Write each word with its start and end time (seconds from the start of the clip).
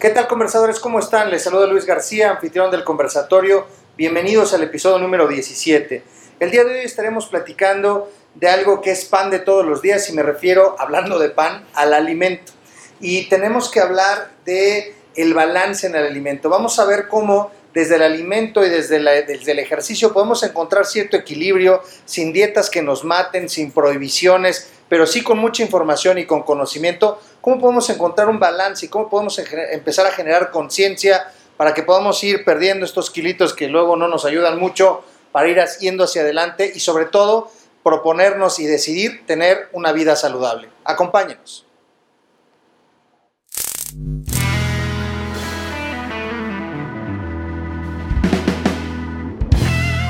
¿Qué 0.00 0.08
tal 0.08 0.28
conversadores? 0.28 0.80
¿Cómo 0.80 0.98
están? 0.98 1.30
Les 1.30 1.42
saluda 1.42 1.66
Luis 1.66 1.84
García, 1.84 2.30
anfitrión 2.30 2.70
del 2.70 2.84
conversatorio. 2.84 3.66
Bienvenidos 3.98 4.54
al 4.54 4.62
episodio 4.62 4.98
número 4.98 5.28
17. 5.28 6.02
El 6.40 6.50
día 6.50 6.64
de 6.64 6.78
hoy 6.78 6.86
estaremos 6.86 7.26
platicando 7.26 8.10
de 8.34 8.48
algo 8.48 8.80
que 8.80 8.92
es 8.92 9.04
pan 9.04 9.30
de 9.30 9.40
todos 9.40 9.66
los 9.66 9.82
días 9.82 10.08
y 10.08 10.14
me 10.14 10.22
refiero, 10.22 10.74
hablando 10.78 11.18
de 11.18 11.28
pan, 11.28 11.66
al 11.74 11.92
alimento. 11.92 12.50
Y 12.98 13.28
tenemos 13.28 13.70
que 13.70 13.80
hablar 13.80 14.30
de 14.46 14.94
el 15.16 15.34
balance 15.34 15.86
en 15.86 15.94
el 15.94 16.06
alimento. 16.06 16.48
Vamos 16.48 16.78
a 16.78 16.86
ver 16.86 17.06
cómo 17.06 17.50
desde 17.74 17.96
el 17.96 18.02
alimento 18.02 18.64
y 18.64 18.70
desde, 18.70 19.00
desde, 19.26 19.52
el 19.52 19.58
ejercicio 19.58 20.14
podemos 20.14 20.42
encontrar 20.42 20.86
cierto 20.86 21.18
equilibrio, 21.18 21.82
sin 22.06 22.32
dietas 22.32 22.70
que 22.70 22.80
nos 22.80 23.04
maten, 23.04 23.50
sin 23.50 23.70
prohibiciones, 23.70 24.70
pero 24.90 25.06
sí 25.06 25.22
con 25.22 25.38
mucha 25.38 25.62
información 25.62 26.18
y 26.18 26.26
con 26.26 26.42
conocimiento, 26.42 27.20
cómo 27.40 27.60
podemos 27.60 27.88
encontrar 27.90 28.28
un 28.28 28.40
balance 28.40 28.84
y 28.84 28.88
cómo 28.88 29.08
podemos 29.08 29.38
empezar 29.38 30.04
a 30.04 30.10
generar 30.10 30.50
conciencia 30.50 31.32
para 31.56 31.72
que 31.72 31.84
podamos 31.84 32.22
ir 32.24 32.44
perdiendo 32.44 32.84
estos 32.84 33.08
kilitos 33.08 33.54
que 33.54 33.68
luego 33.68 33.96
no 33.96 34.08
nos 34.08 34.24
ayudan 34.24 34.58
mucho 34.58 35.04
para 35.30 35.48
ir 35.48 35.62
yendo 35.78 36.02
hacia 36.02 36.22
adelante 36.22 36.72
y 36.74 36.80
sobre 36.80 37.04
todo 37.04 37.52
proponernos 37.84 38.58
y 38.58 38.66
decidir 38.66 39.24
tener 39.26 39.68
una 39.72 39.92
vida 39.92 40.16
saludable. 40.16 40.68
Acompáñenos. 40.82 41.64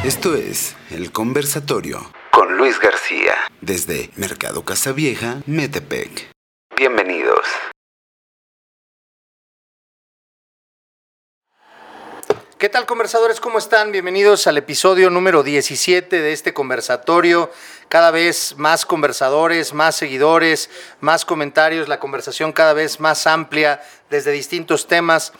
Esto 0.02 0.34
es 0.34 0.74
El 0.90 1.12
Conversatorio 1.12 2.19
con 2.30 2.56
Luis 2.56 2.78
García 2.80 3.34
desde 3.60 4.10
Mercado 4.16 4.64
Casavieja, 4.64 5.38
Metepec. 5.46 6.30
Bienvenidos. 6.76 7.40
¿Qué 12.58 12.68
tal 12.68 12.84
conversadores? 12.84 13.40
¿Cómo 13.40 13.56
están? 13.56 13.90
Bienvenidos 13.90 14.46
al 14.46 14.58
episodio 14.58 15.08
número 15.08 15.42
17 15.42 16.20
de 16.20 16.32
este 16.32 16.52
conversatorio. 16.52 17.50
Cada 17.88 18.10
vez 18.10 18.54
más 18.58 18.84
conversadores, 18.84 19.72
más 19.72 19.96
seguidores, 19.96 20.68
más 21.00 21.24
comentarios, 21.24 21.88
la 21.88 21.98
conversación 21.98 22.52
cada 22.52 22.74
vez 22.74 23.00
más 23.00 23.26
amplia 23.26 23.80
desde 24.10 24.30
distintos 24.32 24.86
temas. 24.86 25.32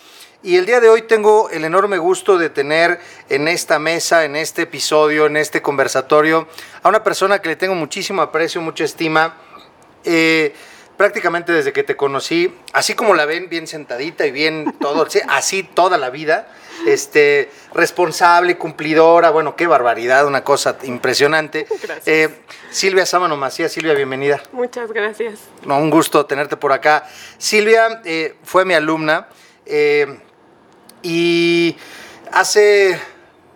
Y 0.42 0.56
el 0.56 0.64
día 0.64 0.80
de 0.80 0.88
hoy 0.88 1.02
tengo 1.02 1.50
el 1.50 1.64
enorme 1.66 1.98
gusto 1.98 2.38
de 2.38 2.48
tener 2.48 2.98
en 3.28 3.46
esta 3.46 3.78
mesa, 3.78 4.24
en 4.24 4.36
este 4.36 4.62
episodio, 4.62 5.26
en 5.26 5.36
este 5.36 5.60
conversatorio, 5.60 6.48
a 6.82 6.88
una 6.88 7.04
persona 7.04 7.40
que 7.40 7.50
le 7.50 7.56
tengo 7.56 7.74
muchísimo 7.74 8.22
aprecio, 8.22 8.62
mucha 8.62 8.84
estima. 8.84 9.36
Eh, 10.02 10.54
prácticamente 10.96 11.52
desde 11.52 11.72
que 11.72 11.82
te 11.82 11.96
conocí, 11.96 12.54
así 12.72 12.94
como 12.94 13.14
la 13.14 13.24
ven, 13.24 13.48
bien 13.48 13.66
sentadita 13.66 14.26
y 14.26 14.30
bien 14.30 14.74
todo, 14.80 15.06
así 15.28 15.62
toda 15.62 15.96
la 15.96 16.10
vida, 16.10 16.48
este, 16.86 17.50
responsable, 17.74 18.56
cumplidora, 18.56 19.30
bueno, 19.30 19.56
qué 19.56 19.66
barbaridad, 19.66 20.26
una 20.26 20.44
cosa 20.44 20.76
impresionante. 20.82 21.66
Eh, 22.04 22.28
Silvia 22.70 23.04
Sámano 23.06 23.36
Macías, 23.36 23.72
Silvia, 23.72 23.94
bienvenida. 23.94 24.42
Muchas 24.52 24.92
gracias. 24.92 25.40
No, 25.64 25.78
un 25.78 25.88
gusto 25.88 26.24
tenerte 26.26 26.56
por 26.56 26.72
acá. 26.72 27.06
Silvia 27.38 28.02
eh, 28.04 28.36
fue 28.42 28.64
mi 28.64 28.74
alumna. 28.74 29.28
Y 31.02 31.76
hace, 32.32 33.00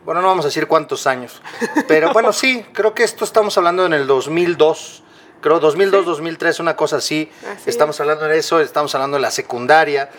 bueno, 0.05 0.20
no 0.23 0.28
vamos 0.28 0.45
a 0.45 0.48
decir 0.48 0.67
cuántos 0.67 1.06
años, 1.06 1.42
pero 1.89 2.12
bueno, 2.12 2.33
sí, 2.33 2.64
creo 2.73 2.95
que 2.95 3.05
esto 3.05 3.25
estamos 3.25 3.56
hablando 3.59 3.84
en 3.86 3.92
el 3.92 4.06
2002, 4.06 5.03
creo 5.41 5.61
2002, 5.61 6.06
2003, 6.06 6.61
una 6.61 6.75
cosa 6.75 6.97
así. 6.97 7.31
Estamos 7.67 8.01
hablando 8.01 8.25
de 8.25 8.39
eso, 8.39 8.61
estamos 8.61 8.95
hablando 8.95 9.17
de 9.17 9.23
la 9.23 9.31
secundaria. 9.31 10.11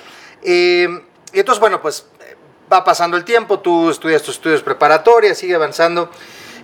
Eh, 0.44 0.88
y 1.34 1.40
entonces, 1.40 1.60
bueno, 1.60 1.82
pues 1.82 2.06
va 2.72 2.84
pasando 2.84 3.18
el 3.18 3.24
tiempo, 3.24 3.60
tú 3.60 3.90
estudias 3.90 4.22
tus 4.22 4.36
estudios 4.36 4.62
preparatorios, 4.62 5.38
sigue 5.38 5.56
avanzando. 5.56 6.12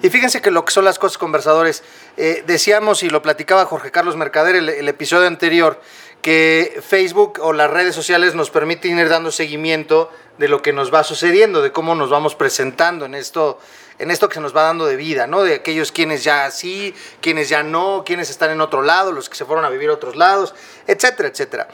Y 0.04 0.10
fíjense 0.10 0.42
que 0.42 0.50
lo 0.50 0.66
que 0.66 0.72
son 0.72 0.86
las 0.86 0.98
cosas 0.98 1.18
conversadores, 1.18 1.84
eh, 2.18 2.44
decíamos 2.48 3.04
y 3.04 3.10
lo 3.10 3.22
platicaba 3.22 3.66
Jorge 3.66 3.92
Carlos 3.92 4.16
Mercader 4.16 4.56
el, 4.56 4.70
el 4.70 4.88
episodio 4.88 5.28
anterior, 5.28 5.80
que 6.22 6.82
Facebook 6.88 7.40
o 7.42 7.54
las 7.54 7.70
redes 7.70 7.96
sociales 7.96 8.36
nos 8.36 8.50
permiten 8.50 8.98
ir 8.98 9.10
dando 9.10 9.32
seguimiento 9.32 10.12
de 10.38 10.48
lo 10.48 10.62
que 10.62 10.74
nos 10.74 10.94
va 10.94 11.04
sucediendo, 11.04 11.62
de 11.62 11.72
cómo 11.72 11.96
nos 11.96 12.10
vamos 12.10 12.36
presentando 12.36 13.06
en 13.06 13.16
esto, 13.16 13.60
en 14.00 14.12
esto 14.12 14.30
que 14.30 14.36
se 14.36 14.40
nos 14.40 14.56
va 14.56 14.64
dando 14.64 14.86
de 14.86 14.96
vida, 14.96 15.28
¿no? 15.28 15.44
De 15.44 15.56
aquellos 15.56 15.92
quienes 15.92 16.24
ya 16.24 16.50
sí, 16.52 16.94
quienes 17.22 17.50
ya 17.50 17.64
no, 17.64 18.04
quienes 18.06 18.30
están 18.30 18.52
en 18.52 18.62
otro 18.62 18.82
lado, 18.82 19.12
los 19.12 19.30
que 19.30 19.36
se 19.36 19.46
fueron 19.46 19.66
a 19.66 19.70
vivir 19.70 19.90
a 19.90 19.94
otros 19.94 20.16
lados, 20.16 20.54
etcétera, 20.88 21.30
etcétera. 21.30 21.68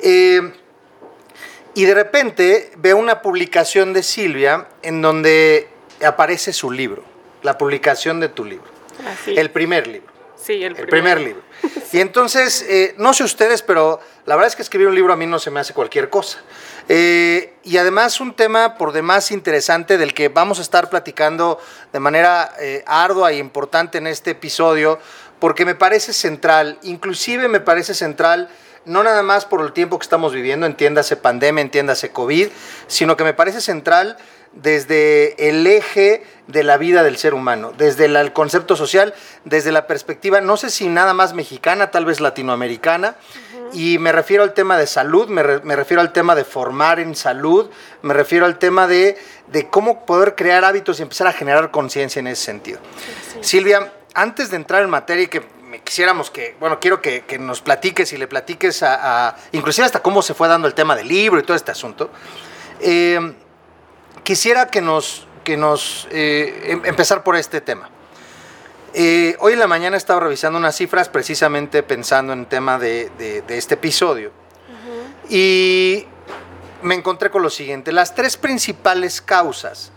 Eh, 0.00 0.52
y 1.74 1.84
de 1.84 1.94
repente 1.94 2.72
veo 2.76 2.96
una 2.96 3.22
publicación 3.22 3.92
de 3.92 4.02
Silvia 4.02 4.68
en 4.82 5.02
donde 5.02 5.68
aparece 6.04 6.52
su 6.52 6.70
libro, 6.70 7.04
la 7.42 7.58
publicación 7.58 8.20
de 8.20 8.28
tu 8.28 8.44
libro, 8.44 8.66
el 9.26 9.50
primer 9.50 9.86
libro. 9.86 10.17
Sí, 10.48 10.64
el, 10.64 10.74
primer 10.74 11.20
libro. 11.20 11.42
Y 11.92 12.00
entonces, 12.00 12.62
eh, 12.62 12.94
no 12.96 13.12
sé 13.12 13.22
ustedes, 13.22 13.60
pero 13.60 14.00
la 14.24 14.34
verdad 14.34 14.48
es 14.48 14.56
que 14.56 14.62
escribir 14.62 14.88
un 14.88 14.94
libro 14.94 15.12
a 15.12 15.16
mí 15.16 15.26
no 15.26 15.38
se 15.38 15.50
me 15.50 15.60
hace 15.60 15.74
cualquier 15.74 16.08
cosa. 16.08 16.38
Eh, 16.88 17.52
y 17.64 17.76
además 17.76 18.18
un 18.18 18.32
tema 18.32 18.78
por 18.78 18.92
demás 18.92 19.30
interesante 19.30 19.98
del 19.98 20.14
que 20.14 20.30
vamos 20.30 20.58
a 20.58 20.62
estar 20.62 20.88
platicando 20.88 21.60
de 21.92 22.00
manera 22.00 22.54
eh, 22.60 22.82
ardua 22.86 23.32
e 23.32 23.36
importante 23.36 23.98
en 23.98 24.06
este 24.06 24.30
episodio, 24.30 24.98
porque 25.38 25.66
me 25.66 25.74
parece 25.74 26.14
central, 26.14 26.78
inclusive 26.82 27.46
me 27.48 27.60
parece 27.60 27.92
central 27.92 28.48
no 28.86 29.02
nada 29.02 29.22
más 29.22 29.44
por 29.44 29.60
el 29.60 29.74
tiempo 29.74 29.98
que 29.98 30.04
estamos 30.04 30.32
viviendo, 30.32 30.64
entiéndase 30.64 31.16
pandemia, 31.16 31.60
entiéndase 31.60 32.10
COVID, 32.10 32.48
sino 32.86 33.18
que 33.18 33.24
me 33.24 33.34
parece 33.34 33.60
central 33.60 34.16
desde 34.52 35.48
el 35.48 35.66
eje 35.66 36.22
de 36.46 36.62
la 36.62 36.78
vida 36.78 37.02
del 37.02 37.16
ser 37.16 37.34
humano, 37.34 37.72
desde 37.76 38.06
el 38.06 38.32
concepto 38.32 38.76
social, 38.76 39.14
desde 39.44 39.72
la 39.72 39.86
perspectiva, 39.86 40.40
no 40.40 40.56
sé 40.56 40.70
si 40.70 40.88
nada 40.88 41.14
más 41.14 41.34
mexicana, 41.34 41.90
tal 41.90 42.04
vez 42.04 42.20
latinoamericana, 42.20 43.16
y 43.72 43.98
me 43.98 44.12
refiero 44.12 44.42
al 44.42 44.54
tema 44.54 44.78
de 44.78 44.86
salud, 44.86 45.28
me, 45.28 45.42
refiero 45.42 46.00
al 46.00 46.12
tema 46.12 46.34
de 46.34 46.44
formar 46.44 47.00
en 47.00 47.14
salud, 47.14 47.68
me 48.02 48.14
refiero 48.14 48.46
al 48.46 48.58
tema 48.58 48.86
de, 48.86 49.16
cómo 49.70 50.06
poder 50.06 50.34
crear 50.34 50.64
hábitos 50.64 50.98
y 50.98 51.02
empezar 51.02 51.26
a 51.26 51.32
generar 51.32 51.70
conciencia 51.70 52.20
en 52.20 52.28
ese 52.28 52.44
sentido. 52.44 52.80
Silvia, 53.40 53.92
antes 54.14 54.50
de 54.50 54.56
entrar 54.56 54.82
en 54.82 54.90
materia 54.90 55.24
y 55.24 55.28
que 55.28 55.42
me 55.68 55.80
quisiéramos 55.80 56.30
que, 56.30 56.56
bueno, 56.58 56.80
quiero 56.80 57.02
que, 57.02 57.22
nos 57.38 57.60
platiques 57.60 58.12
y 58.14 58.16
le 58.16 58.26
platiques 58.26 58.82
a, 58.82 59.36
inclusive 59.52 59.84
hasta 59.84 60.00
cómo 60.00 60.22
se 60.22 60.32
fue 60.32 60.48
dando 60.48 60.66
el 60.66 60.74
tema 60.74 60.96
del 60.96 61.08
libro 61.08 61.38
y 61.38 61.42
todo 61.42 61.56
este 61.56 61.70
asunto. 61.70 62.10
Eh, 62.80 63.34
quisiera 64.22 64.66
que 64.68 64.80
nos, 64.80 65.26
que 65.44 65.56
nos 65.56 66.08
eh, 66.10 66.72
em, 66.72 66.84
empezar 66.84 67.22
por 67.22 67.36
este 67.36 67.60
tema. 67.60 67.90
Eh, 68.94 69.36
hoy 69.40 69.52
en 69.52 69.58
la 69.58 69.66
mañana 69.66 69.96
estaba 69.96 70.20
revisando 70.20 70.58
unas 70.58 70.76
cifras 70.76 71.08
precisamente 71.08 71.82
pensando 71.82 72.32
en 72.32 72.40
el 72.40 72.46
tema 72.46 72.78
de, 72.78 73.10
este 73.48 73.74
episodio. 73.74 74.32
Y 75.28 76.06
me 76.82 76.94
encontré 76.94 77.30
con 77.30 77.42
lo 77.42 77.50
siguiente. 77.50 77.92
Las 77.92 78.14
tres 78.14 78.36
principales 78.36 79.20
causas 79.20 79.92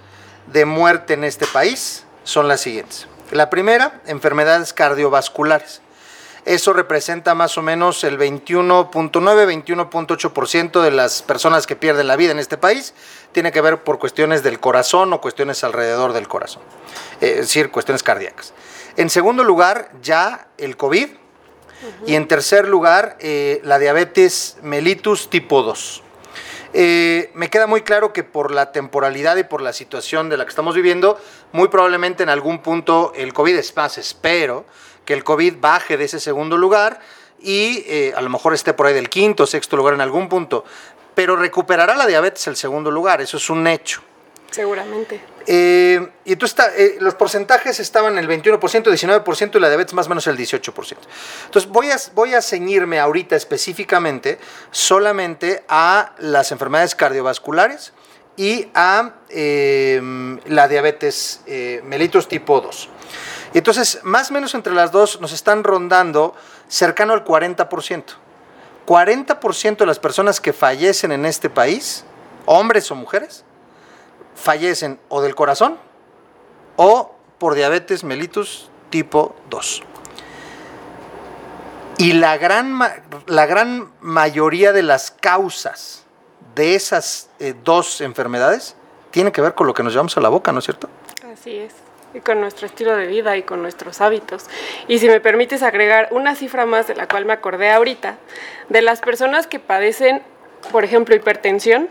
de 0.48 0.66
muerte 0.66 1.14
en 1.14 1.24
este 1.24 1.48
país 1.48 2.04
son 2.24 2.48
las 2.48 2.62
siguientes. 2.62 3.08
La 3.32 3.50
primera, 3.50 4.02
enfermedades 4.08 4.74
cardiovasculares. 4.74 5.82
Eso 6.46 6.74
representa 6.74 7.36
más 7.36 7.58
o 7.58 7.62
menos 7.62 8.04
el 8.04 8.18
21.9, 8.18 9.12
21.8% 9.12 10.82
de 10.82 10.92
las 10.92 11.22
personas 11.22 11.68
que 11.68 11.76
pierden 11.76 12.08
la 12.08 12.16
vida 12.16 12.32
en 12.32 12.40
este 12.40 12.58
país. 12.58 12.96
Tiene 13.32 13.52
que 13.52 13.62
ver 13.62 13.84
por 13.84 14.00
cuestiones 14.00 14.42
del 14.42 14.60
corazón 14.60 15.14
o 15.14 15.22
cuestiones 15.22 15.64
alrededor 15.64 16.14
del 16.14 16.28
corazón, 16.28 16.64
eh, 17.22 17.34
es 17.36 17.42
decir, 17.42 17.70
cuestiones 17.70 18.02
cardíacas. 18.02 18.54
En 18.98 19.10
segundo 19.10 19.44
lugar, 19.44 19.92
ya 20.02 20.48
el 20.58 20.78
COVID. 20.78 21.10
Y 22.06 22.14
en 22.14 22.28
tercer 22.28 22.68
lugar, 22.68 23.18
eh, 23.20 23.60
la 23.64 23.80
diabetes 23.80 24.58
mellitus 24.62 25.32
tipo 25.32 25.64
2. 25.64 26.04
Eh, 26.74 27.32
me 27.34 27.50
queda 27.50 27.68
muy 27.68 27.82
claro 27.82 28.14
que 28.14 28.24
por 28.24 28.52
la 28.52 28.72
temporalidad 28.72 29.36
y 29.38 29.44
por 29.44 29.62
la 29.62 29.74
situación 29.74 30.30
de 30.30 30.38
la 30.38 30.46
que 30.46 30.50
estamos 30.50 30.76
viviendo, 30.76 31.20
muy 31.52 31.68
probablemente 31.68 32.24
en 32.24 32.30
algún 32.30 32.60
punto 32.60 33.12
el 33.16 33.34
COVID 33.34 33.56
es 33.56 33.76
más, 33.76 33.98
espero, 33.98 34.66
que 35.12 35.16
el 35.16 35.26
COVID 35.26 35.56
baje 35.60 35.98
de 35.98 36.06
ese 36.06 36.22
segundo 36.22 36.56
lugar 36.56 37.02
y 37.42 37.84
eh, 37.86 38.14
a 38.16 38.22
lo 38.22 38.30
mejor 38.30 38.54
esté 38.54 38.74
por 38.74 38.88
ahí 38.88 38.94
del 38.94 39.10
quinto 39.10 39.44
o 39.44 39.46
sexto 39.46 39.76
lugar 39.76 39.94
en 39.94 40.00
algún 40.00 40.30
punto, 40.30 40.64
pero 41.14 41.36
recuperará 41.36 41.96
la 41.98 42.08
diabetes 42.08 42.48
el 42.48 42.56
segundo 42.56 42.90
lugar, 42.92 43.20
eso 43.20 43.36
es 43.36 43.50
un 43.50 43.68
hecho. 43.68 44.02
Seguramente. 44.52 45.20
Eh, 45.48 46.08
y 46.24 46.32
entonces 46.32 46.66
eh, 46.78 46.98
los 47.02 47.16
porcentajes 47.16 47.82
estaban 47.82 48.18
el 48.18 48.26
21%, 48.26 48.58
19% 48.60 49.56
y 49.56 49.60
la 49.60 49.68
diabetes 49.68 49.94
más 49.94 50.06
o 50.06 50.10
menos 50.10 50.26
el 50.28 50.38
18%. 50.38 50.96
Entonces 51.46 51.70
voy 51.70 51.92
a, 51.92 51.98
voy 52.16 52.34
a 52.34 52.42
ceñirme 52.42 52.98
ahorita 52.98 53.36
específicamente 53.36 54.40
solamente 54.72 55.66
a 55.68 56.14
las 56.20 56.54
enfermedades 56.54 56.96
cardiovasculares 56.96 57.92
y 58.38 58.70
a 58.74 59.16
la 59.30 60.68
diabetes 60.70 61.42
mellitus 61.84 62.30
tipo 62.30 62.62
2. 62.62 62.90
Y 63.54 63.58
entonces, 63.58 64.00
más 64.04 64.32
o 64.32 64.34
menos 64.34 64.54
entre 64.56 64.74
las 64.74 64.92
dos 64.92 65.20
nos 65.20 65.34
están 65.34 65.64
rondando 65.64 66.36
cercano 66.68 67.14
al 67.14 67.26
40%. 67.26 68.04
40% 68.88 69.78
de 69.78 69.86
las 69.86 70.00
personas 70.00 70.40
que 70.40 70.54
fallecen 70.54 71.12
en 71.12 71.26
este 71.26 71.50
país, 71.50 72.04
hombres 72.46 72.90
o 72.92 72.96
mujeres, 72.96 73.44
fallecen 74.36 75.00
o 75.10 75.22
del 75.22 75.36
corazón 75.36 75.78
o 76.78 77.16
por 77.38 77.56
diabetes 77.56 78.04
mellitus 78.04 78.70
tipo 78.90 79.36
2. 79.50 79.84
Y 81.98 82.14
la 82.14 82.38
gran, 82.38 82.80
la 83.28 83.46
gran 83.46 83.92
mayoría 84.00 84.72
de 84.72 84.82
las 84.82 85.12
causas 85.12 86.06
de 86.56 86.76
esas 86.76 87.30
eh, 87.40 87.54
dos 87.64 88.02
enfermedades 88.02 88.76
tiene 89.12 89.32
que 89.32 89.42
ver 89.42 89.54
con 89.54 89.68
lo 89.68 89.74
que 89.74 89.84
nos 89.84 89.94
llevamos 89.94 90.18
a 90.18 90.22
la 90.22 90.30
boca, 90.30 90.52
¿no 90.52 90.60
es 90.60 90.66
cierto? 90.66 90.90
Así 91.32 91.58
es 91.58 91.91
y 92.14 92.20
con 92.20 92.42
nuestro 92.42 92.66
estilo 92.66 92.96
de 92.96 93.08
vida 93.08 93.38
y 93.38 93.44
con 93.44 93.62
nuestros 93.62 94.02
hábitos. 94.02 94.48
Y 94.88 95.00
si 95.00 95.08
me 95.08 95.20
permites 95.20 95.64
agregar 95.64 96.10
una 96.12 96.36
cifra 96.36 96.66
más 96.66 96.88
de 96.88 96.96
la 96.96 97.08
cual 97.08 97.26
me 97.26 97.34
acordé 97.34 97.72
ahorita, 97.72 98.18
de 98.70 98.82
las 98.82 99.02
personas 99.02 99.48
que 99.48 99.60
padecen, 99.60 100.22
por 100.72 100.84
ejemplo, 100.84 101.16
hipertensión, 101.16 101.90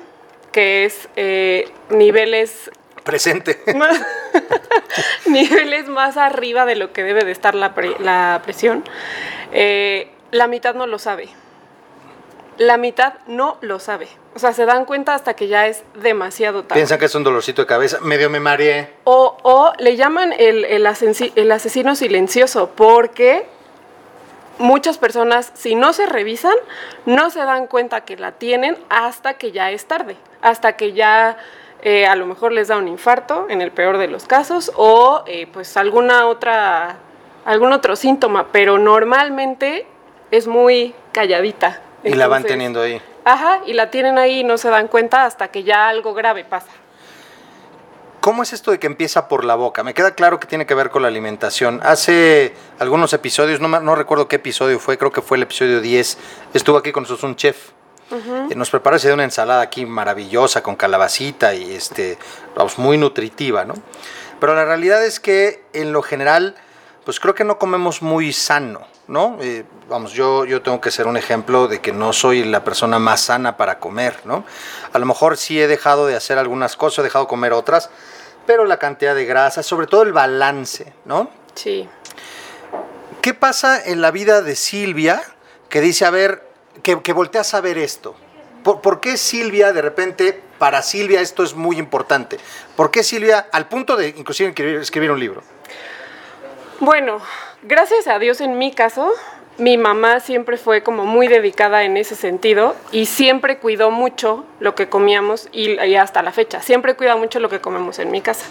que 0.52 0.84
es 0.84 1.08
eh, 1.16 1.70
niveles... 1.90 2.70
Presente. 3.04 3.60
Más, 3.76 4.00
niveles 5.26 5.88
más 5.88 6.18
arriba 6.18 6.66
de 6.66 6.76
lo 6.76 6.92
que 6.92 7.02
debe 7.02 7.24
de 7.24 7.32
estar 7.32 7.54
la, 7.54 7.74
la 7.98 8.40
presión, 8.44 8.84
eh, 9.52 10.10
la 10.30 10.46
mitad 10.46 10.74
no 10.74 10.86
lo 10.86 10.98
sabe. 10.98 11.28
La 12.58 12.76
mitad 12.76 13.14
no 13.26 13.56
lo 13.62 13.78
sabe. 13.80 14.08
O 14.34 14.38
sea, 14.38 14.52
se 14.52 14.64
dan 14.64 14.84
cuenta 14.84 15.14
hasta 15.14 15.34
que 15.34 15.48
ya 15.48 15.66
es 15.66 15.82
demasiado 15.94 16.62
tarde. 16.62 16.74
Piensan 16.78 16.98
que 16.98 17.06
es 17.06 17.14
un 17.14 17.24
dolorcito 17.24 17.62
de 17.62 17.66
cabeza, 17.66 17.98
medio 18.00 18.30
me 18.30 18.38
mareé. 18.38 18.90
O, 19.04 19.36
o 19.42 19.72
le 19.78 19.96
llaman 19.96 20.32
el, 20.32 20.64
el, 20.64 20.86
el 20.86 21.52
asesino 21.52 21.96
silencioso 21.96 22.70
porque 22.76 23.46
muchas 24.58 24.98
personas, 24.98 25.50
si 25.54 25.74
no 25.74 25.92
se 25.92 26.06
revisan, 26.06 26.54
no 27.06 27.30
se 27.30 27.40
dan 27.40 27.66
cuenta 27.66 28.02
que 28.02 28.16
la 28.16 28.32
tienen 28.32 28.76
hasta 28.88 29.34
que 29.34 29.50
ya 29.50 29.72
es 29.72 29.86
tarde, 29.86 30.16
hasta 30.42 30.76
que 30.76 30.92
ya 30.92 31.36
eh, 31.82 32.06
a 32.06 32.14
lo 32.14 32.26
mejor 32.26 32.52
les 32.52 32.68
da 32.68 32.76
un 32.76 32.86
infarto, 32.86 33.46
en 33.48 33.62
el 33.62 33.72
peor 33.72 33.98
de 33.98 34.06
los 34.06 34.26
casos, 34.26 34.70
o 34.76 35.24
eh, 35.26 35.48
pues 35.52 35.76
alguna 35.76 36.26
otra, 36.26 36.98
algún 37.44 37.72
otro 37.72 37.96
síntoma, 37.96 38.48
pero 38.52 38.78
normalmente 38.78 39.86
es 40.30 40.46
muy 40.46 40.94
calladita. 41.12 41.80
Y 42.04 42.14
la 42.14 42.28
van 42.28 42.44
teniendo 42.44 42.82
ahí. 42.82 43.00
Ajá, 43.24 43.60
y 43.66 43.74
la 43.74 43.90
tienen 43.90 44.18
ahí 44.18 44.40
y 44.40 44.44
no 44.44 44.58
se 44.58 44.70
dan 44.70 44.88
cuenta 44.88 45.24
hasta 45.24 45.48
que 45.48 45.62
ya 45.62 45.88
algo 45.88 46.14
grave 46.14 46.44
pasa. 46.44 46.70
¿Cómo 48.20 48.42
es 48.42 48.52
esto 48.52 48.70
de 48.70 48.78
que 48.78 48.86
empieza 48.86 49.28
por 49.28 49.44
la 49.44 49.54
boca? 49.54 49.82
Me 49.82 49.94
queda 49.94 50.14
claro 50.14 50.38
que 50.38 50.46
tiene 50.46 50.66
que 50.66 50.74
ver 50.74 50.90
con 50.90 51.00
la 51.00 51.08
alimentación. 51.08 51.80
Hace 51.82 52.54
algunos 52.78 53.14
episodios, 53.14 53.60
no, 53.60 53.68
no 53.68 53.94
recuerdo 53.94 54.28
qué 54.28 54.36
episodio 54.36 54.78
fue, 54.78 54.98
creo 54.98 55.10
que 55.10 55.22
fue 55.22 55.38
el 55.38 55.44
episodio 55.44 55.80
10, 55.80 56.18
estuvo 56.52 56.76
aquí 56.76 56.92
con 56.92 57.04
nosotros 57.04 57.24
un 57.24 57.36
chef. 57.36 57.70
Uh 58.10 58.54
Nos 58.54 58.70
preparó 58.70 58.96
ese 58.96 59.08
de 59.08 59.14
una 59.14 59.24
ensalada 59.24 59.62
aquí 59.62 59.86
maravillosa 59.86 60.62
con 60.62 60.76
calabacita 60.76 61.54
y 61.54 61.72
este, 61.72 62.18
vamos, 62.54 62.76
muy 62.76 62.98
nutritiva, 62.98 63.64
¿no? 63.64 63.74
Pero 64.38 64.54
la 64.54 64.64
realidad 64.64 65.04
es 65.04 65.20
que 65.20 65.62
en 65.72 65.92
lo 65.92 66.02
general, 66.02 66.56
pues 67.04 67.20
creo 67.20 67.34
que 67.34 67.44
no 67.44 67.58
comemos 67.58 68.02
muy 68.02 68.32
sano. 68.32 68.82
¿No? 69.10 69.38
Eh, 69.40 69.64
vamos, 69.88 70.12
yo, 70.12 70.44
yo 70.44 70.62
tengo 70.62 70.80
que 70.80 70.92
ser 70.92 71.08
un 71.08 71.16
ejemplo 71.16 71.66
de 71.66 71.80
que 71.80 71.92
no 71.92 72.12
soy 72.12 72.44
la 72.44 72.62
persona 72.62 73.00
más 73.00 73.22
sana 73.22 73.56
para 73.56 73.80
comer, 73.80 74.20
¿no? 74.24 74.44
A 74.92 74.98
lo 75.00 75.04
mejor 75.04 75.36
sí 75.36 75.60
he 75.60 75.66
dejado 75.66 76.06
de 76.06 76.14
hacer 76.14 76.38
algunas 76.38 76.76
cosas, 76.76 77.00
he 77.00 77.02
dejado 77.02 77.24
de 77.24 77.28
comer 77.28 77.52
otras, 77.52 77.90
pero 78.46 78.64
la 78.64 78.78
cantidad 78.78 79.16
de 79.16 79.24
grasa, 79.24 79.64
sobre 79.64 79.88
todo 79.88 80.04
el 80.04 80.12
balance, 80.12 80.92
¿no? 81.04 81.28
Sí. 81.54 81.88
¿Qué 83.20 83.34
pasa 83.34 83.84
en 83.84 84.00
la 84.00 84.12
vida 84.12 84.42
de 84.42 84.54
Silvia 84.54 85.20
que 85.68 85.80
dice, 85.80 86.04
a 86.04 86.10
ver, 86.10 86.48
que, 86.84 87.02
que 87.02 87.12
voltea 87.12 87.40
a 87.40 87.44
saber 87.44 87.78
esto? 87.78 88.14
¿Por, 88.62 88.80
¿Por, 88.80 89.00
qué 89.00 89.16
Silvia, 89.16 89.72
de 89.72 89.82
repente, 89.82 90.40
para 90.58 90.82
Silvia 90.82 91.20
esto 91.20 91.42
es 91.42 91.54
muy 91.54 91.78
importante? 91.78 92.38
¿Por 92.76 92.92
qué 92.92 93.02
Silvia, 93.02 93.48
al 93.50 93.66
punto 93.66 93.96
de 93.96 94.08
inclusive 94.08 94.54
escribir 94.80 95.10
un 95.10 95.18
libro? 95.18 95.42
Bueno, 96.78 97.20
gracias 97.62 98.06
a 98.06 98.18
Dios 98.18 98.40
en 98.40 98.58
mi 98.58 98.72
caso, 98.72 99.12
mi 99.58 99.76
mamá 99.76 100.20
siempre 100.20 100.56
fue 100.56 100.82
como 100.82 101.04
muy 101.04 101.28
dedicada 101.28 101.84
en 101.84 101.96
ese 101.96 102.14
sentido 102.14 102.74
y 102.92 103.06
siempre 103.06 103.58
cuidó 103.58 103.90
mucho 103.90 104.44
lo 104.58 104.74
que 104.74 104.88
comíamos 104.88 105.48
y, 105.52 105.76
hasta 105.96 106.22
la 106.22 106.32
fecha, 106.32 106.62
siempre 106.62 106.94
cuida 106.94 107.16
mucho 107.16 107.40
lo 107.40 107.48
que 107.48 107.60
comemos 107.60 107.98
en 107.98 108.10
mi 108.10 108.22
casa. 108.22 108.46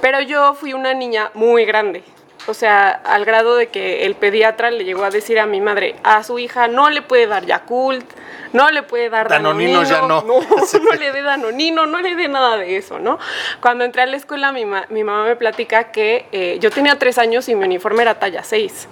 Pero 0.00 0.20
yo 0.20 0.54
fui 0.54 0.72
una 0.72 0.94
niña 0.94 1.30
muy 1.34 1.66
grande, 1.66 2.02
o 2.50 2.54
sea, 2.54 2.90
al 2.90 3.24
grado 3.24 3.56
de 3.56 3.68
que 3.68 4.04
el 4.04 4.14
pediatra 4.16 4.70
le 4.70 4.84
llegó 4.84 5.04
a 5.04 5.10
decir 5.10 5.38
a 5.38 5.46
mi 5.46 5.60
madre, 5.60 5.96
a 6.02 6.22
su 6.24 6.38
hija 6.38 6.68
no 6.68 6.90
le 6.90 7.00
puede 7.00 7.26
dar 7.26 7.46
Yakult, 7.46 8.04
no 8.52 8.70
le 8.70 8.82
puede 8.82 9.08
dar 9.08 9.28
danonino. 9.28 9.82
Danonino 9.82 10.00
ya 10.00 10.06
no. 10.06 10.22
No, 10.26 10.40
no 10.40 10.92
le 10.98 11.12
dé 11.12 11.22
Danonino, 11.22 11.86
no 11.86 12.00
le 12.00 12.16
dé 12.16 12.28
nada 12.28 12.56
de 12.56 12.76
eso, 12.76 12.98
¿no? 12.98 13.18
Cuando 13.60 13.84
entré 13.84 14.02
a 14.02 14.06
la 14.06 14.16
escuela, 14.16 14.52
mi, 14.52 14.64
ma 14.64 14.84
mi 14.90 15.04
mamá 15.04 15.24
me 15.24 15.36
platica 15.36 15.92
que 15.92 16.26
eh, 16.32 16.58
yo 16.60 16.70
tenía 16.70 16.98
tres 16.98 17.18
años 17.18 17.48
y 17.48 17.54
mi 17.54 17.64
uniforme 17.64 18.02
era 18.02 18.18
talla 18.18 18.42
6. 18.42 18.88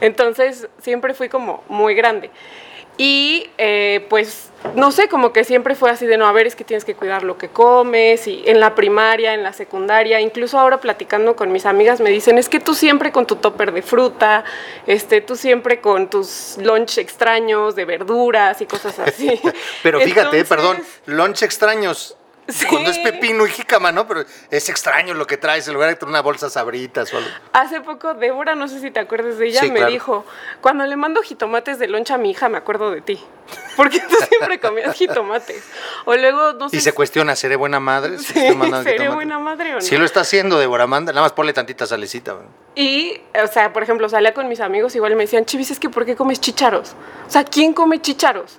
Entonces, 0.00 0.68
siempre 0.80 1.14
fui 1.14 1.28
como 1.28 1.62
muy 1.68 1.94
grande. 1.94 2.30
Y 2.98 3.48
eh, 3.56 4.06
pues, 4.10 4.50
no 4.74 4.92
sé, 4.92 5.08
como 5.08 5.32
que 5.32 5.44
siempre 5.44 5.74
fue 5.74 5.90
así 5.90 6.06
de, 6.06 6.18
no, 6.18 6.26
a 6.26 6.32
ver, 6.32 6.46
es 6.46 6.54
que 6.54 6.62
tienes 6.62 6.84
que 6.84 6.94
cuidar 6.94 7.22
lo 7.22 7.38
que 7.38 7.48
comes, 7.48 8.26
y 8.26 8.42
en 8.46 8.60
la 8.60 8.74
primaria, 8.74 9.34
en 9.34 9.42
la 9.42 9.52
secundaria, 9.52 10.20
incluso 10.20 10.58
ahora 10.58 10.78
platicando 10.78 11.34
con 11.34 11.50
mis 11.52 11.64
amigas 11.64 12.00
me 12.00 12.10
dicen, 12.10 12.36
es 12.36 12.48
que 12.48 12.60
tú 12.60 12.74
siempre 12.74 13.10
con 13.10 13.26
tu 13.26 13.36
topper 13.36 13.72
de 13.72 13.82
fruta, 13.82 14.44
este, 14.86 15.20
tú 15.22 15.36
siempre 15.36 15.80
con 15.80 16.10
tus 16.10 16.58
lunch 16.58 16.98
extraños 16.98 17.74
de 17.74 17.86
verduras 17.86 18.60
y 18.60 18.66
cosas 18.66 18.98
así. 18.98 19.40
Pero 19.82 19.98
fíjate, 19.98 20.20
Entonces, 20.20 20.48
perdón, 20.48 20.82
lunch 21.06 21.42
extraños, 21.42 22.16
Sí. 22.48 22.66
Cuando 22.66 22.90
es 22.90 22.98
pepino 22.98 23.46
y 23.46 23.50
jícama, 23.50 23.92
¿no? 23.92 24.06
Pero 24.08 24.24
es 24.50 24.68
extraño 24.68 25.14
lo 25.14 25.26
que 25.26 25.36
traes, 25.36 25.68
en 25.68 25.74
lugar 25.74 25.90
de 25.90 25.94
traer 25.96 26.10
una 26.10 26.22
bolsa 26.22 26.50
sabritas 26.50 27.12
o 27.14 27.18
algo. 27.18 27.30
Hace 27.52 27.80
poco, 27.80 28.14
Débora, 28.14 28.56
no 28.56 28.66
sé 28.66 28.80
si 28.80 28.90
te 28.90 28.98
acuerdas 28.98 29.38
de 29.38 29.46
ella, 29.46 29.60
sí, 29.60 29.70
me 29.70 29.76
claro. 29.76 29.92
dijo, 29.92 30.26
cuando 30.60 30.84
le 30.84 30.96
mando 30.96 31.22
jitomates 31.22 31.78
de 31.78 31.86
loncha 31.86 32.14
a 32.14 32.18
mi 32.18 32.30
hija, 32.32 32.48
me 32.48 32.58
acuerdo 32.58 32.90
de 32.90 33.00
ti. 33.00 33.24
Porque 33.76 34.00
tú 34.00 34.16
siempre 34.28 34.58
comías 34.58 34.94
jitomates. 34.96 35.62
O 36.04 36.16
luego, 36.16 36.54
no 36.54 36.68
sé 36.68 36.76
Y 36.76 36.80
se 36.80 36.92
cuestiona, 36.92 37.36
¿seré 37.36 37.54
buena 37.54 37.78
madre? 37.78 38.18
Si 38.18 38.24
sí, 38.24 38.32
¿Seré 38.34 38.48
jitomates? 38.48 39.14
buena 39.14 39.38
madre 39.38 39.72
o 39.72 39.74
no? 39.76 39.80
Sí 39.80 39.96
lo 39.96 40.04
está 40.04 40.20
haciendo, 40.20 40.58
Débora, 40.58 40.86
manda, 40.88 41.12
nada 41.12 41.22
más 41.22 41.32
ponle 41.32 41.52
tantita 41.52 41.86
salecita. 41.86 42.32
¿no? 42.32 42.40
Y, 42.74 43.20
o 43.40 43.46
sea, 43.46 43.72
por 43.72 43.84
ejemplo, 43.84 44.08
salía 44.08 44.34
con 44.34 44.48
mis 44.48 44.60
amigos, 44.60 44.96
igual 44.96 45.14
me 45.14 45.22
decían, 45.24 45.44
Chivis, 45.44 45.70
es 45.70 45.78
que 45.78 45.88
¿por 45.88 46.04
qué 46.04 46.16
comes 46.16 46.40
chícharos? 46.40 46.94
O 47.26 47.30
sea, 47.30 47.44
¿quién 47.44 47.72
come 47.72 48.00
chícharos? 48.00 48.58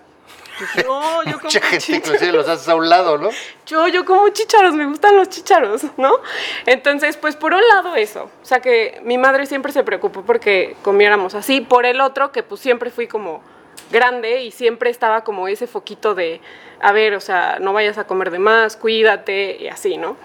No, 0.85 1.23
yo 1.23 1.33
como 1.33 1.43
Mucha 1.43 1.61
gente 1.61 1.95
inclusive 1.95 2.31
los 2.31 2.47
haces 2.47 2.67
a 2.67 2.75
un 2.75 2.89
lado, 2.89 3.17
¿no? 3.17 3.29
Yo, 3.65 3.87
yo 3.87 4.03
como 4.03 4.27
chícharos, 4.27 4.73
me 4.73 4.85
gustan 4.85 5.15
los 5.15 5.29
chícharos, 5.29 5.83
¿no? 5.95 6.19
Entonces, 6.65 7.15
pues 7.15 7.37
por 7.37 7.53
un 7.53 7.61
lado 7.69 7.95
eso, 7.95 8.29
o 8.41 8.45
sea 8.45 8.59
que 8.59 8.99
mi 9.03 9.17
madre 9.17 9.45
siempre 9.45 9.71
se 9.71 9.83
preocupó 9.83 10.23
porque 10.23 10.75
comiéramos 10.81 11.33
así, 11.33 11.61
por 11.61 11.85
el 11.85 12.01
otro 12.01 12.33
que 12.33 12.43
pues 12.43 12.59
siempre 12.59 12.91
fui 12.91 13.07
como 13.07 13.41
grande 13.89 14.41
y 14.41 14.51
siempre 14.51 14.89
estaba 14.89 15.23
como 15.23 15.47
ese 15.47 15.65
foquito 15.65 16.13
de, 16.13 16.41
a 16.81 16.91
ver, 16.91 17.15
o 17.15 17.21
sea, 17.21 17.57
no 17.61 17.71
vayas 17.71 17.97
a 17.97 18.05
comer 18.05 18.31
de 18.31 18.39
más, 18.39 18.75
cuídate 18.75 19.57
y 19.61 19.69
así, 19.69 19.97
¿no? 19.97 20.17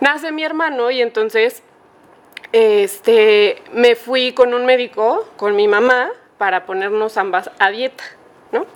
Nace 0.00 0.30
mi 0.30 0.44
hermano 0.44 0.90
y 0.90 1.00
entonces 1.00 1.62
este, 2.52 3.62
me 3.72 3.96
fui 3.96 4.32
con 4.32 4.52
un 4.52 4.66
médico, 4.66 5.26
con 5.36 5.56
mi 5.56 5.66
mamá, 5.66 6.10
para 6.36 6.66
ponernos 6.66 7.16
ambas 7.16 7.50
a 7.58 7.70
dieta, 7.70 8.04
¿no? 8.52 8.66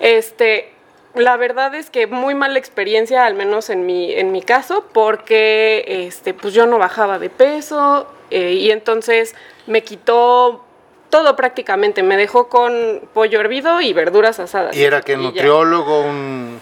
Este, 0.00 0.72
la 1.14 1.36
verdad 1.36 1.74
es 1.74 1.90
que 1.90 2.06
muy 2.06 2.34
mala 2.34 2.58
experiencia, 2.58 3.26
al 3.26 3.34
menos 3.34 3.70
en 3.70 3.86
mi, 3.86 4.12
en 4.12 4.32
mi 4.32 4.42
caso, 4.42 4.84
porque 4.92 5.84
este, 6.06 6.34
pues 6.34 6.54
yo 6.54 6.66
no 6.66 6.78
bajaba 6.78 7.18
de 7.18 7.30
peso 7.30 8.06
eh, 8.30 8.52
y 8.52 8.70
entonces 8.70 9.34
me 9.66 9.82
quitó 9.82 10.64
todo 11.10 11.36
prácticamente, 11.36 12.02
me 12.02 12.16
dejó 12.16 12.48
con 12.48 13.02
pollo 13.14 13.40
hervido 13.40 13.80
y 13.80 13.92
verduras 13.92 14.40
asadas. 14.40 14.76
¿Y 14.76 14.84
era 14.84 15.00
que 15.00 15.16
nutriólogo, 15.16 16.02
un 16.02 16.60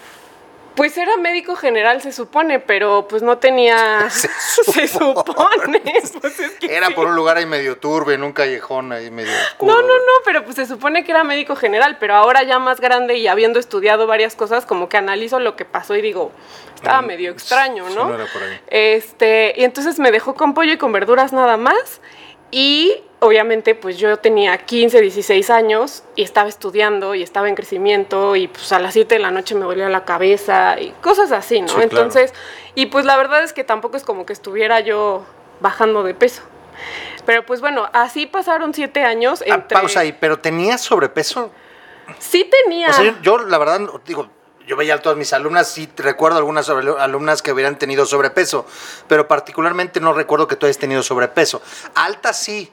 pues 0.76 0.96
era 0.98 1.16
médico 1.16 1.56
general, 1.56 2.00
se 2.02 2.12
supone, 2.12 2.60
pero 2.60 3.08
pues 3.08 3.22
no 3.22 3.38
tenía. 3.38 4.08
Se 4.10 4.28
se 4.72 4.88
supone. 4.88 5.82
Pues 6.20 6.38
es 6.40 6.52
que 6.52 6.74
Era 6.74 6.88
sí. 6.88 6.94
por 6.94 7.06
un 7.06 7.16
lugar 7.16 7.36
ahí 7.36 7.46
medio 7.46 7.78
turbio, 7.78 8.14
en 8.14 8.22
un 8.22 8.32
callejón 8.32 8.92
ahí 8.92 9.10
medio 9.10 9.32
oscuro. 9.50 9.72
No, 9.74 9.82
no, 9.82 9.88
no, 9.98 10.12
pero 10.24 10.44
pues 10.44 10.56
se 10.56 10.66
supone 10.66 11.04
que 11.04 11.12
era 11.12 11.24
médico 11.24 11.56
general, 11.56 11.96
pero 11.98 12.14
ahora 12.14 12.42
ya 12.42 12.58
más 12.58 12.80
grande 12.80 13.16
y 13.16 13.26
habiendo 13.26 13.58
estudiado 13.58 14.06
varias 14.06 14.36
cosas, 14.36 14.66
como 14.66 14.88
que 14.88 14.96
analizo 14.96 15.40
lo 15.40 15.56
que 15.56 15.64
pasó 15.64 15.96
y 15.96 16.02
digo, 16.02 16.32
estaba 16.74 17.02
Mm, 17.02 17.06
medio 17.06 17.30
extraño, 17.32 17.88
sí, 17.88 17.94
¿no? 17.94 18.04
no 18.06 18.14
era 18.14 18.26
por 18.26 18.42
ahí. 18.42 18.60
Este, 18.68 19.54
y 19.56 19.64
entonces 19.64 19.98
me 19.98 20.10
dejó 20.10 20.34
con 20.34 20.54
pollo 20.54 20.72
y 20.72 20.78
con 20.78 20.92
verduras 20.92 21.32
nada 21.32 21.56
más. 21.56 22.00
Y 22.50 23.02
obviamente 23.20 23.74
pues 23.74 23.98
yo 23.98 24.18
tenía 24.18 24.56
15, 24.58 25.00
16 25.00 25.50
años 25.50 26.02
y 26.14 26.22
estaba 26.22 26.48
estudiando 26.48 27.14
y 27.14 27.22
estaba 27.22 27.48
en 27.48 27.54
crecimiento 27.54 28.36
y 28.36 28.48
pues 28.48 28.72
a 28.72 28.78
las 28.78 28.92
7 28.92 29.14
de 29.14 29.20
la 29.20 29.30
noche 29.30 29.54
me 29.54 29.62
dolía 29.62 29.88
la 29.88 30.04
cabeza 30.04 30.78
y 30.80 30.90
cosas 31.00 31.32
así, 31.32 31.60
¿no? 31.60 31.68
Sí, 31.68 31.74
claro. 31.74 31.84
Entonces, 31.84 32.34
y 32.74 32.86
pues 32.86 33.04
la 33.04 33.16
verdad 33.16 33.42
es 33.42 33.52
que 33.52 33.64
tampoco 33.64 33.96
es 33.96 34.04
como 34.04 34.26
que 34.26 34.32
estuviera 34.32 34.80
yo 34.80 35.24
bajando 35.60 36.02
de 36.02 36.14
peso. 36.14 36.42
Pero 37.24 37.44
pues 37.44 37.60
bueno, 37.60 37.88
así 37.92 38.26
pasaron 38.26 38.74
siete 38.74 39.02
años 39.02 39.42
Ah, 39.42 39.54
entre... 39.54 39.78
pausa 39.78 40.00
ahí, 40.00 40.12
pero 40.12 40.38
tenías 40.38 40.82
sobrepeso. 40.82 41.50
Sí 42.18 42.48
tenía. 42.64 42.90
O 42.90 42.92
sea, 42.92 43.04
yo, 43.04 43.14
yo, 43.22 43.38
la 43.38 43.58
verdad, 43.58 43.80
digo, 44.06 44.28
yo 44.66 44.76
veía 44.76 44.94
a 44.94 44.98
todas 45.02 45.16
mis 45.16 45.32
alumnas, 45.32 45.68
sí 45.68 45.88
recuerdo 45.96 46.38
algunas 46.38 46.68
alumnas 46.68 47.42
que 47.42 47.52
hubieran 47.52 47.78
tenido 47.78 48.04
sobrepeso, 48.04 48.66
pero 49.08 49.26
particularmente 49.26 50.00
no 50.00 50.12
recuerdo 50.12 50.46
que 50.46 50.56
tú 50.56 50.66
hayas 50.66 50.78
tenido 50.78 51.02
sobrepeso. 51.02 51.62
Alta 51.94 52.32
sí, 52.32 52.70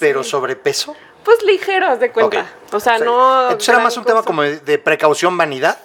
pero 0.00 0.24
sobrepeso. 0.24 0.96
Pues 1.22 1.42
ligeros 1.44 2.00
de 2.00 2.10
cuenta. 2.10 2.46
O 2.72 2.80
sea, 2.80 2.98
no. 2.98 3.42
Entonces 3.44 3.68
era 3.68 3.78
más 3.78 3.96
un 3.96 4.04
tema 4.04 4.22
como 4.24 4.42
de, 4.42 4.58
de 4.58 4.78
precaución, 4.78 5.36
vanidad. 5.36 5.78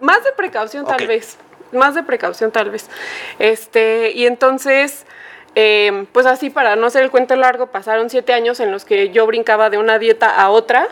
Más 0.00 0.24
de 0.24 0.32
precaución, 0.32 0.86
tal 0.86 1.06
vez. 1.06 1.36
Más 1.72 1.94
de 1.94 2.02
precaución, 2.02 2.50
tal 2.50 2.70
vez. 2.70 2.88
Este, 3.38 4.12
y 4.12 4.26
entonces, 4.26 5.04
eh, 5.56 6.06
pues 6.12 6.24
así, 6.26 6.48
para 6.50 6.76
no 6.76 6.86
hacer 6.86 7.02
el 7.02 7.10
cuento 7.10 7.36
largo, 7.36 7.66
pasaron 7.66 8.08
siete 8.08 8.32
años 8.32 8.60
en 8.60 8.70
los 8.70 8.84
que 8.84 9.10
yo 9.10 9.26
brincaba 9.26 9.68
de 9.70 9.78
una 9.78 9.98
dieta 9.98 10.30
a 10.40 10.50
otra, 10.50 10.88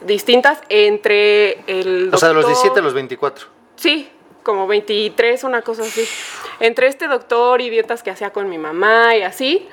distintas, 0.00 0.60
entre 0.68 1.58
el. 1.66 2.10
O 2.14 2.16
sea, 2.16 2.28
de 2.28 2.34
los 2.34 2.44
doctor- 2.44 2.62
17 2.62 2.80
a 2.80 2.82
los 2.82 2.94
24. 2.94 3.46
Sí, 3.76 4.10
como 4.44 4.66
23, 4.66 5.44
una 5.44 5.62
cosa 5.62 5.82
así. 5.82 6.08
Entre 6.60 6.86
este 6.86 7.06
doctor 7.08 7.60
y 7.60 7.68
dietas 7.68 8.02
que 8.02 8.10
hacía 8.10 8.30
con 8.30 8.48
mi 8.48 8.58
mamá 8.58 9.16
y 9.16 9.22
así. 9.22 9.68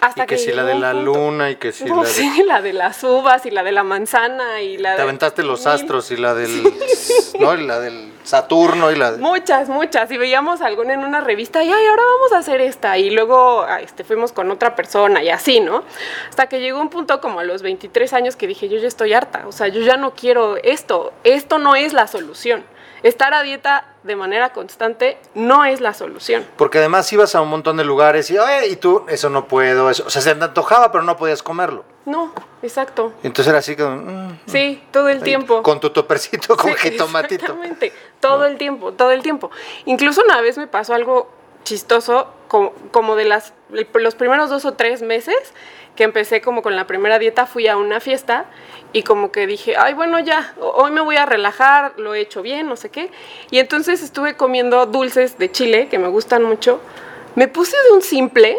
Hasta 0.00 0.24
Y 0.24 0.26
que 0.26 0.38
si 0.38 0.52
la 0.52 0.64
de 0.64 0.74
la 0.76 0.92
punto- 0.92 1.12
luna 1.14 1.50
y 1.50 1.56
que 1.56 1.72
si 1.72 1.84
No, 1.84 1.96
la 2.02 2.02
de... 2.08 2.14
sí, 2.14 2.42
la 2.46 2.62
de 2.62 2.72
las 2.72 3.02
uvas 3.04 3.44
y 3.44 3.50
la 3.50 3.62
de 3.62 3.72
la 3.72 3.82
manzana 3.84 4.62
y 4.62 4.78
la 4.78 4.92
Te 4.92 4.96
de... 4.96 5.02
aventaste 5.02 5.42
los 5.42 5.66
astros 5.66 6.10
y 6.10 6.16
la 6.16 6.34
del... 6.34 6.62
¿no? 7.38 7.54
Y 7.54 7.66
la 7.66 7.78
del 7.80 8.10
Saturno 8.24 8.90
y 8.90 8.96
la 8.96 9.12
de... 9.12 9.18
Muchas, 9.18 9.68
muchas. 9.68 10.10
Y 10.10 10.16
veíamos 10.16 10.60
alguna 10.62 10.94
en 10.94 11.00
una 11.04 11.20
revista 11.20 11.62
y, 11.62 11.70
ay, 11.70 11.86
ahora 11.86 12.02
vamos 12.02 12.32
a 12.32 12.38
hacer 12.38 12.60
esta. 12.60 12.96
Y 12.98 13.10
luego 13.10 13.62
ah, 13.62 13.80
este, 13.80 14.04
fuimos 14.04 14.32
con 14.32 14.50
otra 14.50 14.74
persona 14.74 15.22
y 15.22 15.28
así, 15.28 15.60
¿no? 15.60 15.84
Hasta 16.28 16.48
que 16.48 16.60
llegó 16.60 16.80
un 16.80 16.88
punto 16.90 17.20
como 17.20 17.40
a 17.40 17.44
los 17.44 17.62
23 17.62 18.12
años 18.14 18.36
que 18.36 18.46
dije, 18.46 18.68
yo 18.68 18.78
ya 18.78 18.88
estoy 18.88 19.12
harta. 19.12 19.44
O 19.46 19.52
sea, 19.52 19.68
yo 19.68 19.80
ya 19.82 19.96
no 19.96 20.14
quiero 20.14 20.56
esto. 20.62 21.12
Esto 21.24 21.58
no 21.58 21.74
es 21.76 21.92
la 21.92 22.06
solución. 22.06 22.64
Estar 23.02 23.32
a 23.34 23.42
dieta 23.42 23.86
de 24.02 24.16
manera 24.16 24.52
constante 24.52 25.18
no 25.34 25.64
es 25.64 25.80
la 25.80 25.94
solución. 25.94 26.46
Porque 26.56 26.78
además 26.78 27.10
ibas 27.12 27.34
a 27.34 27.40
un 27.40 27.48
montón 27.48 27.76
de 27.76 27.84
lugares 27.84 28.30
y, 28.30 28.38
oye, 28.38 28.68
y 28.68 28.76
tú, 28.76 29.04
eso 29.08 29.30
no 29.30 29.46
puedo, 29.46 29.90
eso. 29.90 30.04
O 30.06 30.10
sea, 30.10 30.22
se 30.22 30.34
te 30.34 30.44
antojaba, 30.44 30.90
pero 30.92 31.04
no 31.04 31.16
podías 31.16 31.42
comerlo. 31.42 31.84
No, 32.06 32.32
exacto. 32.62 33.12
Entonces 33.22 33.48
era 33.48 33.58
así 33.58 33.76
como... 33.76 33.96
mm, 33.96 34.38
Sí, 34.46 34.82
todo 34.90 35.08
el 35.08 35.22
tiempo. 35.22 35.62
Con 35.62 35.80
tu 35.80 35.90
topercito, 35.90 36.56
con 36.56 36.72
Sí, 36.72 36.76
jitomatito. 36.90 37.44
Exactamente, 37.44 37.92
todo 38.20 38.46
el 38.46 38.56
tiempo, 38.58 38.92
todo 38.92 39.10
el 39.12 39.22
tiempo. 39.22 39.50
Incluso 39.84 40.22
una 40.24 40.40
vez 40.40 40.58
me 40.58 40.66
pasó 40.66 40.94
algo 40.94 41.30
chistoso, 41.64 42.28
como, 42.48 42.72
como 42.90 43.16
de 43.16 43.26
las, 43.26 43.52
los 43.94 44.14
primeros 44.14 44.48
dos 44.50 44.64
o 44.64 44.72
tres 44.74 45.02
meses 45.02 45.36
que 45.96 46.04
empecé 46.04 46.40
como 46.40 46.62
con 46.62 46.76
la 46.76 46.86
primera 46.86 47.18
dieta, 47.18 47.46
fui 47.46 47.68
a 47.68 47.76
una 47.76 48.00
fiesta 48.00 48.46
y 48.92 49.02
como 49.02 49.30
que 49.32 49.46
dije, 49.46 49.76
ay, 49.76 49.94
bueno, 49.94 50.18
ya, 50.18 50.54
ho- 50.60 50.70
hoy 50.82 50.90
me 50.90 51.00
voy 51.00 51.16
a 51.16 51.26
relajar, 51.26 51.92
lo 51.98 52.14
he 52.14 52.20
hecho 52.20 52.42
bien, 52.42 52.68
no 52.68 52.76
sé 52.76 52.88
qué. 52.90 53.10
Y 53.50 53.58
entonces 53.58 54.02
estuve 54.02 54.36
comiendo 54.36 54.86
dulces 54.86 55.38
de 55.38 55.50
Chile, 55.52 55.88
que 55.88 55.98
me 55.98 56.08
gustan 56.08 56.42
mucho. 56.42 56.80
Me 57.34 57.46
puse 57.48 57.76
de 57.88 57.92
un 57.92 58.02
simple, 58.02 58.58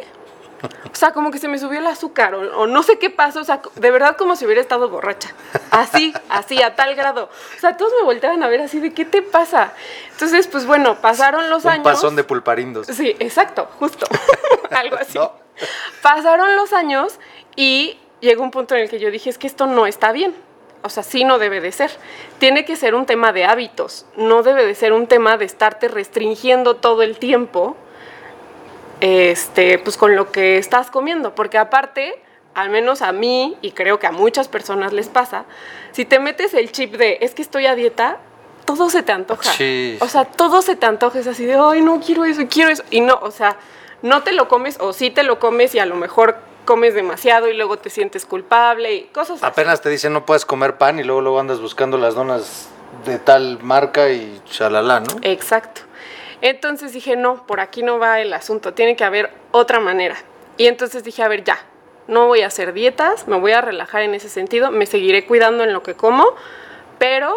o 0.92 0.96
sea, 0.96 1.12
como 1.12 1.32
que 1.32 1.40
se 1.40 1.48
me 1.48 1.58
subió 1.58 1.80
el 1.80 1.88
azúcar 1.88 2.36
o, 2.36 2.60
o 2.62 2.68
no 2.68 2.84
sé 2.84 3.00
qué 3.00 3.10
pasó, 3.10 3.40
o 3.40 3.44
sea, 3.44 3.62
de 3.76 3.92
verdad 3.92 4.16
como 4.16 4.36
si 4.36 4.46
hubiera 4.46 4.62
estado 4.62 4.88
borracha. 4.90 5.34
Así, 5.72 6.14
así, 6.30 6.62
a 6.62 6.76
tal 6.76 6.94
grado. 6.96 7.30
O 7.58 7.60
sea, 7.60 7.76
todos 7.76 7.92
me 8.00 8.06
volteaban 8.06 8.44
a 8.44 8.48
ver 8.48 8.62
así 8.62 8.80
de, 8.80 8.94
¿qué 8.94 9.04
te 9.04 9.22
pasa? 9.24 9.74
Entonces, 10.12 10.48
pues 10.48 10.66
bueno, 10.68 11.02
pasaron 11.02 11.50
los 11.50 11.66
Un 11.66 11.72
años. 11.72 11.84
pasón 11.84 12.16
de 12.16 12.24
pulparindos. 12.24 12.88
Sí, 12.88 13.16
exacto, 13.20 13.68
justo. 13.80 14.06
Algo 14.70 14.98
así. 14.98 15.18
No. 15.18 15.41
Pasaron 16.02 16.56
los 16.56 16.74
años 16.74 17.20
y 17.56 17.98
llegó 18.20 18.44
un 18.44 18.52
punto 18.52 18.76
en 18.76 18.82
el 18.82 18.90
que 18.90 19.00
yo 19.00 19.12
dije, 19.12 19.30
es 19.30 19.38
que 19.38 19.48
esto 19.48 19.68
no 19.68 19.88
está 19.88 20.12
bien. 20.12 20.34
O 20.84 20.90
sea, 20.90 21.04
sí 21.04 21.24
no 21.24 21.38
debe 21.38 21.62
de 21.62 21.72
ser. 21.72 21.92
Tiene 22.40 22.66
que 22.66 22.76
ser 22.76 22.96
un 22.96 23.06
tema 23.06 23.32
de 23.34 23.46
hábitos. 23.46 24.06
No 24.18 24.42
debe 24.42 24.66
de 24.66 24.74
ser 24.74 24.94
un 24.94 25.06
tema 25.06 25.38
de 25.38 25.46
estarte 25.46 25.88
restringiendo 25.88 26.76
todo 26.76 27.04
el 27.04 27.20
tiempo 27.20 27.76
este, 29.02 29.80
pues 29.80 29.98
con 29.98 30.16
lo 30.16 30.32
que 30.32 30.58
estás 30.58 30.90
comiendo, 30.90 31.36
porque 31.36 31.58
aparte, 31.58 32.22
al 32.54 32.70
menos 32.70 33.02
a 33.02 33.12
mí 33.12 33.58
y 33.62 33.72
creo 33.72 34.00
que 34.00 34.08
a 34.08 34.12
muchas 34.12 34.48
personas 34.48 34.94
les 34.94 35.10
pasa, 35.10 35.46
si 35.92 36.06
te 36.06 36.20
metes 36.20 36.54
el 36.54 36.72
chip 36.72 36.96
de 36.96 37.18
es 37.22 37.34
que 37.34 37.42
estoy 37.42 37.66
a 37.66 37.76
dieta, 37.76 38.20
todo 38.66 38.90
se 38.90 39.02
te 39.02 39.12
antoja. 39.12 39.52
Sí. 39.52 39.98
O 40.00 40.08
sea, 40.08 40.26
todo 40.26 40.62
se 40.62 40.76
te 40.76 40.86
antoja, 40.86 41.20
es 41.20 41.28
así 41.28 41.46
de, 41.46 41.56
ay, 41.56 41.82
no 41.82 42.00
quiero 42.00 42.26
eso, 42.26 42.44
quiero 42.48 42.70
eso. 42.70 42.84
Y 42.92 43.02
no, 43.02 43.20
o 43.22 43.32
sea, 43.32 43.58
no 44.02 44.24
te 44.24 44.32
lo 44.32 44.48
comes 44.48 44.78
o 44.80 44.94
sí 44.94 45.10
te 45.10 45.24
lo 45.24 45.40
comes 45.40 45.76
y 45.76 45.80
a 45.80 45.86
lo 45.86 45.96
mejor 45.96 46.38
comes 46.66 46.94
demasiado 46.94 47.48
y 47.48 47.54
luego 47.56 47.78
te 47.78 47.90
sientes 47.90 48.26
culpable 48.26 48.94
y 48.94 49.04
cosas 49.06 49.38
así. 49.38 49.46
Apenas 49.46 49.82
te 49.82 49.90
dicen 49.90 50.14
no 50.14 50.26
puedes 50.26 50.46
comer 50.46 50.78
pan 50.78 51.00
y 51.00 51.04
luego 51.04 51.22
luego 51.22 51.40
andas 51.40 51.60
buscando 51.60 51.98
las 51.98 52.16
donas 52.16 52.70
de 53.06 53.20
tal 53.20 53.60
marca 53.62 54.10
y 54.10 54.42
chalala, 54.50 55.00
¿no? 55.00 55.18
Exacto. 55.22 55.82
Entonces 56.42 56.94
dije, 56.94 57.16
no, 57.16 57.46
por 57.46 57.60
aquí 57.60 57.84
no 57.84 58.00
va 58.00 58.20
el 58.20 58.34
asunto, 58.34 58.74
tiene 58.74 58.96
que 58.96 59.04
haber 59.04 59.32
otra 59.52 59.80
manera. 59.80 60.18
Y 60.58 60.68
entonces 60.68 61.04
dije, 61.04 61.24
a 61.24 61.28
ver, 61.28 61.44
ya, 61.44 61.60
no 62.08 62.28
voy 62.28 62.42
a 62.42 62.48
hacer 62.48 62.74
dietas, 62.74 63.28
me 63.28 63.40
voy 63.40 63.52
a 63.52 63.62
relajar 63.62 64.02
en 64.02 64.16
ese 64.16 64.28
sentido, 64.28 64.72
me 64.72 64.86
seguiré 64.86 65.26
cuidando 65.26 65.64
en 65.64 65.72
lo 65.72 65.84
que 65.84 65.94
como, 65.94 66.36
pero 66.98 67.36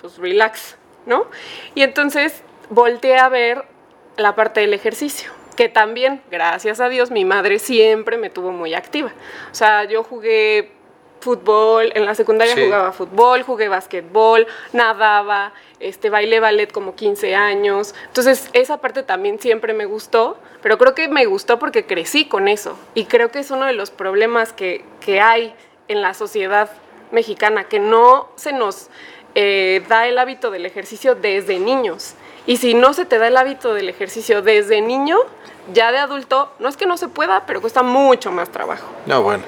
pues 0.00 0.18
relax, 0.18 0.76
¿no? 1.06 1.26
Y 1.74 1.82
entonces 1.82 2.42
volteé 2.70 3.18
a 3.18 3.28
ver 3.28 3.64
la 4.16 4.34
parte 4.34 4.60
del 4.60 4.74
ejercicio, 4.74 5.30
que 5.56 5.68
también, 5.68 6.20
gracias 6.30 6.80
a 6.80 6.88
Dios, 6.88 7.10
mi 7.10 7.24
madre 7.24 7.58
siempre 7.58 8.16
me 8.16 8.30
tuvo 8.30 8.50
muy 8.52 8.74
activa. 8.74 9.12
O 9.50 9.54
sea, 9.54 9.84
yo 9.84 10.02
jugué 10.02 10.72
fútbol, 11.20 11.90
en 11.94 12.04
la 12.04 12.14
secundaria 12.14 12.54
Sí. 12.54 12.64
jugaba 12.64 12.92
fútbol, 12.92 13.42
jugué 13.42 13.68
básquetbol, 13.68 14.46
nadaba, 14.74 15.54
este, 15.80 16.10
bailé 16.10 16.38
ballet 16.38 16.70
como 16.70 16.94
15 16.94 17.34
años. 17.34 17.94
Entonces, 18.08 18.50
esa 18.52 18.76
parte 18.78 19.02
también 19.02 19.40
siempre 19.40 19.72
me 19.72 19.86
gustó, 19.86 20.36
pero 20.60 20.76
creo 20.76 20.94
que 20.94 21.08
me 21.08 21.24
gustó 21.24 21.58
porque 21.58 21.86
crecí 21.86 22.26
con 22.26 22.46
eso. 22.46 22.78
Y 22.94 23.06
creo 23.06 23.30
que 23.30 23.38
es 23.38 23.50
uno 23.50 23.64
de 23.64 23.72
los 23.72 23.90
problemas 23.90 24.52
que, 24.52 24.84
que 25.00 25.20
hay 25.22 25.54
en 25.88 26.02
la 26.02 26.12
sociedad 26.12 26.70
mexicana, 27.10 27.64
que 27.64 27.78
no 27.80 28.28
se 28.36 28.52
nos 28.52 28.90
eh, 29.34 29.82
da 29.88 30.06
el 30.06 30.18
hábito 30.18 30.50
del 30.50 30.66
ejercicio 30.66 31.14
desde 31.14 31.58
niños. 31.58 32.14
Y 32.46 32.58
si 32.58 32.74
no 32.74 32.92
se 32.92 33.04
te 33.04 33.18
da 33.18 33.28
el 33.28 33.36
hábito 33.36 33.74
del 33.74 33.88
ejercicio 33.88 34.42
desde 34.42 34.80
niño, 34.80 35.18
ya 35.72 35.92
de 35.92 35.98
adulto, 35.98 36.52
no 36.58 36.68
es 36.68 36.76
que 36.76 36.86
no 36.86 36.96
se 36.96 37.08
pueda, 37.08 37.46
pero 37.46 37.60
cuesta 37.60 37.82
mucho 37.82 38.30
más 38.30 38.50
trabajo. 38.50 38.86
No, 39.06 39.22
bueno. 39.22 39.44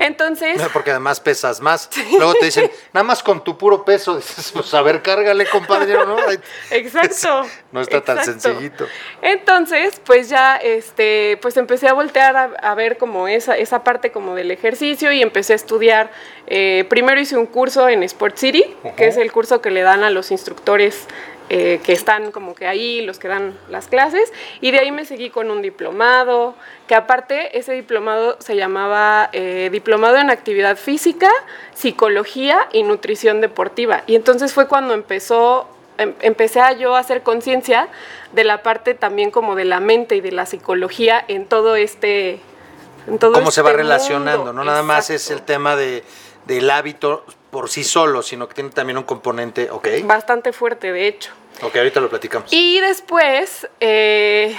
Entonces, 0.00 0.60
Porque 0.72 0.90
además 0.90 1.20
pesas 1.20 1.60
más. 1.60 1.90
Luego 2.18 2.34
te 2.34 2.46
dicen, 2.46 2.70
nada 2.92 3.04
más 3.04 3.22
con 3.22 3.42
tu 3.42 3.58
puro 3.58 3.84
peso. 3.84 4.16
Dices, 4.16 4.52
pues 4.52 4.72
a 4.74 4.82
ver, 4.82 5.02
cárgale, 5.02 5.46
compadre, 5.46 5.94
¿no? 5.94 6.16
Exacto. 6.70 7.46
No 7.72 7.80
está 7.80 8.00
tan 8.02 8.24
sencillito. 8.24 8.86
Entonces, 9.22 10.00
pues 10.04 10.28
ya, 10.28 10.56
este, 10.56 11.38
pues 11.42 11.56
empecé 11.56 11.88
a 11.88 11.94
voltear 11.94 12.36
a, 12.36 12.44
a 12.62 12.74
ver 12.74 12.96
como 12.96 13.28
esa, 13.28 13.56
esa 13.56 13.82
parte 13.82 14.12
como 14.12 14.34
del 14.34 14.50
ejercicio 14.50 15.12
y 15.12 15.22
empecé 15.22 15.52
a 15.54 15.56
estudiar. 15.56 16.10
eh, 16.46 16.86
primero 16.88 17.20
hice 17.20 17.36
un 17.36 17.46
curso 17.46 17.88
en 17.88 18.02
Sport 18.02 18.36
City, 18.36 18.76
que 18.96 19.08
es 19.08 19.16
el 19.16 19.32
curso 19.32 19.60
que 19.60 19.70
le 19.70 19.82
dan 19.82 20.04
a 20.04 20.10
los 20.10 20.30
instructores 20.30 21.06
eh, 21.50 21.80
que 21.82 21.92
están 21.92 22.30
como 22.30 22.54
que 22.54 22.66
ahí, 22.66 23.00
los 23.02 23.18
que 23.18 23.28
dan 23.28 23.56
las 23.70 23.88
clases, 23.88 24.32
y 24.60 24.70
de 24.70 24.80
ahí 24.80 24.92
me 24.92 25.04
seguí 25.04 25.30
con 25.30 25.50
un 25.50 25.62
diplomado, 25.62 26.54
que 26.86 26.94
aparte 26.94 27.58
ese 27.58 27.72
diplomado 27.72 28.36
se 28.40 28.54
llamaba 28.56 29.30
eh, 29.32 29.68
Diplomado 29.72 30.16
en 30.16 30.30
Actividad 30.30 30.76
Física, 30.76 31.30
Psicología 31.74 32.68
y 32.72 32.82
Nutrición 32.82 33.40
Deportiva. 33.40 34.02
Y 34.06 34.14
entonces 34.14 34.52
fue 34.52 34.68
cuando 34.68 34.94
empezó 34.94 35.68
em- 35.96 36.14
empecé 36.20 36.60
a 36.60 36.72
yo 36.72 36.96
a 36.96 36.98
hacer 36.98 37.22
conciencia 37.22 37.88
de 38.32 38.44
la 38.44 38.62
parte 38.62 38.94
también 38.94 39.30
como 39.30 39.54
de 39.54 39.64
la 39.64 39.80
mente 39.80 40.16
y 40.16 40.20
de 40.20 40.32
la 40.32 40.46
psicología 40.46 41.24
en 41.28 41.46
todo 41.46 41.76
este 41.76 42.40
en 43.06 43.18
todo 43.18 43.32
Cómo 43.32 43.50
se 43.50 43.62
va 43.62 43.70
este 43.70 43.82
relacionando, 43.82 44.52
no 44.52 44.64
nada 44.64 44.82
más 44.82 45.08
es 45.08 45.30
el 45.30 45.42
tema 45.42 45.76
de, 45.76 46.04
del 46.46 46.70
hábito 46.70 47.24
por 47.50 47.68
sí 47.70 47.84
solo, 47.84 48.22
sino 48.22 48.46
que 48.48 48.54
tiene 48.54 48.70
también 48.70 48.98
un 48.98 49.04
componente, 49.04 49.70
ok. 49.70 49.88
bastante 50.04 50.52
fuerte 50.52 50.92
de 50.92 51.06
hecho 51.08 51.32
Ok, 51.62 51.76
ahorita 51.76 52.00
lo 52.00 52.08
platicamos. 52.08 52.52
y 52.52 52.80
después 52.80 53.66
eh, 53.80 54.54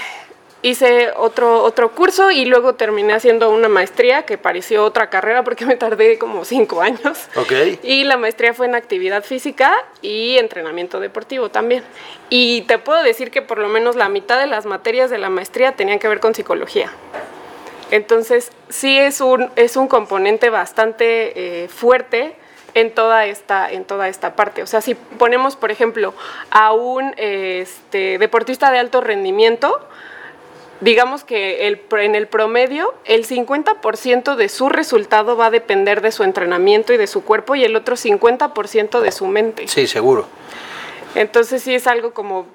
hice 0.62 1.12
otro 1.15 1.63
otro 1.63 1.91
curso 1.91 2.31
y 2.31 2.43
luego 2.46 2.75
terminé 2.75 3.13
haciendo 3.13 3.50
una 3.51 3.69
maestría 3.69 4.24
que 4.24 4.38
pareció 4.38 4.84
otra 4.84 5.10
carrera 5.10 5.43
porque 5.43 5.65
me 5.65 5.77
tardé 5.77 6.17
como 6.17 6.43
cinco 6.43 6.81
años 6.81 7.27
Ok. 7.36 7.53
Y 7.84 8.03
la 8.03 8.17
maestría 8.17 8.53
fue 8.53 8.65
en 8.65 8.75
actividad 8.75 9.24
física 9.24 9.74
y 10.01 10.38
entrenamiento 10.38 11.00
deportivo 11.00 11.50
también. 11.50 11.84
Y 12.29 12.63
te 12.63 12.77
puedo 12.79 13.01
decir 13.03 13.31
que 13.31 13.41
por 13.41 13.60
lo 13.60 13.69
menos 13.69 13.96
la 13.96 14.10
mitad 14.10 14.38
de 14.39 14.48
las 14.48 14.65
materias 14.65 15.10
de 15.10 15.19
la 15.19 15.29
maestría 15.29 15.74
tenían 15.77 16.00
que 16.00 16.08
ver 16.10 16.19
con 16.19 16.36
psicología. 16.36 16.91
Entonces, 17.91 18.51
sí 18.69 18.98
es 19.00 19.19
un, 19.22 19.50
es 19.55 19.75
un 19.75 19.88
componente 19.88 20.50
bastante 20.50 21.63
eh, 21.63 21.67
fuerte 21.69 22.36
en 22.79 22.93
toda, 22.93 23.25
esta, 23.25 23.71
en 23.71 23.86
toda 23.86 24.07
esta 24.07 24.36
parte. 24.36 24.63
O 24.63 24.67
sea, 24.67 24.81
si 24.81 24.95
ponemos, 24.95 25.55
por 25.55 25.71
ejemplo, 25.71 26.13
a 26.50 26.71
un 26.71 27.13
este, 27.17 28.17
deportista 28.17 28.71
de 28.71 28.79
alto 28.79 29.01
rendimiento, 29.01 29.79
digamos 30.81 31.24
que 31.24 31.67
el, 31.67 31.81
en 31.91 32.15
el 32.15 32.27
promedio, 32.27 32.93
el 33.05 33.27
50% 33.27 34.36
de 34.36 34.50
su 34.50 34.69
resultado 34.69 35.36
va 35.36 35.48
a 35.48 35.51
depender 35.51 36.01
de 36.01 36.12
su 36.12 36.24
entrenamiento 36.24 36.93
y 36.93 36.98
de 36.98 37.07
su 37.07 37.24
cuerpo 37.24 37.55
y 37.55 37.63
el 37.63 37.75
otro 37.75 37.95
50% 37.95 39.01
de 39.01 39.12
su 39.12 39.27
mente. 39.27 39.67
Sí, 39.67 39.88
seguro. 39.88 40.27
Entonces 41.15 41.63
sí 41.63 41.74
es 41.74 41.88
algo 41.88 42.13
como, 42.13 42.45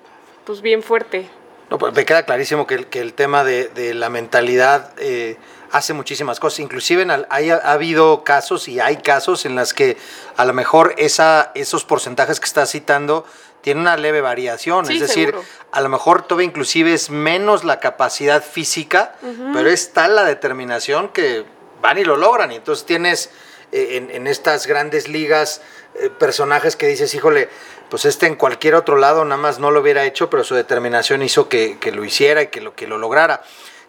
pues 0.45 0.61
bien 0.61 0.83
fuerte. 0.83 1.29
No, 1.71 1.79
pues 1.79 1.95
me 1.95 2.05
queda 2.05 2.25
clarísimo 2.25 2.67
que 2.67 2.75
el, 2.75 2.87
que 2.87 3.01
el 3.01 3.15
tema 3.15 3.43
de, 3.43 3.69
de 3.69 3.95
la 3.95 4.09
mentalidad 4.09 4.93
eh, 4.99 5.37
hace 5.75 5.93
muchísimas 5.93 6.39
cosas. 6.41 6.61
Inclusive 6.61 7.07
hay- 7.31 7.51
ha 7.51 7.57
habido 7.73 8.23
casos 8.25 8.69
y 8.69 8.79
hay 8.81 8.99
casos 8.99 9.45
en 9.45 9.57
las 9.57 9.75
que 9.75 9.97
a 10.37 10.45
lo 10.45 10.53
mejor 10.53 10.95
esa, 10.99 11.51
esos 11.55 11.85
porcentajes 11.85 12.39
que 12.39 12.47
estás 12.47 12.71
citando 12.71 13.25
tienen 13.61 13.81
una 13.83 13.97
leve 13.97 14.21
variación. 14.21 14.87
Sí, 14.87 14.95
es 14.95 15.01
decir, 15.01 15.31
seguro. 15.31 15.45
a 15.73 15.81
lo 15.81 15.89
mejor 15.89 16.23
todavía 16.23 16.47
inclusive 16.47 16.95
es 16.95 17.11
menos 17.11 17.65
la 17.65 17.81
capacidad 17.81 18.43
física, 18.45 19.15
pero 19.53 19.69
es 19.69 19.93
tal 19.93 20.15
la 20.15 20.25
determinación 20.25 21.09
que 21.09 21.45
van 21.83 21.99
y 21.99 22.05
lo 22.05 22.17
logran. 22.17 22.53
Y 22.53 22.57
entonces 22.57 22.87
tienes 22.87 23.31
eh, 23.73 23.97
en, 23.97 24.11
en 24.11 24.27
estas 24.29 24.67
grandes 24.69 25.09
ligas 25.09 25.61
eh, 25.97 26.09
personajes 26.11 26.77
que 26.77 26.87
dices, 26.87 27.13
híjole, 27.15 27.49
pues 27.91 28.05
este 28.05 28.27
en 28.27 28.37
cualquier 28.37 28.77
otro 28.77 28.97
lado 28.97 29.25
nada 29.25 29.41
más 29.41 29.59
no 29.59 29.73
lo 29.73 29.81
hubiera 29.81 30.05
hecho, 30.05 30.31
pero 30.31 30.45
su 30.45 30.55
determinación 30.55 31.23
hizo 31.23 31.49
que, 31.49 31.79
que 31.81 31.91
lo 31.91 32.05
hiciera 32.05 32.43
y 32.43 32.47
que 32.49 32.61
lo, 32.61 32.75
que 32.77 32.87
lo 32.87 32.99
lograra. 32.99 33.43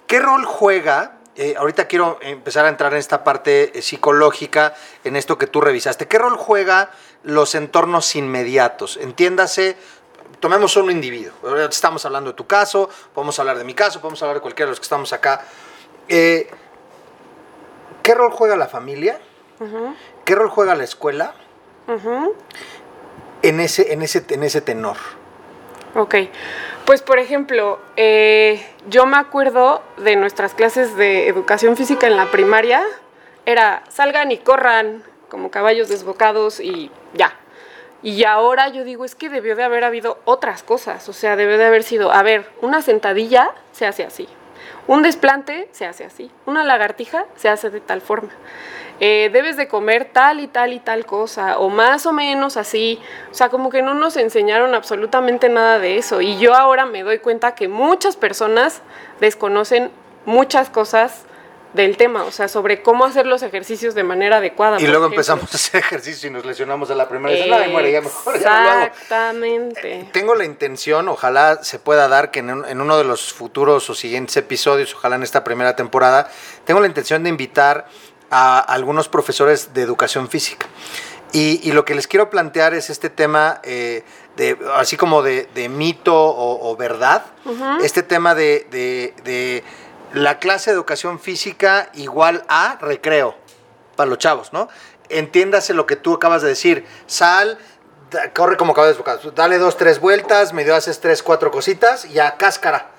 ¿Qué 0.07 0.19
rol 0.19 0.45
juega? 0.45 1.17
Eh, 1.35 1.55
ahorita 1.57 1.85
quiero 1.85 2.17
empezar 2.21 2.65
a 2.65 2.69
entrar 2.69 2.93
en 2.93 2.99
esta 2.99 3.23
parte 3.23 3.77
eh, 3.77 3.81
psicológica, 3.81 4.73
en 5.03 5.17
esto 5.17 5.37
que 5.37 5.47
tú 5.47 5.59
revisaste. 5.59 6.07
¿Qué 6.07 6.17
rol 6.17 6.37
juega 6.37 6.91
los 7.23 7.55
entornos 7.55 8.15
inmediatos? 8.15 8.97
Entiéndase, 8.97 9.75
tomemos 10.39 10.77
un 10.77 10.91
individuo. 10.91 11.33
Estamos 11.69 12.05
hablando 12.05 12.31
de 12.31 12.35
tu 12.35 12.47
caso, 12.47 12.89
podemos 13.13 13.37
hablar 13.39 13.57
de 13.57 13.65
mi 13.65 13.73
caso, 13.73 13.99
podemos 13.99 14.21
hablar 14.21 14.35
de 14.35 14.41
cualquiera 14.41 14.67
de 14.67 14.71
los 14.71 14.79
que 14.79 14.85
estamos 14.85 15.11
acá. 15.11 15.41
Eh, 16.07 16.47
¿Qué 18.01 18.15
rol 18.15 18.31
juega 18.31 18.55
la 18.55 18.67
familia? 18.67 19.19
¿Qué 20.23 20.35
rol 20.35 20.49
juega 20.49 20.75
la 20.75 20.83
escuela 20.83 21.33
en, 23.41 23.59
ese, 23.59 23.91
en, 23.93 24.01
ese, 24.01 24.25
en 24.29 24.43
ese 24.43 24.61
tenor? 24.61 24.97
Ok, 25.97 26.15
pues 26.85 27.01
por 27.01 27.19
ejemplo, 27.19 27.79
eh, 27.95 28.61
yo 28.89 29.05
me 29.05 29.15
acuerdo 29.15 29.81
de 29.95 30.17
nuestras 30.17 30.53
clases 30.53 30.97
de 30.97 31.29
educación 31.29 31.77
física 31.77 32.05
en 32.07 32.17
la 32.17 32.31
primaria, 32.31 32.83
era 33.45 33.81
salgan 33.87 34.29
y 34.29 34.37
corran 34.37 35.03
como 35.29 35.51
caballos 35.51 35.87
desbocados 35.87 36.59
y 36.59 36.91
ya. 37.13 37.33
Y 38.03 38.25
ahora 38.25 38.67
yo 38.67 38.83
digo, 38.83 39.05
es 39.05 39.15
que 39.15 39.29
debió 39.29 39.55
de 39.55 39.63
haber 39.63 39.85
habido 39.85 40.19
otras 40.25 40.63
cosas, 40.63 41.07
o 41.07 41.13
sea, 41.13 41.37
debió 41.37 41.57
de 41.57 41.63
haber 41.63 41.83
sido, 41.83 42.11
a 42.11 42.23
ver, 42.23 42.45
una 42.61 42.81
sentadilla 42.81 43.51
se 43.71 43.85
hace 43.85 44.03
así, 44.03 44.27
un 44.87 45.01
desplante 45.01 45.69
se 45.71 45.85
hace 45.85 46.03
así, 46.03 46.29
una 46.45 46.65
lagartija 46.65 47.25
se 47.37 47.47
hace 47.47 47.69
de 47.69 47.79
tal 47.79 48.01
forma. 48.01 48.31
Eh, 48.99 49.29
debes 49.33 49.57
de 49.57 49.67
comer 49.67 50.09
tal 50.11 50.39
y 50.39 50.47
tal 50.47 50.71
y 50.73 50.79
tal 50.79 51.05
cosa, 51.05 51.57
o 51.59 51.69
más 51.69 52.05
o 52.05 52.13
menos 52.13 52.55
así. 52.57 52.99
O 53.31 53.33
sea, 53.33 53.49
como 53.49 53.69
que 53.69 53.81
no 53.81 53.93
nos 53.93 54.15
enseñaron 54.15 54.73
absolutamente 54.73 55.49
nada 55.49 55.79
de 55.79 55.97
eso. 55.97 56.21
Y 56.21 56.37
yo 56.37 56.55
ahora 56.55 56.85
me 56.85 57.03
doy 57.03 57.19
cuenta 57.19 57.55
que 57.55 57.67
muchas 57.67 58.15
personas 58.15 58.81
desconocen 59.19 59.91
muchas 60.25 60.69
cosas 60.69 61.23
del 61.73 61.97
tema, 61.97 62.23
o 62.23 62.31
sea, 62.31 62.47
sobre 62.47 62.81
cómo 62.81 63.03
hacer 63.03 63.27
los 63.27 63.43
ejercicios 63.43 63.95
de 63.95 64.03
manera 64.03 64.37
adecuada. 64.37 64.77
Y 64.79 64.83
luego 64.87 65.07
ejemplo. 65.07 65.15
empezamos 65.15 65.51
a 65.53 65.55
hacer 65.57 65.81
ejercicio 65.81 66.29
y 66.29 66.31
nos 66.31 66.45
lesionamos 66.45 66.89
a 66.89 66.95
la 66.95 67.09
primera. 67.09 67.35
Dicen, 67.35 67.53
"Ay, 67.53 67.69
muere, 67.69 67.91
ya 67.91 67.99
mejor, 68.01 68.39
ya 68.39 68.49
no 68.49 68.63
lo 68.63 68.69
hago". 68.69 68.85
Exactamente. 68.85 70.09
Tengo 70.13 70.35
la 70.35 70.45
intención, 70.45 71.09
ojalá 71.09 71.63
se 71.63 71.77
pueda 71.77 72.07
dar 72.07 72.31
que 72.31 72.39
en 72.39 72.81
uno 72.81 72.97
de 72.97 73.03
los 73.03 73.33
futuros 73.33 73.89
o 73.89 73.93
siguientes 73.93 74.37
episodios, 74.37 74.95
ojalá 74.95 75.17
en 75.17 75.23
esta 75.23 75.43
primera 75.43 75.75
temporada, 75.75 76.29
tengo 76.63 76.79
la 76.79 76.87
intención 76.87 77.23
de 77.23 77.29
invitar 77.29 77.87
a 78.37 78.59
algunos 78.59 79.07
profesores 79.07 79.73
de 79.73 79.81
educación 79.81 80.27
física. 80.27 80.67
Y, 81.31 81.61
y 81.63 81.71
lo 81.71 81.85
que 81.85 81.95
les 81.95 82.05
quiero 82.05 82.29
plantear 82.29 82.73
es 82.73 82.89
este 82.89 83.09
tema, 83.09 83.61
eh, 83.63 84.03
de, 84.35 84.57
así 84.75 84.97
como 84.97 85.21
de, 85.21 85.47
de 85.55 85.69
mito 85.69 86.13
o, 86.13 86.69
o 86.69 86.75
verdad, 86.75 87.23
este 87.81 88.03
tema 88.03 88.35
de, 88.35 88.67
de- 88.71 89.13
de 89.23 89.63
la 90.13 90.39
clase 90.39 90.69
de 90.71 90.75
educación 90.75 91.17
física 91.19 91.89
igual 91.93 92.43
a 92.49 92.77
recreo 92.81 93.35
para 93.95 94.09
los 94.09 94.17
chavos, 94.17 94.51
¿no? 94.51 94.67
Entiéndase 95.07 95.73
lo 95.73 95.85
que 95.85 95.95
tú 95.95 96.15
acabas 96.15 96.41
de 96.41 96.49
decir. 96.49 96.85
Sal, 97.07 97.57
da- 98.11 98.33
corre 98.33 98.57
como 98.57 98.73
caballo 98.73 98.91
desbocado. 98.91 99.31
Dale 99.31 99.57
dos, 99.59 99.77
tres 99.77 99.99
vueltas, 100.01 100.51
medio 100.51 100.75
haces 100.75 100.99
tres, 100.99 101.23
cuatro 101.23 101.51
cositas 101.51 102.03
y 102.03 102.09
ya 102.13 102.35
cáscara. 102.35 102.91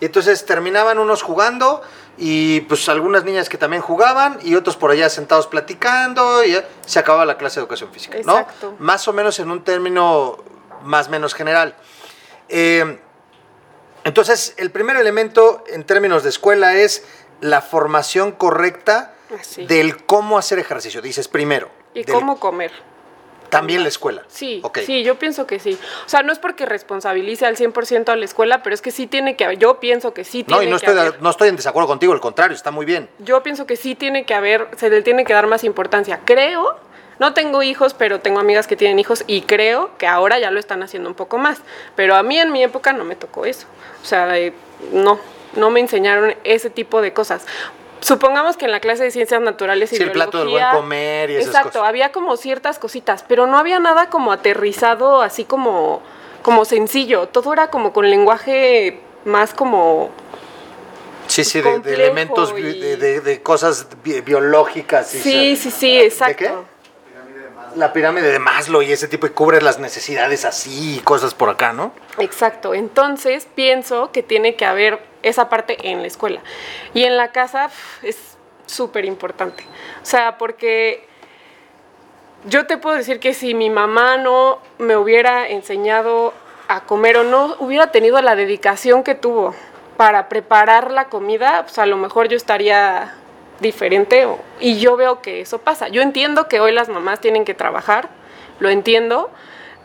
Y 0.00 0.04
entonces 0.06 0.44
terminaban 0.46 0.98
unos 0.98 1.22
jugando 1.22 1.82
y 2.16 2.60
pues 2.62 2.88
algunas 2.88 3.24
niñas 3.24 3.48
que 3.48 3.58
también 3.58 3.82
jugaban 3.82 4.38
y 4.42 4.54
otros 4.54 4.76
por 4.76 4.90
allá 4.90 5.08
sentados 5.10 5.46
platicando 5.46 6.44
y 6.44 6.56
se 6.86 6.98
acababa 6.98 7.24
la 7.24 7.36
clase 7.36 7.56
de 7.56 7.62
educación 7.62 7.90
física, 7.92 8.18
¿no? 8.24 8.38
Exacto. 8.38 8.74
Más 8.78 9.06
o 9.08 9.12
menos 9.12 9.38
en 9.40 9.50
un 9.50 9.64
término 9.64 10.38
más 10.82 11.08
o 11.08 11.10
menos 11.10 11.34
general. 11.34 11.74
Eh, 12.48 12.98
entonces, 14.04 14.54
el 14.58 14.70
primer 14.70 14.96
elemento 14.96 15.64
en 15.66 15.84
términos 15.84 16.22
de 16.22 16.28
escuela 16.28 16.74
es 16.74 17.04
la 17.40 17.62
formación 17.62 18.32
correcta 18.32 19.14
Así. 19.40 19.66
del 19.66 20.04
cómo 20.04 20.36
hacer 20.38 20.58
ejercicio. 20.58 21.00
Dices 21.00 21.26
primero. 21.26 21.70
¿Y 21.94 22.04
del- 22.04 22.14
cómo 22.14 22.38
comer? 22.38 22.70
También 23.58 23.82
la 23.82 23.88
escuela. 23.88 24.22
Sí, 24.28 24.62
sí, 24.84 25.02
yo 25.02 25.18
pienso 25.18 25.46
que 25.46 25.58
sí. 25.58 25.78
O 26.06 26.08
sea, 26.08 26.22
no 26.22 26.32
es 26.32 26.38
porque 26.38 26.66
responsabilice 26.66 27.46
al 27.46 27.56
100% 27.56 28.08
a 28.10 28.16
la 28.16 28.24
escuela, 28.24 28.62
pero 28.62 28.74
es 28.74 28.82
que 28.82 28.90
sí 28.90 29.06
tiene 29.06 29.36
que 29.36 29.44
haber, 29.44 29.58
yo 29.58 29.80
pienso 29.80 30.12
que 30.14 30.24
sí 30.24 30.44
No, 30.48 30.58
tiene 30.58 30.64
y 30.64 30.72
no 30.72 30.78
que 30.78 30.86
estoy, 30.86 31.00
haber. 31.00 31.22
no 31.22 31.30
estoy 31.30 31.48
en 31.48 31.56
desacuerdo 31.56 31.86
contigo, 31.88 32.12
al 32.12 32.20
contrario, 32.20 32.54
está 32.56 32.70
muy 32.70 32.84
bien. 32.86 33.08
Yo 33.18 33.42
pienso 33.42 33.66
que 33.66 33.76
sí 33.76 33.94
tiene 33.94 34.24
que 34.24 34.34
haber, 34.34 34.68
se 34.76 34.90
le 34.90 35.02
tiene 35.02 35.24
que 35.24 35.32
dar 35.32 35.46
más 35.46 35.64
importancia. 35.64 36.20
Creo, 36.24 36.76
no 37.18 37.32
tengo 37.34 37.62
hijos, 37.62 37.94
pero 37.94 38.20
tengo 38.20 38.40
amigas 38.40 38.66
que 38.66 38.76
tienen 38.76 38.98
hijos 38.98 39.24
y 39.26 39.42
creo 39.42 39.96
que 39.98 40.06
ahora 40.06 40.38
ya 40.38 40.50
lo 40.50 40.58
están 40.58 40.82
haciendo 40.82 41.08
un 41.08 41.14
poco 41.14 41.38
más. 41.38 41.58
Pero 41.96 42.16
a 42.16 42.22
mí 42.22 42.38
en 42.38 42.50
mi 42.52 42.62
época 42.62 42.92
no 42.92 43.04
me 43.04 43.14
tocó 43.16 43.44
eso. 43.44 43.66
O 44.02 44.06
sea, 44.06 44.36
eh, 44.38 44.52
no, 44.92 45.18
no 45.56 45.70
me 45.70 45.80
enseñaron 45.80 46.34
ese 46.44 46.70
tipo 46.70 47.00
de 47.00 47.12
cosas. 47.12 47.46
Supongamos 48.04 48.58
que 48.58 48.66
en 48.66 48.70
la 48.70 48.80
clase 48.80 49.04
de 49.04 49.10
ciencias 49.10 49.40
naturales 49.40 49.90
y 49.92 49.96
Sí, 49.96 50.02
el 50.02 50.12
plato 50.12 50.38
del 50.38 50.48
buen 50.48 50.64
comer 50.72 51.30
y 51.30 51.36
esas 51.36 51.46
Exacto, 51.48 51.68
cosas. 51.78 51.88
había 51.88 52.12
como 52.12 52.36
ciertas 52.36 52.78
cositas, 52.78 53.24
pero 53.26 53.46
no 53.46 53.56
había 53.56 53.78
nada 53.78 54.10
como 54.10 54.30
aterrizado, 54.30 55.22
así 55.22 55.44
como, 55.44 56.02
como 56.42 56.66
sencillo. 56.66 57.28
Todo 57.28 57.54
era 57.54 57.68
como 57.68 57.94
con 57.94 58.10
lenguaje 58.10 59.00
más 59.24 59.54
como 59.54 60.10
Sí, 61.28 61.44
sí, 61.44 61.62
de, 61.62 61.78
de 61.78 61.94
elementos, 61.94 62.52
y- 62.54 62.60
de, 62.60 62.96
de- 62.98 63.20
de 63.22 63.42
cosas 63.42 63.86
bi- 64.04 64.20
biológicas. 64.20 65.14
y 65.14 65.20
Sí, 65.20 65.56
sí, 65.56 65.70
sí, 65.70 65.98
exacto. 65.98 66.36
qué? 66.36 66.50
La 67.76 67.94
pirámide 67.94 68.30
de 68.30 68.38
Maslow 68.38 68.82
y 68.82 68.92
ese 68.92 69.08
tipo, 69.08 69.26
y 69.26 69.30
cubre 69.30 69.62
las 69.62 69.78
necesidades 69.78 70.44
así 70.44 70.98
y 70.98 71.00
cosas 71.00 71.32
por 71.32 71.48
acá, 71.48 71.72
¿no? 71.72 71.92
Exacto. 72.18 72.74
Entonces 72.74 73.48
pienso 73.54 74.12
que 74.12 74.22
tiene 74.22 74.54
que 74.56 74.66
haber 74.66 75.00
esa 75.24 75.48
parte 75.48 75.90
en 75.90 76.00
la 76.02 76.06
escuela. 76.06 76.40
Y 76.92 77.04
en 77.04 77.16
la 77.16 77.32
casa 77.32 77.70
es 78.02 78.36
súper 78.66 79.04
importante. 79.04 79.64
O 80.02 80.06
sea, 80.06 80.38
porque 80.38 81.06
yo 82.44 82.66
te 82.66 82.76
puedo 82.76 82.96
decir 82.96 83.20
que 83.20 83.34
si 83.34 83.54
mi 83.54 83.70
mamá 83.70 84.16
no 84.16 84.58
me 84.78 84.96
hubiera 84.96 85.48
enseñado 85.48 86.32
a 86.68 86.84
comer 86.84 87.18
o 87.18 87.24
no 87.24 87.56
hubiera 87.58 87.90
tenido 87.90 88.20
la 88.22 88.36
dedicación 88.36 89.02
que 89.02 89.14
tuvo 89.14 89.54
para 89.96 90.28
preparar 90.28 90.90
la 90.90 91.08
comida, 91.08 91.62
pues 91.62 91.78
a 91.78 91.86
lo 91.86 91.96
mejor 91.96 92.28
yo 92.28 92.36
estaría 92.36 93.14
diferente 93.60 94.26
y 94.60 94.78
yo 94.78 94.96
veo 94.96 95.22
que 95.22 95.40
eso 95.40 95.58
pasa. 95.58 95.88
Yo 95.88 96.02
entiendo 96.02 96.48
que 96.48 96.60
hoy 96.60 96.72
las 96.72 96.88
mamás 96.88 97.20
tienen 97.20 97.44
que 97.44 97.54
trabajar, 97.54 98.08
lo 98.58 98.68
entiendo, 98.68 99.30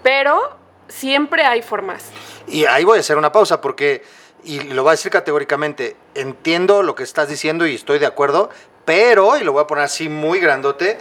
pero 0.04 0.58
siempre 0.88 1.44
hay 1.44 1.62
formas. 1.62 2.12
Y 2.48 2.66
ahí 2.66 2.84
voy 2.84 2.98
a 2.98 3.02
hacer 3.02 3.18
una 3.18 3.32
pausa 3.32 3.62
porque, 3.62 4.04
y 4.44 4.60
lo 4.62 4.84
voy 4.84 4.90
a 4.90 4.92
decir 4.94 5.12
categóricamente, 5.12 5.96
entiendo 6.16 6.82
lo 6.84 6.96
que 6.96 7.04
estás 7.04 7.30
diciendo 7.30 7.66
y 7.68 7.76
estoy 7.76 8.00
de 8.00 8.06
acuerdo, 8.06 8.50
pero, 8.86 9.38
y 9.38 9.44
lo 9.44 9.52
voy 9.54 9.64
a 9.64 9.68
poner 9.68 9.84
así 9.84 10.10
muy 10.10 10.40
grandote, 10.40 10.98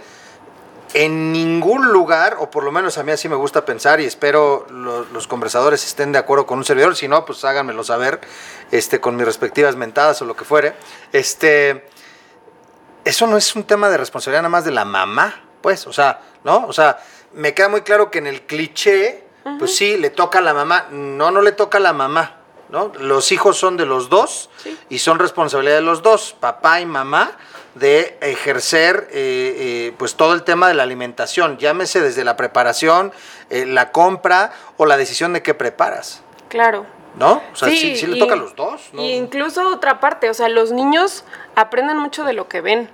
en 0.94 1.32
ningún 1.32 1.88
lugar, 1.92 2.36
o 2.40 2.50
por 2.50 2.64
lo 2.64 2.72
menos 2.72 2.96
a 2.96 3.02
mí 3.02 3.12
así 3.12 3.28
me 3.28 3.36
gusta 3.36 3.64
pensar 3.66 4.00
y 4.00 4.06
espero 4.06 4.66
lo- 4.70 5.04
los 5.04 5.26
conversadores 5.26 5.84
estén 5.84 6.12
de 6.12 6.18
acuerdo 6.18 6.46
con 6.46 6.58
un 6.58 6.64
servidor, 6.64 6.96
si 6.96 7.08
no, 7.08 7.26
pues 7.26 7.44
háganmelo 7.44 7.84
saber 7.84 8.20
este, 8.70 8.98
con 8.98 9.14
mis 9.16 9.26
respectivas 9.26 9.76
mentadas 9.76 10.22
o 10.22 10.24
lo 10.24 10.34
que 10.34 10.44
fuere. 10.44 10.72
Este, 11.12 11.84
eso 13.04 13.26
no 13.26 13.36
es 13.36 13.54
un 13.54 13.64
tema 13.64 13.90
de 13.90 13.98
responsabilidad 13.98 14.40
nada 14.42 14.48
más 14.50 14.64
de 14.64 14.70
la 14.70 14.86
mamá, 14.86 15.42
pues, 15.60 15.86
o 15.86 15.92
sea, 15.92 16.20
¿no? 16.44 16.66
O 16.66 16.72
sea, 16.72 16.98
me 17.34 17.52
queda 17.52 17.68
muy 17.68 17.82
claro 17.82 18.10
que 18.10 18.18
en 18.18 18.26
el 18.26 18.42
cliché, 18.42 19.24
pues 19.58 19.76
sí, 19.76 19.96
le 19.98 20.08
toca 20.10 20.38
a 20.38 20.42
la 20.42 20.54
mamá. 20.54 20.86
No, 20.90 21.30
no 21.30 21.40
le 21.42 21.52
toca 21.52 21.78
a 21.78 21.80
la 21.82 21.92
mamá, 21.92 22.37
¿no? 22.68 22.92
Los 22.98 23.32
hijos 23.32 23.56
son 23.56 23.76
de 23.76 23.86
los 23.86 24.08
dos 24.08 24.50
Sí. 24.58 24.78
y 24.88 24.98
son 24.98 25.18
responsabilidad 25.18 25.76
de 25.76 25.82
los 25.82 26.02
dos, 26.02 26.34
papá 26.38 26.80
y 26.80 26.86
mamá, 26.86 27.32
de 27.74 28.18
ejercer 28.20 29.08
eh, 29.12 29.54
eh, 29.92 29.94
pues 29.98 30.14
todo 30.16 30.34
el 30.34 30.42
tema 30.42 30.68
de 30.68 30.74
la 30.74 30.82
alimentación, 30.82 31.58
llámese 31.58 32.00
desde 32.00 32.24
la 32.24 32.36
preparación, 32.36 33.12
eh, 33.50 33.66
la 33.66 33.92
compra 33.92 34.52
o 34.76 34.86
la 34.86 34.96
decisión 34.96 35.32
de 35.32 35.42
qué 35.42 35.54
preparas. 35.54 36.22
Claro, 36.48 36.86
¿No? 37.16 37.42
O 37.52 37.56
sea, 37.56 37.68
sí, 37.68 37.96
sí, 37.96 38.06
le 38.06 38.18
toca 38.20 38.34
a 38.34 38.36
los 38.36 38.54
dos. 38.54 38.90
¿no? 38.92 39.02
Y 39.02 39.12
incluso 39.14 39.68
otra 39.70 39.98
parte, 39.98 40.30
o 40.30 40.34
sea, 40.34 40.48
los 40.48 40.70
niños 40.70 41.24
aprenden 41.56 41.96
mucho 41.96 42.22
de 42.24 42.32
lo 42.32 42.48
que 42.48 42.60
ven. 42.60 42.88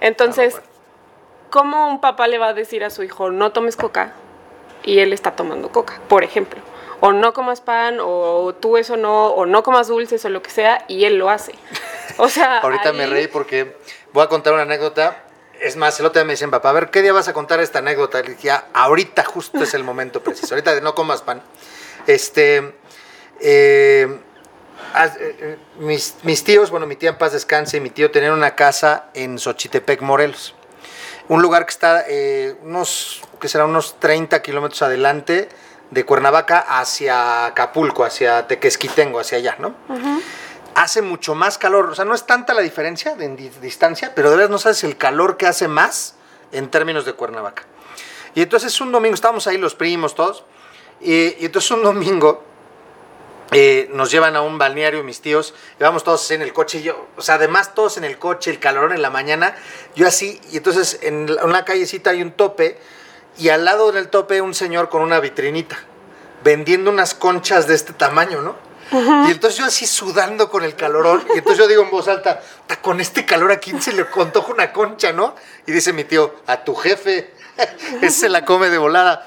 Entonces, 0.00 0.60
¿cómo 1.50 1.88
un 1.88 2.00
papá 2.00 2.26
le 2.26 2.38
va 2.38 2.48
a 2.48 2.54
decir 2.54 2.84
a 2.84 2.90
su 2.90 3.02
hijo, 3.02 3.30
no 3.30 3.52
tomes 3.52 3.76
coca? 3.76 4.14
Y 4.82 5.00
él 5.00 5.12
está 5.12 5.32
tomando 5.32 5.70
coca, 5.70 6.00
por 6.08 6.24
ejemplo. 6.24 6.60
O 7.06 7.12
no 7.12 7.32
comas 7.32 7.60
pan, 7.60 7.98
o 8.00 8.52
tú 8.58 8.76
eso 8.76 8.96
no, 8.96 9.28
o 9.28 9.46
no 9.46 9.62
comas 9.62 9.86
dulces, 9.86 10.24
o 10.24 10.28
lo 10.28 10.42
que 10.42 10.50
sea, 10.50 10.84
y 10.88 11.04
él 11.04 11.18
lo 11.18 11.30
hace. 11.30 11.52
O 12.18 12.28
sea. 12.28 12.60
Ahorita 12.60 12.92
me 12.94 13.06
reí 13.06 13.28
porque 13.28 13.76
voy 14.12 14.24
a 14.24 14.26
contar 14.26 14.54
una 14.54 14.62
anécdota. 14.62 15.24
Es 15.60 15.76
más, 15.76 16.00
el 16.00 16.06
otro 16.06 16.20
día 16.20 16.24
me 16.24 16.32
dicen, 16.32 16.50
papá, 16.50 16.70
a 16.70 16.72
ver, 16.72 16.90
¿qué 16.90 17.02
día 17.02 17.12
vas 17.12 17.28
a 17.28 17.32
contar 17.32 17.60
esta 17.60 17.80
anécdota? 17.80 18.22
Le 18.22 18.34
dije, 18.34 18.50
ahorita 18.72 19.22
justo 19.24 19.62
es 19.62 19.74
el 19.74 19.84
momento 19.90 20.22
preciso. 20.22 20.54
Ahorita 20.54 20.74
de 20.74 20.80
no 20.80 20.94
comas 20.94 21.22
pan. 21.22 21.42
Este. 22.06 22.74
Eh, 23.40 24.08
eh, 24.08 24.18
eh, 25.20 25.58
mis, 25.78 26.16
mis, 26.22 26.42
tíos, 26.42 26.70
bueno, 26.70 26.86
mi 26.86 26.96
tía 26.96 27.10
en 27.10 27.18
paz 27.18 27.32
descanse 27.32 27.76
y 27.76 27.80
mi 27.80 27.90
tío 27.90 28.10
tenían 28.10 28.32
una 28.32 28.56
casa 28.56 29.10
en 29.12 29.38
Xochitepec, 29.38 30.00
Morelos. 30.00 30.54
Un 31.28 31.42
lugar 31.42 31.66
que 31.66 31.70
está 31.70 32.04
unos, 32.62 33.22
que 33.40 33.48
será 33.48 33.66
unos 33.66 34.00
30 34.00 34.40
kilómetros 34.42 34.80
adelante 34.82 35.50
de 35.90 36.04
Cuernavaca 36.04 36.58
hacia 36.58 37.46
Acapulco, 37.46 38.04
hacia 38.04 38.46
Tequesquitengo, 38.46 39.20
hacia 39.20 39.38
allá, 39.38 39.56
¿no? 39.58 39.74
Hace 40.74 41.00
mucho 41.00 41.34
más 41.34 41.58
calor, 41.58 41.86
o 41.86 41.94
sea, 41.94 42.04
no 42.04 42.14
es 42.14 42.26
tanta 42.26 42.52
la 42.52 42.60
diferencia 42.60 43.14
de 43.14 43.28
distancia, 43.60 44.12
pero 44.14 44.30
de 44.30 44.36
verdad 44.36 44.50
no 44.50 44.58
sabes 44.58 44.84
el 44.84 44.96
calor 44.96 45.36
que 45.36 45.46
hace 45.46 45.68
más 45.68 46.16
en 46.52 46.70
términos 46.70 47.04
de 47.04 47.14
Cuernavaca. 47.14 47.62
Y 48.34 48.42
entonces 48.42 48.78
un 48.80 48.92
domingo, 48.92 49.14
estábamos 49.14 49.46
ahí 49.46 49.56
los 49.56 49.74
primos 49.74 50.14
todos, 50.14 50.44
y, 51.00 51.36
y 51.40 51.46
entonces 51.46 51.70
un 51.70 51.82
domingo 51.82 52.44
eh, 53.52 53.88
nos 53.92 54.10
llevan 54.10 54.34
a 54.34 54.42
un 54.42 54.58
balneario 54.58 55.04
mis 55.04 55.20
tíos, 55.20 55.54
y 55.78 55.82
vamos 55.82 56.02
todos 56.02 56.30
en 56.32 56.42
el 56.42 56.52
coche, 56.52 56.78
y 56.78 56.82
yo, 56.82 57.06
o 57.16 57.22
sea, 57.22 57.36
además 57.36 57.74
todos 57.74 57.96
en 57.96 58.04
el 58.04 58.18
coche, 58.18 58.50
el 58.50 58.58
calor 58.58 58.92
en 58.92 59.00
la 59.00 59.10
mañana, 59.10 59.54
yo 59.94 60.06
así, 60.06 60.40
y 60.50 60.56
entonces 60.56 60.98
en 61.02 61.30
una 61.42 61.64
callecita 61.64 62.10
hay 62.10 62.22
un 62.22 62.32
tope, 62.32 62.78
y 63.38 63.48
al 63.50 63.64
lado 63.64 63.92
del 63.92 64.08
tope 64.08 64.40
un 64.40 64.54
señor 64.54 64.88
con 64.88 65.02
una 65.02 65.20
vitrinita, 65.20 65.78
vendiendo 66.42 66.90
unas 66.90 67.14
conchas 67.14 67.66
de 67.66 67.74
este 67.74 67.92
tamaño, 67.92 68.40
¿no? 68.40 68.66
Y 68.92 69.32
entonces 69.32 69.58
yo 69.58 69.64
así 69.64 69.84
sudando 69.84 70.48
con 70.48 70.62
el 70.62 70.76
calorón, 70.76 71.24
y 71.34 71.38
entonces 71.38 71.58
yo 71.58 71.66
digo 71.66 71.82
en 71.82 71.90
voz 71.90 72.06
alta, 72.06 72.40
con 72.82 73.00
este 73.00 73.26
calor 73.26 73.50
a 73.50 73.58
quién 73.58 73.82
se 73.82 73.92
le 73.92 74.06
contoja 74.06 74.52
una 74.52 74.72
concha, 74.72 75.12
¿no? 75.12 75.34
Y 75.66 75.72
dice 75.72 75.92
mi 75.92 76.04
tío, 76.04 76.36
a 76.46 76.62
tu 76.62 76.74
jefe, 76.74 77.32
ese 78.00 78.10
se 78.10 78.28
la 78.28 78.44
come 78.44 78.70
de 78.70 78.78
volada. 78.78 79.26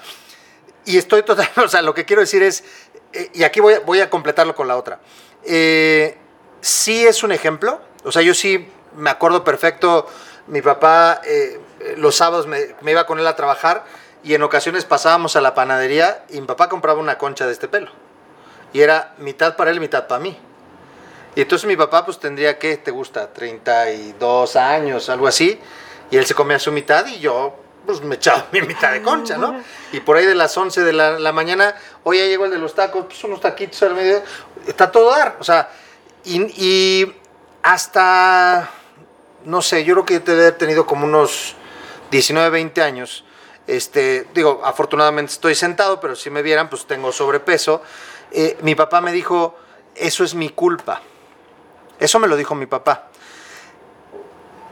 Y 0.85 0.97
estoy 0.97 1.23
total, 1.23 1.49
o 1.57 1.67
sea, 1.67 1.81
lo 1.81 1.93
que 1.93 2.05
quiero 2.05 2.21
decir 2.21 2.41
es, 2.41 2.63
eh, 3.11 3.31
y 3.33 3.43
aquí 3.43 3.59
voy, 3.59 3.75
voy, 3.85 3.99
a 3.99 4.09
completarlo 4.09 4.55
con 4.55 4.67
la 4.67 4.77
otra. 4.77 5.01
Eh, 5.43 6.17
sí 6.61 7.05
es 7.05 7.21
un 7.23 7.33
ejemplo, 7.33 7.81
o 8.05 8.11
sea, 8.13 8.21
yo 8.21 8.33
sí 8.33 8.65
me 8.95 9.09
acuerdo 9.09 9.43
perfecto, 9.43 10.07
mi 10.47 10.61
papá 10.61 11.21
eh, 11.25 11.59
los 11.97 12.15
sábados 12.15 12.47
me, 12.47 12.75
me, 12.81 12.91
iba 12.91 13.05
con 13.05 13.19
él 13.19 13.27
a 13.27 13.35
trabajar 13.35 13.85
y 14.23 14.33
en 14.33 14.43
ocasiones 14.43 14.85
pasábamos 14.85 15.35
a 15.35 15.41
la 15.41 15.53
panadería 15.53 16.23
y 16.29 16.41
mi 16.41 16.47
papá 16.47 16.69
compraba 16.69 16.99
una 16.99 17.17
concha 17.17 17.45
de 17.45 17.53
este 17.53 17.67
pelo. 17.67 17.91
Y 18.73 18.81
era 18.81 19.13
mitad 19.17 19.55
para 19.55 19.71
él, 19.71 19.79
mitad 19.79 20.07
para 20.07 20.19
mí. 20.19 20.37
Y 21.35 21.41
entonces 21.41 21.67
mi 21.67 21.77
papá 21.77 22.05
pues 22.05 22.19
tendría 22.19 22.59
que, 22.59 22.77
¿te 22.77 22.91
gusta? 22.91 23.31
32 23.31 24.55
años, 24.55 25.09
algo 25.09 25.27
así. 25.27 25.59
Y 26.11 26.17
él 26.17 26.25
se 26.25 26.33
comía 26.33 26.59
su 26.59 26.71
mitad 26.71 27.05
y 27.07 27.19
yo 27.19 27.55
pues 27.85 28.01
me 28.01 28.15
echaba 28.15 28.47
mi 28.51 28.61
mitad 28.61 28.91
de 28.91 29.01
concha, 29.01 29.37
¿no? 29.37 29.61
Y 29.91 30.01
por 30.01 30.17
ahí 30.17 30.25
de 30.25 30.35
las 30.35 30.55
11 30.55 30.83
de 30.83 30.93
la, 30.93 31.31
mañana, 31.31 31.75
hoy 32.03 32.17
ya 32.17 32.25
llegó 32.25 32.45
el 32.45 32.51
de 32.51 32.59
los 32.59 32.75
tacos, 32.75 33.05
pues 33.05 33.23
unos 33.23 33.41
taquitos 33.41 33.81
al 33.83 33.95
medio, 33.95 34.21
está 34.67 34.91
todo 34.91 35.11
dar. 35.11 35.37
O 35.39 35.43
sea, 35.43 35.69
y, 36.23 36.41
y 36.63 37.15
hasta, 37.63 38.69
no 39.45 39.61
sé, 39.61 39.83
yo 39.85 39.95
creo 39.95 40.05
que 40.05 40.19
debe 40.19 40.41
haber 40.41 40.57
tenido 40.57 40.85
como 40.85 41.05
unos 41.05 41.55
19, 42.11 42.49
20 42.49 42.81
años. 42.81 43.23
Este, 43.67 44.27
digo, 44.33 44.61
afortunadamente 44.63 45.33
estoy 45.33 45.55
sentado, 45.55 45.99
pero 45.99 46.15
si 46.15 46.29
me 46.29 46.41
vieran, 46.41 46.69
pues 46.69 46.85
tengo 46.85 47.11
sobrepeso. 47.11 47.81
Eh, 48.31 48.57
mi 48.61 48.75
papá 48.75 49.01
me 49.01 49.11
dijo, 49.11 49.55
eso 49.95 50.23
es 50.23 50.33
mi 50.33 50.49
culpa. 50.49 51.01
Eso 51.99 52.19
me 52.19 52.27
lo 52.27 52.35
dijo 52.35 52.55
mi 52.55 52.65
papá. 52.65 53.09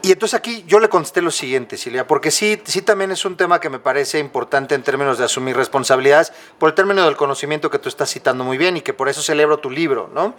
Y 0.02 0.12
entonces 0.12 0.36
aquí 0.36 0.63
yo 0.67 0.80
le 0.80 0.89
contesté 0.89 1.21
lo 1.21 1.32
siguiente, 1.32 1.76
Silvia, 1.76 2.08
porque 2.08 2.32
sí, 2.32 2.62
sí 2.65 2.82
también 2.82 3.12
es 3.12 3.26
un 3.26 3.36
tema 3.36 3.60
que 3.60 3.69
me 3.69 3.80
parece 3.80 4.19
importante 4.19 4.76
en 4.76 4.84
términos 4.84 5.17
de 5.17 5.26
asumir 5.26 5.58
responsabilidades, 5.58 6.32
por 6.58 6.69
el 6.69 6.76
término 6.76 7.04
del 7.04 7.17
conocimiento 7.17 7.69
que 7.69 7.80
tú 7.80 7.89
estás 7.89 8.10
citando 8.12 8.43
muy 8.43 8.58
bien 8.58 8.78
y 8.78 8.82
que 8.82 8.93
por 8.93 9.10
eso 9.10 9.21
celebro 9.21 9.58
tu 9.58 9.69
libro, 9.69 10.10
¿no? 10.13 10.36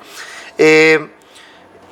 Eh, 0.56 1.10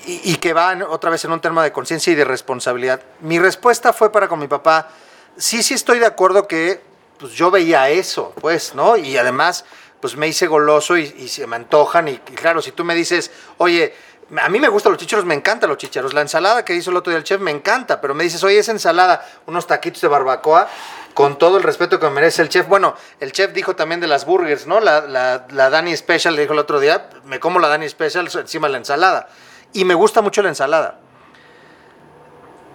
y, 0.07 0.37
que 0.37 0.53
va 0.53 0.79
otra 0.89 1.11
vez 1.11 1.25
en 1.25 1.33
un 1.33 1.41
tema 1.41 1.65
de 1.65 1.73
conciencia 1.73 2.13
y 2.13 2.17
de 2.17 2.25
responsabilidad. 2.25 3.01
Mi 3.21 3.39
respuesta 3.39 3.93
fue 3.93 4.13
para 4.13 4.29
con 4.29 4.39
mi 4.39 4.47
papá, 4.47 4.89
sí, 5.37 5.63
sí 5.63 5.75
estoy 5.75 5.99
de 5.99 6.07
acuerdo 6.07 6.47
que 6.47 6.81
pues 7.19 7.33
yo 7.33 7.51
veía 7.51 7.89
eso, 7.89 8.33
pues, 8.41 8.75
¿no? 8.75 8.97
Y 8.97 9.17
además, 9.17 9.65
pues 10.01 10.17
me 10.17 10.29
hice 10.29 10.47
goloso 10.47 10.97
y, 10.97 11.29
se 11.29 11.47
me 11.47 11.57
antojan. 11.57 12.09
Y, 12.09 12.19
claro, 12.19 12.63
si 12.63 12.73
tú 12.73 12.85
me 12.85 12.95
dices, 12.95 13.33
oye, 13.59 13.95
a 14.41 14.49
mí 14.49 14.61
me 14.61 14.69
gustan 14.69 14.93
los 14.93 15.01
chicharos, 15.01 15.25
me 15.25 15.35
encantan 15.35 15.71
los 15.71 15.79
chicharos. 15.79 16.15
La 16.15 16.21
ensalada 16.21 16.65
que 16.65 16.75
hizo 16.75 16.91
el 16.91 16.97
otro 16.97 17.11
día 17.11 17.19
el 17.19 17.25
chef 17.25 17.41
me 17.41 17.51
encanta, 17.51 18.01
pero 18.01 18.15
me 18.15 18.23
dices, 18.23 18.45
oye, 18.45 18.59
esa 18.59 18.73
ensalada, 18.73 19.27
unos 19.47 19.67
taquitos 19.67 20.03
de 20.03 20.09
barbacoa, 20.09 20.69
con 21.15 21.39
todo 21.39 21.57
el 21.57 21.63
respeto 21.63 21.99
que 21.99 22.09
merece 22.11 22.43
el 22.43 22.49
chef. 22.49 22.69
Bueno, 22.69 22.95
el 23.19 23.33
chef 23.33 23.53
dijo 23.53 23.75
también 23.75 24.01
de 24.01 24.07
las 24.07 24.27
burgers, 24.27 24.67
¿no? 24.67 24.81
La, 24.81 25.01
la, 25.01 25.47
la 25.51 25.71
Dani 25.71 25.97
Special, 25.97 26.37
le 26.37 26.43
dijo 26.43 26.53
el 26.53 26.59
otro 26.59 26.79
día, 26.79 27.09
me 27.25 27.41
como 27.41 27.59
la 27.59 27.69
Dani 27.69 27.89
Special 27.89 28.29
encima 28.37 28.69
la 28.69 28.77
ensalada 28.77 29.29
y 29.73 29.85
me 29.85 29.95
gusta 29.95 30.23
mucho 30.23 30.43
la 30.43 30.49
ensalada. 30.49 31.01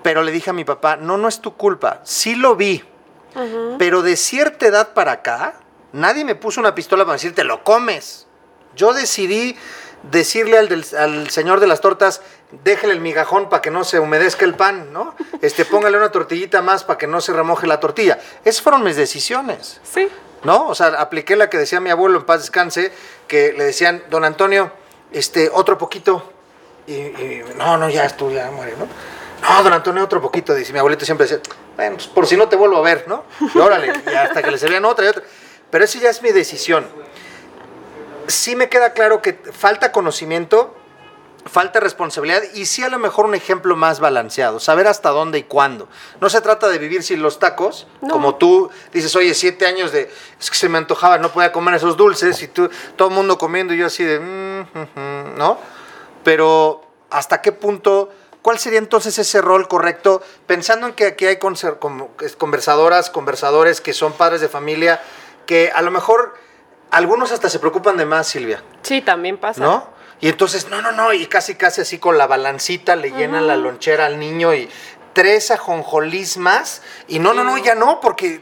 Pero 0.04 0.24
le 0.24 0.32
dije 0.32 0.50
a 0.50 0.54
mi 0.54 0.64
papá, 0.64 0.96
no, 0.96 1.18
no 1.18 1.28
es 1.28 1.42
tu 1.42 1.56
culpa, 1.56 2.02
sí 2.04 2.36
lo 2.36 2.56
vi, 2.56 2.84
pero 3.78 4.02
de 4.02 4.16
cierta 4.16 4.68
edad 4.68 4.94
para 4.94 5.14
acá, 5.14 5.56
nadie 5.94 6.26
me 6.26 6.36
puso 6.36 6.60
una 6.60 6.76
pistola 6.76 7.06
para 7.06 7.14
decir, 7.14 7.34
te 7.36 7.44
lo 7.44 7.64
comes. 7.64 8.28
Yo 8.76 8.94
decidí 8.94 9.56
decirle 10.04 10.58
al, 10.58 10.86
al, 10.98 11.30
señor 11.30 11.60
de 11.60 11.68
las 11.68 11.82
tortas, 11.82 12.22
déjele 12.64 12.94
el 12.94 13.00
migajón 13.00 13.50
para 13.50 13.62
que 13.62 13.72
no 13.72 13.84
se 13.84 14.00
humedezca 14.00 14.46
el 14.46 14.56
pan, 14.56 14.92
¿no? 14.92 15.16
Este, 15.42 15.66
póngale 15.66 15.98
una 15.98 16.12
tortillita 16.12 16.62
más 16.62 16.84
para 16.84 16.98
que 16.98 17.08
no 17.08 17.22
se 17.22 17.34
remoje 17.34 17.68
la 17.68 17.80
tortilla. 17.80 18.20
Esas 18.46 18.62
fueron 18.62 18.84
mis 18.84 18.96
decisiones. 18.96 19.80
Sí. 19.84 20.08
¿No? 20.44 20.68
O 20.68 20.76
sea, 20.76 20.88
apliqué 20.88 21.36
la 21.36 21.50
que 21.50 21.58
decía 21.58 21.80
mi 21.80 21.90
abuelo 21.90 22.20
en 22.20 22.26
paz 22.26 22.42
descanse, 22.42 22.92
que 23.28 23.54
le 23.54 23.64
decían, 23.64 24.04
don 24.10 24.24
Antonio, 24.24 24.72
este, 25.12 25.50
otro 25.54 25.78
poquito, 25.78 26.32
y, 26.88 27.42
no, 27.58 27.78
no, 27.78 27.90
ya 27.90 28.06
estuvo, 28.06 28.32
ya 28.32 28.50
muere, 28.52 28.76
¿no? 28.78 28.88
No, 29.42 29.64
don 29.64 29.74
Antonio, 29.74 30.04
otro 30.04 30.22
poquito, 30.22 30.54
dice 30.54 30.72
mi 30.72 30.80
abuelito 30.80 31.06
siempre 31.06 31.26
decía, 31.26 31.42
bueno, 31.76 31.96
pues 31.96 32.08
por 32.08 32.28
si 32.28 32.38
no 32.38 32.48
te 32.48 32.56
vuelvo 32.56 32.78
a 32.78 32.82
ver, 32.82 33.06
¿no? 33.08 33.24
Y 33.54 33.58
órale, 33.58 33.92
y 34.06 34.16
hasta 34.16 34.42
que 34.44 34.52
le 34.52 34.58
servían 34.58 34.86
otra 34.86 35.06
y 35.06 35.08
otra. 35.10 35.24
Pero 35.70 35.84
eso 35.84 36.00
ya 36.00 36.10
es 36.10 36.22
mi 36.22 36.32
decisión. 36.32 36.86
Sí 38.28 38.56
me 38.56 38.70
queda 38.70 38.94
claro 38.94 39.22
que 39.22 39.34
falta 39.34 39.92
conocimiento, 39.92 40.76
falta 41.46 41.80
responsabilidad 41.80 42.44
y 42.54 42.66
sí 42.66 42.84
a 42.84 42.90
lo 42.90 43.00
mejor 43.00 43.26
un 43.26 43.34
ejemplo 43.34 43.76
más 43.76 44.00
balanceado, 44.00 44.60
saber 44.60 44.88
hasta 44.88 45.10
dónde 45.10 45.40
y 45.40 45.44
cuándo. 45.44 45.88
No 46.20 46.30
se 46.30 46.42
trata 46.42 46.68
de 46.68 46.78
vivir 46.78 47.04
sin 47.04 47.22
los 47.22 47.40
tacos, 47.40 47.88
como 48.10 48.36
tú 48.36 48.70
dices, 48.94 49.16
oye, 49.16 49.34
siete 49.34 49.66
años 49.66 49.92
de, 49.92 50.12
es 50.40 50.52
que 50.52 50.58
se 50.58 50.70
me 50.70 50.78
antojaba, 50.78 51.18
no 51.18 51.32
podía 51.32 51.52
comer 51.52 51.76
esos 51.76 51.98
dulces 51.98 52.42
y 52.44 52.48
tú, 52.48 52.70
todo 52.96 53.08
el 53.10 53.16
mundo 53.16 53.38
comiendo 53.38 53.74
y 53.74 53.78
yo 53.78 53.88
así 53.88 54.04
de, 54.04 54.20
mm, 54.20 55.38
¿no? 55.38 55.58
Pero 56.24 56.82
¿hasta 57.10 57.42
qué 57.42 57.52
punto? 57.52 58.12
¿Cuál 58.42 58.58
sería 58.58 58.80
entonces 58.80 59.18
ese 59.20 59.42
rol 59.42 59.68
correcto? 59.68 60.22
Pensando 60.48 60.88
en 60.88 60.94
que 60.94 61.06
aquí 61.06 61.26
hay 61.26 61.38
conversadoras, 61.38 63.10
conversadores 63.10 63.82
que 63.82 63.94
son 63.94 64.14
padres 64.14 64.42
de 64.42 64.50
familia, 64.50 65.02
que 65.46 65.72
a 65.74 65.82
lo 65.82 65.92
mejor 65.92 66.34
algunos 66.90 67.32
hasta 67.32 67.50
se 67.50 67.60
preocupan 67.60 67.98
de 67.98 68.06
más, 68.06 68.28
Silvia. 68.28 68.64
Sí, 68.82 69.02
también 69.02 69.38
pasa. 69.38 69.62
¿No? 69.62 69.88
Y 70.20 70.30
entonces, 70.30 70.70
no, 70.70 70.82
no, 70.82 70.92
no, 70.92 71.14
y 71.14 71.26
casi, 71.26 71.56
casi 71.56 71.82
así 71.82 71.98
con 71.98 72.18
la 72.18 72.28
balancita 72.28 72.96
le 72.96 73.12
llenan 73.12 73.48
la 73.48 73.56
lonchera 73.56 74.06
al 74.06 74.20
niño 74.20 74.54
y 74.54 74.70
tres 75.14 75.50
ajonjolís 75.52 76.38
más. 76.38 76.84
Y 77.08 77.20
no, 77.20 77.34
no, 77.34 77.44
no, 77.44 77.58
ya 77.58 77.76
no, 77.76 78.00
porque, 78.00 78.42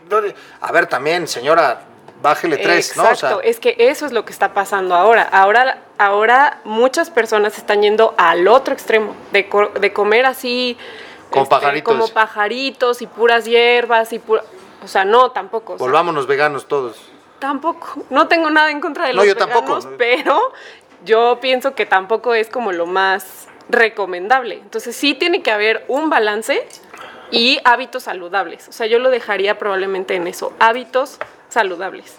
a 0.60 0.72
ver, 0.72 0.88
también, 0.88 1.28
señora, 1.28 1.89
bájele 2.22 2.58
tres, 2.58 2.96
¿no? 2.98 3.08
Exacto, 3.08 3.42
es 3.42 3.60
que 3.60 3.76
eso 3.78 4.06
es 4.06 4.12
lo 4.12 4.26
que 4.26 4.32
está 4.32 4.54
pasando 4.54 4.96
ahora. 4.96 5.24
Ahora, 5.24 5.80
ahora 5.98 6.60
muchas 6.64 7.10
personas 7.10 7.58
están 7.58 7.82
yendo 7.82 8.14
al 8.18 8.48
otro 8.48 8.74
extremo, 8.74 9.16
de, 9.32 9.48
de 9.80 9.94
comer 9.94 10.26
así. 10.26 10.78
Como 11.30 11.44
este, 11.44 11.56
pajaritos. 11.56 11.94
Como 11.94 12.08
pajaritos 12.08 13.02
y 13.02 13.08
puras 13.08 13.46
hierbas 13.46 14.12
y 14.14 14.20
pura, 14.20 14.44
O 14.84 14.88
sea, 14.88 15.06
no, 15.06 15.32
tampoco. 15.32 15.78
Volvámonos 15.78 16.28
veganos 16.28 16.68
todos. 16.68 16.98
Tampoco. 17.40 18.04
No 18.10 18.28
tengo 18.28 18.50
nada 18.50 18.72
en 18.72 18.82
contra 18.82 19.08
de 19.08 19.14
los 19.14 19.26
yo 19.26 19.36
veganos, 19.36 19.56
tampoco. 19.56 19.96
pero 19.98 20.52
yo 21.06 21.40
pienso 21.42 21.76
que 21.76 21.86
tampoco 21.86 22.34
es 22.34 22.50
como 22.50 22.72
lo 22.72 22.86
más 22.86 23.48
recomendable. 23.70 24.56
Entonces 24.56 24.96
sí 24.96 25.14
tiene 25.14 25.42
que 25.42 25.52
haber 25.52 25.86
un 25.88 26.10
balance 26.10 26.68
y 27.32 27.60
hábitos 27.64 28.04
saludables. 28.04 28.68
O 28.68 28.72
sea, 28.72 28.88
yo 28.88 29.00
lo 29.00 29.10
dejaría 29.10 29.58
probablemente 29.58 30.16
en 30.16 30.28
eso, 30.28 30.54
hábitos 30.60 31.20
saludables. 31.50 32.16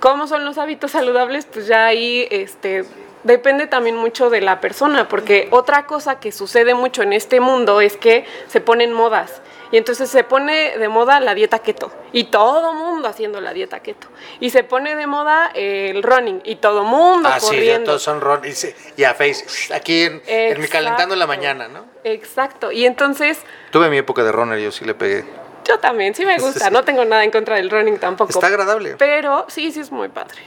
¿Cómo 0.00 0.26
son 0.26 0.44
los 0.44 0.58
hábitos 0.58 0.90
saludables? 0.90 1.46
Pues 1.46 1.66
ya 1.66 1.86
ahí 1.86 2.26
este, 2.30 2.84
depende 3.24 3.66
también 3.66 3.96
mucho 3.96 4.28
de 4.28 4.40
la 4.42 4.60
persona, 4.60 5.08
porque 5.08 5.48
otra 5.50 5.86
cosa 5.86 6.20
que 6.20 6.32
sucede 6.32 6.74
mucho 6.74 7.02
en 7.02 7.12
este 7.14 7.40
mundo 7.40 7.80
es 7.80 7.96
que 7.96 8.24
se 8.48 8.60
ponen 8.60 8.92
modas. 8.92 9.40
Y 9.72 9.78
entonces 9.78 10.08
se 10.08 10.22
pone 10.22 10.78
de 10.78 10.88
moda 10.88 11.18
la 11.18 11.34
dieta 11.34 11.58
keto. 11.58 11.90
Y 12.12 12.24
todo 12.24 12.72
mundo 12.72 13.08
haciendo 13.08 13.40
la 13.40 13.52
dieta 13.52 13.80
keto. 13.80 14.06
Y 14.38 14.50
se 14.50 14.62
pone 14.62 14.94
de 14.94 15.08
moda 15.08 15.50
el 15.54 16.04
running. 16.04 16.40
Y 16.44 16.56
todo 16.56 16.84
mundo 16.84 17.28
Ah, 17.32 17.40
sí, 17.40 17.46
ya 17.46 17.52
corriendo. 17.52 17.84
todos 17.86 18.02
son 18.02 18.20
ron. 18.20 18.44
Y, 18.44 18.52
se- 18.52 18.76
y 18.96 19.02
a 19.02 19.14
Face, 19.14 19.74
aquí 19.74 20.02
en, 20.02 20.22
en 20.26 20.60
mi 20.60 20.68
calentando 20.68 21.14
en 21.14 21.18
la 21.18 21.26
mañana, 21.26 21.66
¿no? 21.66 21.84
Exacto. 22.04 22.70
Y 22.70 22.86
entonces 22.86 23.40
Tuve 23.72 23.90
mi 23.90 23.96
época 23.98 24.22
de 24.22 24.30
runner, 24.30 24.60
yo 24.60 24.70
sí 24.70 24.84
le 24.84 24.94
pegué. 24.94 25.24
Yo 25.66 25.78
también, 25.78 26.14
sí 26.14 26.24
me 26.24 26.38
gusta. 26.38 26.70
No 26.70 26.84
tengo 26.84 27.04
nada 27.04 27.24
en 27.24 27.30
contra 27.30 27.56
del 27.56 27.70
running 27.70 27.98
tampoco. 27.98 28.30
Está 28.30 28.46
agradable. 28.46 28.96
Pero, 28.98 29.46
sí, 29.48 29.72
sí 29.72 29.80
es 29.80 29.90
muy 29.90 30.08
padre. 30.08 30.38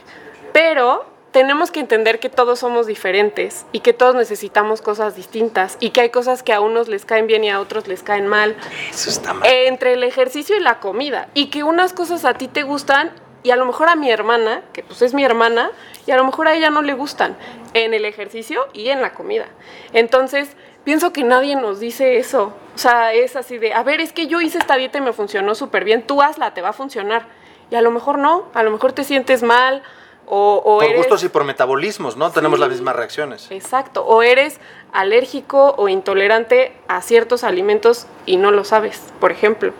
Pero 0.52 1.04
tenemos 1.30 1.70
que 1.70 1.80
entender 1.80 2.18
que 2.18 2.28
todos 2.28 2.58
somos 2.58 2.86
diferentes 2.86 3.64
y 3.72 3.80
que 3.80 3.92
todos 3.92 4.14
necesitamos 4.14 4.82
cosas 4.82 5.14
distintas 5.14 5.76
y 5.80 5.90
que 5.90 6.00
hay 6.00 6.10
cosas 6.10 6.42
que 6.42 6.52
a 6.52 6.60
unos 6.60 6.88
les 6.88 7.04
caen 7.04 7.26
bien 7.26 7.44
y 7.44 7.50
a 7.50 7.60
otros 7.60 7.86
les 7.86 8.02
caen 8.02 8.26
mal. 8.26 8.56
Eso 8.90 9.10
está 9.10 9.34
mal. 9.34 9.48
Entre 9.48 9.92
el 9.92 10.02
ejercicio 10.02 10.56
y 10.56 10.60
la 10.60 10.80
comida. 10.80 11.28
Y 11.34 11.50
que 11.50 11.62
unas 11.62 11.92
cosas 11.92 12.24
a 12.24 12.34
ti 12.34 12.48
te 12.48 12.62
gustan 12.62 13.12
y 13.42 13.50
a 13.50 13.56
lo 13.56 13.64
mejor 13.64 13.88
a 13.88 13.96
mi 13.96 14.10
hermana, 14.10 14.62
que 14.72 14.82
pues 14.82 15.02
es 15.02 15.14
mi 15.14 15.24
hermana, 15.24 15.70
y 16.06 16.10
a 16.10 16.16
lo 16.16 16.24
mejor 16.24 16.48
a 16.48 16.54
ella 16.54 16.70
no 16.70 16.82
le 16.82 16.92
gustan 16.92 17.36
en 17.74 17.94
el 17.94 18.04
ejercicio 18.04 18.66
y 18.72 18.88
en 18.88 19.00
la 19.00 19.14
comida. 19.14 19.46
Entonces, 19.92 20.50
pienso 20.84 21.12
que 21.12 21.24
nadie 21.24 21.56
nos 21.56 21.80
dice 21.80 22.18
eso. 22.18 22.52
O 22.80 22.82
sea, 22.82 23.12
es 23.12 23.36
así 23.36 23.58
de, 23.58 23.74
a 23.74 23.82
ver, 23.82 24.00
es 24.00 24.10
que 24.10 24.26
yo 24.26 24.40
hice 24.40 24.56
esta 24.56 24.74
dieta 24.76 24.96
y 24.96 25.00
me 25.02 25.12
funcionó 25.12 25.54
súper 25.54 25.84
bien, 25.84 26.06
tú 26.06 26.22
hazla, 26.22 26.54
te 26.54 26.62
va 26.62 26.70
a 26.70 26.72
funcionar. 26.72 27.26
Y 27.70 27.74
a 27.74 27.82
lo 27.82 27.90
mejor 27.90 28.16
no, 28.16 28.46
a 28.54 28.62
lo 28.62 28.70
mejor 28.70 28.92
te 28.92 29.04
sientes 29.04 29.42
mal 29.42 29.82
o, 30.24 30.62
o 30.64 30.78
por 30.78 30.84
eres... 30.84 30.96
gustos 30.96 31.22
y 31.24 31.28
por 31.28 31.44
metabolismos, 31.44 32.16
¿no? 32.16 32.30
Tenemos 32.30 32.58
las 32.58 32.70
mismas 32.70 32.96
reacciones. 32.96 33.50
Exacto, 33.50 34.06
o 34.06 34.22
eres 34.22 34.60
alérgico 34.94 35.74
o 35.76 35.90
intolerante 35.90 36.72
a 36.88 37.02
ciertos 37.02 37.44
alimentos 37.44 38.06
y 38.24 38.38
no 38.38 38.50
lo 38.50 38.64
sabes, 38.64 39.12
por 39.20 39.30
ejemplo. 39.30 39.74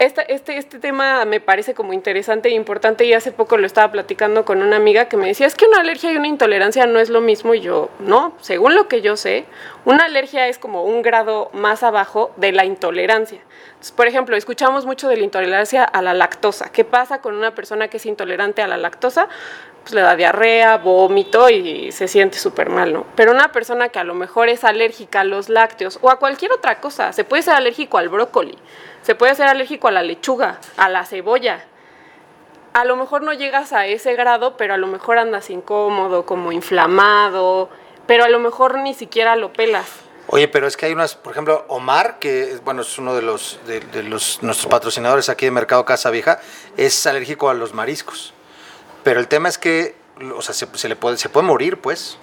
Este, 0.00 0.32
este, 0.32 0.78
tema 0.78 1.26
me 1.26 1.40
parece 1.40 1.74
como 1.74 1.92
interesante 1.92 2.48
e 2.48 2.52
importante 2.52 3.04
y 3.04 3.12
hace 3.12 3.32
poco 3.32 3.58
lo 3.58 3.66
estaba 3.66 3.92
platicando 3.92 4.46
con 4.46 4.62
una 4.62 4.76
amiga 4.76 5.10
que 5.10 5.18
me 5.18 5.26
decía, 5.26 5.46
es 5.46 5.54
que 5.54 5.66
una 5.66 5.80
alergia 5.80 6.10
y 6.10 6.16
una 6.16 6.26
intolerancia 6.26 6.86
no 6.86 7.00
es 7.00 7.10
lo 7.10 7.20
mismo 7.20 7.52
y 7.52 7.60
yo, 7.60 7.90
no, 7.98 8.32
según 8.40 8.74
lo 8.74 8.88
que 8.88 9.02
yo 9.02 9.18
sé, 9.18 9.44
una 9.84 10.06
alergia 10.06 10.48
es 10.48 10.56
como 10.56 10.84
un 10.84 11.02
grado 11.02 11.50
más 11.52 11.82
abajo 11.82 12.32
de 12.38 12.50
la 12.52 12.64
intolerancia. 12.64 13.42
Por 13.94 14.06
ejemplo, 14.06 14.36
escuchamos 14.36 14.86
mucho 14.86 15.06
de 15.06 15.18
la 15.18 15.22
intolerancia 15.22 15.84
a 15.84 16.00
la 16.00 16.14
lactosa. 16.14 16.72
¿Qué 16.72 16.86
pasa 16.86 17.20
con 17.20 17.34
una 17.34 17.54
persona 17.54 17.88
que 17.88 17.98
es 17.98 18.06
intolerante 18.06 18.62
a 18.62 18.68
la 18.68 18.78
lactosa? 18.78 19.28
Pues 19.82 19.92
le 19.92 20.00
da 20.00 20.16
diarrea, 20.16 20.78
vómito 20.78 21.50
y 21.50 21.92
se 21.92 22.08
siente 22.08 22.38
súper 22.38 22.70
mal, 22.70 22.92
¿no? 22.92 23.06
Pero 23.16 23.32
una 23.32 23.52
persona 23.52 23.90
que 23.90 23.98
a 23.98 24.04
lo 24.04 24.14
mejor 24.14 24.48
es 24.48 24.64
alérgica 24.64 25.20
a 25.20 25.24
los 25.24 25.50
lácteos 25.50 25.98
o 26.00 26.10
a 26.10 26.18
cualquier 26.18 26.52
otra 26.52 26.80
cosa, 26.80 27.12
se 27.12 27.24
puede 27.24 27.42
ser 27.42 27.54
alérgico 27.54 27.98
al 27.98 28.08
brócoli, 28.08 28.56
se 29.02 29.14
puede 29.14 29.34
ser 29.34 29.46
alérgico 29.48 29.88
a 29.88 29.90
la 29.90 30.02
lechuga, 30.02 30.58
a 30.76 30.88
la 30.88 31.04
cebolla. 31.06 31.64
A 32.72 32.84
lo 32.84 32.96
mejor 32.96 33.22
no 33.22 33.32
llegas 33.32 33.72
a 33.72 33.86
ese 33.86 34.14
grado, 34.14 34.56
pero 34.56 34.74
a 34.74 34.76
lo 34.76 34.86
mejor 34.86 35.18
andas 35.18 35.50
incómodo, 35.50 36.24
como 36.24 36.52
inflamado, 36.52 37.68
pero 38.06 38.24
a 38.24 38.28
lo 38.28 38.38
mejor 38.38 38.78
ni 38.78 38.94
siquiera 38.94 39.34
lo 39.36 39.52
pelas. 39.52 39.88
Oye, 40.28 40.46
pero 40.46 40.68
es 40.68 40.76
que 40.76 40.86
hay 40.86 40.92
unas, 40.92 41.16
por 41.16 41.32
ejemplo, 41.32 41.64
Omar, 41.66 42.20
que 42.20 42.42
es- 42.52 42.62
bueno, 42.62 42.82
es 42.82 42.96
uno 42.98 43.14
de 43.14 43.22
los 43.22 43.58
de, 43.66 43.80
de 43.80 44.04
los 44.04 44.40
nuestros 44.44 44.70
patrocinadores 44.70 45.28
aquí 45.28 45.46
de 45.46 45.50
Mercado 45.50 45.84
Casa 45.84 46.10
Vieja, 46.10 46.38
es 46.76 47.04
alérgico 47.08 47.50
a 47.50 47.54
los 47.54 47.74
mariscos. 47.74 48.32
Pero 49.02 49.18
el 49.18 49.26
tema 49.26 49.48
es 49.48 49.58
que, 49.58 49.96
o 50.36 50.42
sea, 50.42 50.54
se, 50.54 50.68
se 50.78 50.88
le 50.88 50.94
puede, 50.94 51.16
se 51.16 51.28
puede 51.28 51.46
morir, 51.46 51.80
pues. 51.80 52.18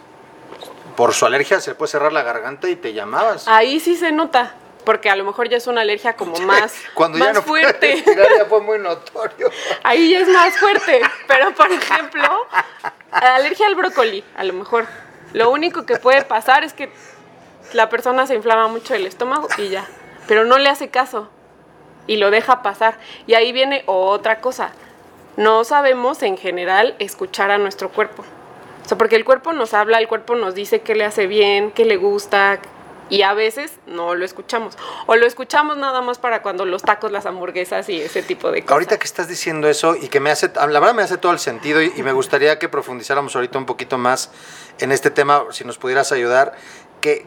Por 0.96 1.14
su 1.14 1.26
alergia 1.26 1.60
se 1.60 1.72
le 1.72 1.76
puede 1.76 1.92
cerrar 1.92 2.14
la 2.14 2.24
garganta 2.24 2.70
y 2.70 2.76
te 2.78 2.94
llamabas. 2.94 3.48
Ahí 3.48 3.80
sí 3.82 3.96
se 3.98 4.12
nota, 4.14 4.56
porque 4.88 5.10
a 5.10 5.18
lo 5.18 5.26
mejor 5.26 5.50
ya 5.50 5.58
es 5.58 5.68
una 5.68 5.82
alergia 5.82 6.14
como 6.14 6.38
más, 6.46 6.74
Cuando 6.94 7.18
más 7.18 7.28
ya 7.28 7.34
no 7.34 7.42
fuerte. 7.42 7.92
respirar, 7.92 8.28
ya 8.38 8.46
fue 8.46 8.62
muy 8.62 8.80
notorio. 8.80 9.52
Ahí 9.84 10.12
ya 10.12 10.20
es 10.20 10.30
más 10.30 10.58
fuerte. 10.58 11.02
Pero, 11.28 11.54
por 11.54 11.70
ejemplo, 11.70 12.24
alergia 13.12 13.68
al 13.68 13.76
brócoli, 13.76 14.24
a 14.38 14.46
lo 14.46 14.54
mejor. 14.54 14.86
Lo 15.34 15.52
único 15.52 15.86
que 15.86 15.98
puede 15.98 16.22
pasar 16.22 16.64
es 16.64 16.72
que 16.72 16.90
la 17.74 17.90
persona 17.90 18.28
se 18.28 18.36
inflama 18.36 18.70
mucho 18.70 18.96
el 18.96 19.06
estómago 19.06 19.50
y 19.58 19.68
ya. 19.68 19.86
Pero 20.26 20.46
no 20.46 20.58
le 20.58 20.70
hace 20.70 20.88
caso 20.88 21.30
y 22.08 22.16
lo 22.16 22.32
deja 22.32 22.64
pasar. 22.64 22.98
Y 23.26 23.34
ahí 23.34 23.52
viene 23.52 23.84
otra 23.88 24.40
cosa. 24.40 24.72
No 25.36 25.66
sabemos 25.66 26.24
en 26.24 26.38
general 26.38 26.96
escuchar 27.00 27.52
a 27.52 27.58
nuestro 27.58 27.90
cuerpo. 27.90 28.24
O 28.86 28.88
sea, 28.88 28.98
porque 28.98 29.18
el 29.18 29.26
cuerpo 29.26 29.52
nos 29.52 29.74
habla, 29.74 30.00
el 30.00 30.08
cuerpo 30.08 30.36
nos 30.36 30.56
dice 30.56 30.80
qué 30.80 30.96
le 30.96 31.04
hace 31.04 31.28
bien, 31.28 31.72
qué 31.72 31.84
le 31.84 31.98
gusta, 31.98 32.60
y 33.10 33.22
a 33.22 33.34
veces 33.34 33.72
no 33.86 34.16
lo 34.16 34.26
escuchamos. 34.26 34.78
O 35.06 35.16
lo 35.16 35.26
escuchamos 35.26 35.78
nada 35.78 36.02
más 36.02 36.18
para 36.18 36.42
cuando 36.42 36.66
los 36.66 36.82
tacos, 36.84 37.12
las 37.12 37.26
hamburguesas 37.26 37.88
y 37.90 38.02
ese 38.02 38.24
tipo 38.24 38.52
de 38.52 38.62
cosas. 38.62 38.74
Ahorita 38.74 38.98
que 39.00 39.06
estás 39.06 39.28
diciendo 39.28 39.68
eso 39.70 39.96
y 39.96 40.08
que 40.10 40.20
me 40.20 40.30
hace, 40.32 40.52
la 40.56 40.80
verdad 40.80 40.94
me 40.94 41.04
hace 41.04 41.18
todo 41.18 41.32
el 41.32 41.40
sentido 41.40 41.82
y, 41.82 41.92
y 41.96 42.04
me 42.04 42.12
gustaría 42.12 42.60
que 42.60 42.70
profundizáramos 42.70 43.36
ahorita 43.36 43.58
un 43.58 43.66
poquito 43.66 43.98
más 43.98 44.32
en 44.80 44.92
este 44.92 45.10
tema, 45.12 45.44
si 45.52 45.64
nos 45.64 45.78
pudieras 45.78 46.12
ayudar, 46.12 46.56
que, 47.02 47.26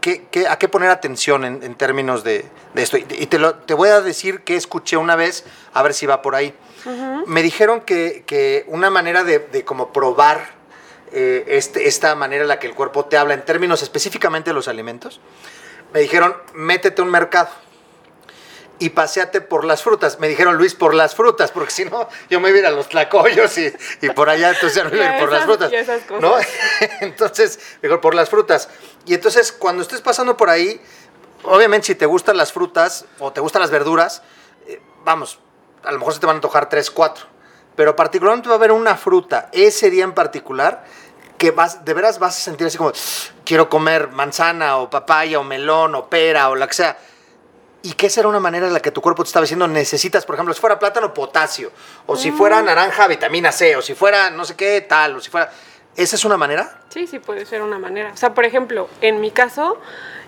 que- 0.00 0.26
que- 0.30 0.48
a 0.48 0.58
qué 0.58 0.68
poner 0.68 0.90
atención 0.90 1.44
en, 1.44 1.62
en 1.62 1.74
términos 1.74 2.24
de, 2.24 2.44
de 2.74 2.82
esto. 2.82 2.96
Y, 2.98 3.06
y 3.10 3.26
te, 3.26 3.38
lo, 3.38 3.54
te 3.54 3.74
voy 3.74 3.88
a 3.88 4.00
decir 4.00 4.40
que 4.40 4.56
escuché 4.56 4.96
una 4.96 5.16
vez, 5.16 5.44
a 5.72 5.82
ver 5.82 5.94
si 5.94 6.06
va 6.06 6.20
por 6.22 6.34
ahí. 6.34 6.54
Me 7.26 7.42
dijeron 7.42 7.80
que, 7.82 8.24
que 8.26 8.64
una 8.66 8.90
manera 8.90 9.22
de, 9.22 9.38
de 9.38 9.64
como 9.64 9.92
probar 9.92 10.50
eh, 11.12 11.44
este, 11.48 11.86
esta 11.88 12.14
manera 12.14 12.42
en 12.42 12.48
la 12.48 12.58
que 12.58 12.66
el 12.66 12.74
cuerpo 12.74 13.04
te 13.04 13.16
habla 13.16 13.34
en 13.34 13.44
términos 13.44 13.82
específicamente 13.82 14.50
de 14.50 14.54
los 14.54 14.68
alimentos, 14.68 15.20
me 15.92 16.00
dijeron, 16.00 16.36
métete 16.54 17.02
a 17.02 17.04
un 17.04 17.10
mercado 17.10 17.50
y 18.78 18.88
paseate 18.90 19.40
por 19.40 19.64
las 19.64 19.82
frutas. 19.82 20.18
Me 20.18 20.28
dijeron, 20.28 20.56
Luis, 20.56 20.74
por 20.74 20.94
las 20.94 21.14
frutas, 21.14 21.52
porque 21.52 21.70
si 21.70 21.84
no, 21.84 22.08
yo 22.30 22.40
me 22.40 22.48
iba 22.48 22.56
a 22.56 22.60
ir 22.60 22.66
a 22.66 22.70
los 22.70 22.88
tlacoyos 22.88 23.56
y, 23.58 23.72
y 24.00 24.10
por 24.10 24.28
allá, 24.28 24.50
entonces 24.50 24.74
ya 24.74 24.84
no 24.84 24.94
iba 24.96 25.04
a 25.04 25.08
ir 25.08 25.12
Ya 25.14 25.20
por 25.20 25.32
las 25.32 25.44
frutas. 25.44 25.70
ya 25.70 25.78
esas 25.80 26.02
cosas. 26.02 26.22
¿no? 26.22 26.34
entonces, 27.00 27.60
mejor 27.82 28.00
por 28.00 28.14
las 28.14 28.28
frutas. 28.28 28.68
Y 29.06 29.14
entonces, 29.14 29.52
cuando 29.52 29.82
estés 29.82 30.00
pasando 30.00 30.36
por 30.36 30.50
ahí, 30.50 30.80
obviamente, 31.44 31.88
si 31.88 31.94
te 31.94 32.06
gustan 32.06 32.36
las 32.36 32.52
frutas 32.52 33.04
o 33.18 33.32
te 33.32 33.40
gustan 33.40 33.62
las 33.62 33.70
verduras, 33.70 34.22
eh, 34.66 34.80
vamos, 35.04 35.38
a 35.84 35.92
lo 35.92 35.98
mejor 35.98 36.14
se 36.14 36.20
te 36.20 36.26
van 36.26 36.34
a 36.34 36.38
antojar 36.38 36.68
tres, 36.68 36.90
cuatro. 36.90 37.26
Pero 37.76 37.94
particularmente 37.94 38.48
va 38.48 38.56
a 38.56 38.58
haber 38.58 38.72
una 38.72 38.96
fruta, 38.96 39.48
ese 39.52 39.90
día 39.90 40.04
en 40.04 40.12
particular, 40.12 40.84
que 41.42 41.50
vas, 41.50 41.84
de 41.84 41.92
veras 41.92 42.20
vas 42.20 42.38
a 42.38 42.40
sentir 42.40 42.68
así 42.68 42.78
como, 42.78 42.92
quiero 43.44 43.68
comer 43.68 44.06
manzana 44.10 44.76
o 44.76 44.88
papaya 44.88 45.40
o 45.40 45.42
melón 45.42 45.92
o 45.96 46.08
pera 46.08 46.50
o 46.50 46.54
la 46.54 46.68
que 46.68 46.74
sea. 46.74 46.96
¿Y 47.82 47.94
qué 47.94 48.08
será 48.08 48.28
una 48.28 48.38
manera 48.38 48.68
en 48.68 48.72
la 48.72 48.78
que 48.78 48.92
tu 48.92 49.00
cuerpo 49.00 49.24
te 49.24 49.26
estaba 49.26 49.42
diciendo 49.42 49.66
necesitas, 49.66 50.24
por 50.24 50.36
ejemplo, 50.36 50.54
si 50.54 50.60
fuera 50.60 50.78
plátano, 50.78 51.12
potasio, 51.12 51.72
o 52.06 52.14
si 52.14 52.30
fuera 52.30 52.62
naranja, 52.62 53.08
vitamina 53.08 53.50
C, 53.50 53.74
o 53.74 53.82
si 53.82 53.94
fuera 53.94 54.30
no 54.30 54.44
sé 54.44 54.54
qué, 54.54 54.82
tal, 54.82 55.16
o 55.16 55.20
si 55.20 55.30
fuera... 55.30 55.50
¿Esa 55.96 56.14
es 56.14 56.24
una 56.24 56.36
manera? 56.36 56.80
Sí, 56.90 57.08
sí 57.08 57.18
puede 57.18 57.44
ser 57.44 57.60
una 57.60 57.80
manera. 57.80 58.12
O 58.14 58.16
sea, 58.16 58.34
por 58.34 58.44
ejemplo, 58.44 58.88
en 59.00 59.20
mi 59.20 59.32
caso, 59.32 59.80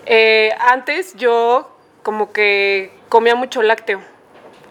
eh, 0.06 0.50
antes 0.58 1.14
yo 1.14 1.78
como 2.02 2.32
que 2.32 2.92
comía 3.08 3.36
mucho 3.36 3.62
lácteo 3.62 4.02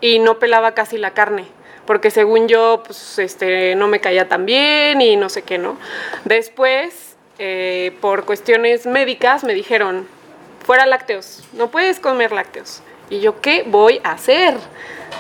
y 0.02 0.20
no 0.20 0.40
pelaba 0.40 0.74
casi 0.74 0.98
la 0.98 1.12
carne, 1.12 1.48
porque 1.86 2.12
según 2.12 2.48
yo, 2.48 2.84
pues, 2.86 3.20
este, 3.20 3.76
no 3.76 3.88
me 3.88 4.00
caía 4.00 4.28
tan 4.28 4.46
bien 4.46 5.02
y 5.02 5.16
no 5.16 5.30
sé 5.30 5.42
qué, 5.42 5.58
¿no? 5.58 5.78
Después, 6.26 7.16
eh, 7.40 7.96
por 8.02 8.26
cuestiones 8.26 8.86
médicas, 8.86 9.44
me 9.44 9.54
dijeron, 9.54 10.08
fuera 10.66 10.86
lácteos, 10.86 11.44
no 11.54 11.70
puedes 11.70 12.00
comer 12.00 12.32
lácteos. 12.32 12.82
Y 13.10 13.20
yo, 13.20 13.42
¿qué 13.42 13.64
voy 13.68 14.00
a 14.04 14.12
hacer? 14.12 14.56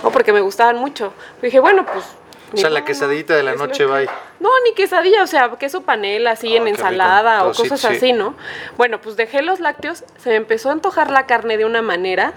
No, 0.04 0.12
porque 0.12 0.34
me 0.34 0.42
gustaban 0.42 0.78
mucho. 0.78 1.14
dije, 1.42 1.60
bueno, 1.60 1.86
pues... 1.86 2.06
O 2.54 2.58
sea, 2.58 2.70
la 2.70 2.82
modo, 2.82 2.86
quesadillita 2.86 3.36
de 3.36 3.42
la 3.42 3.56
noche, 3.56 3.86
bye. 3.86 4.08
no, 4.40 4.50
ni 4.64 4.76
quesadilla, 4.76 5.24
o 5.24 5.28
sea, 5.28 5.50
queso 5.58 5.82
panela 5.82 6.32
así 6.32 6.54
Ah, 6.54 6.58
en 6.58 6.68
ensalada 6.68 7.46
o 7.46 7.54
cosas 7.54 7.82
sí. 7.82 7.88
así, 7.88 8.14
¿no? 8.14 8.36
Bueno, 8.78 9.02
pues 9.02 9.16
dejé 9.16 9.42
los 9.42 9.60
lácteos, 9.60 10.04
se 10.18 10.30
me 10.30 10.36
empezó 10.36 10.70
a 10.70 10.74
antojar 10.74 11.10
la 11.10 11.26
carne 11.26 11.58
de 11.58 11.66
una 11.66 11.82
manera 11.82 12.34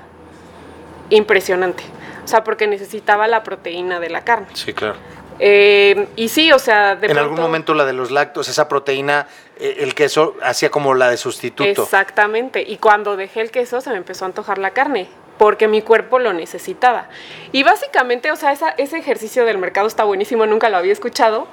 impresionante. 1.11 1.85
O 2.27 2.29
sea, 2.29 2.43
porque 2.43 2.67
necesitaba 2.67 3.29
la 3.29 3.45
proteína 3.45 4.01
de 4.01 4.11
la 4.11 4.25
carne. 4.25 4.49
Sí, 4.55 4.73
claro. 4.75 4.97
Eh, 5.39 6.09
y 6.17 6.29
sí, 6.29 6.51
o 6.51 6.59
sea, 6.59 6.97
de 6.97 7.07
en 7.07 7.19
algún 7.19 7.39
momento 7.39 7.73
la 7.73 7.85
de 7.85 7.93
los 7.93 8.11
lácteos, 8.11 8.49
esa 8.49 8.67
proteína, 8.69 9.29
eh, 9.61 9.77
el 9.79 9.95
queso 9.95 10.35
hacía 10.43 10.69
como 10.71 10.95
la 10.95 11.09
de 11.09 11.17
sustituto. 11.19 11.83
Exactamente. 11.85 12.63
Y 12.67 12.79
cuando 12.79 13.17
dejé 13.17 13.43
el 13.43 13.53
queso 13.53 13.81
se 13.81 13.91
me 13.91 13.97
empezó 13.97 14.25
a 14.25 14.29
antojar 14.29 14.59
la 14.59 14.71
carne, 14.73 15.07
porque 15.39 15.69
mi 15.69 15.83
cuerpo 15.83 16.19
lo 16.19 16.33
necesitaba. 16.33 17.09
Y 17.53 17.63
básicamente, 17.63 18.33
o 18.33 18.37
sea, 18.37 18.51
esa- 18.51 18.71
ese 18.71 18.99
ejercicio 18.99 19.45
del 19.45 19.59
mercado 19.59 19.87
está 19.87 20.03
buenísimo, 20.03 20.47
nunca 20.47 20.69
lo 20.69 20.79
había 20.79 20.93
escuchado, 20.93 21.47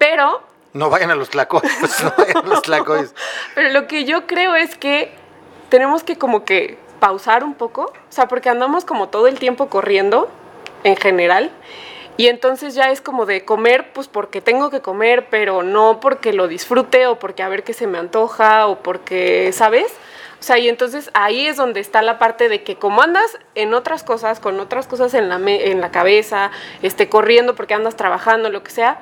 pero 0.00 0.42
No 0.72 0.90
vayan 0.90 1.12
a 1.12 1.14
los 1.14 1.30
tlacoyos, 1.30 1.70
no 2.02 2.12
vayan 2.18 2.38
a 2.38 2.42
los 2.48 2.62
tlacoyos. 2.62 3.14
Pero 3.54 3.70
lo 3.70 3.86
que 3.86 4.04
yo 4.04 4.26
creo 4.26 4.54
es 4.56 4.76
que 4.76 5.12
tenemos 5.68 6.02
que 6.02 6.16
como 6.16 6.44
que 6.44 6.76
pausar 7.00 7.44
un 7.44 7.54
poco, 7.54 7.82
o 7.82 8.12
sea, 8.12 8.28
porque 8.28 8.48
andamos 8.48 8.84
como 8.84 9.08
todo 9.08 9.26
el 9.26 9.38
tiempo 9.38 9.68
corriendo 9.68 10.28
en 10.84 10.96
general 10.96 11.50
Y 12.16 12.26
entonces 12.26 12.74
ya 12.74 12.90
es 12.90 13.00
como 13.00 13.26
de 13.26 13.44
comer, 13.44 13.92
pues 13.92 14.08
porque 14.08 14.40
tengo 14.40 14.70
que 14.70 14.80
comer, 14.80 15.28
pero 15.30 15.62
no 15.62 16.00
porque 16.00 16.32
lo 16.32 16.48
disfrute 16.48 17.06
o 17.06 17.16
porque 17.18 17.44
a 17.44 17.48
ver 17.48 17.62
qué 17.62 17.72
se 17.72 17.86
me 17.86 17.98
antoja 17.98 18.66
o 18.66 18.80
porque, 18.80 19.52
¿sabes? 19.52 19.92
O 20.40 20.42
sea, 20.42 20.58
y 20.58 20.68
entonces 20.68 21.10
ahí 21.14 21.46
es 21.46 21.56
donde 21.56 21.78
está 21.78 22.02
la 22.02 22.18
parte 22.18 22.48
de 22.48 22.64
que 22.64 22.74
como 22.74 23.02
andas 23.02 23.38
en 23.54 23.72
otras 23.72 24.02
cosas, 24.02 24.40
con 24.40 24.58
otras 24.58 24.88
cosas 24.88 25.14
en 25.14 25.28
la, 25.28 25.36
en 25.36 25.80
la 25.80 25.90
cabeza, 25.92 26.50
este, 26.82 27.08
corriendo 27.08 27.54
porque 27.54 27.74
andas 27.74 27.94
trabajando, 27.94 28.48
lo 28.50 28.64
que 28.64 28.70
sea, 28.72 29.00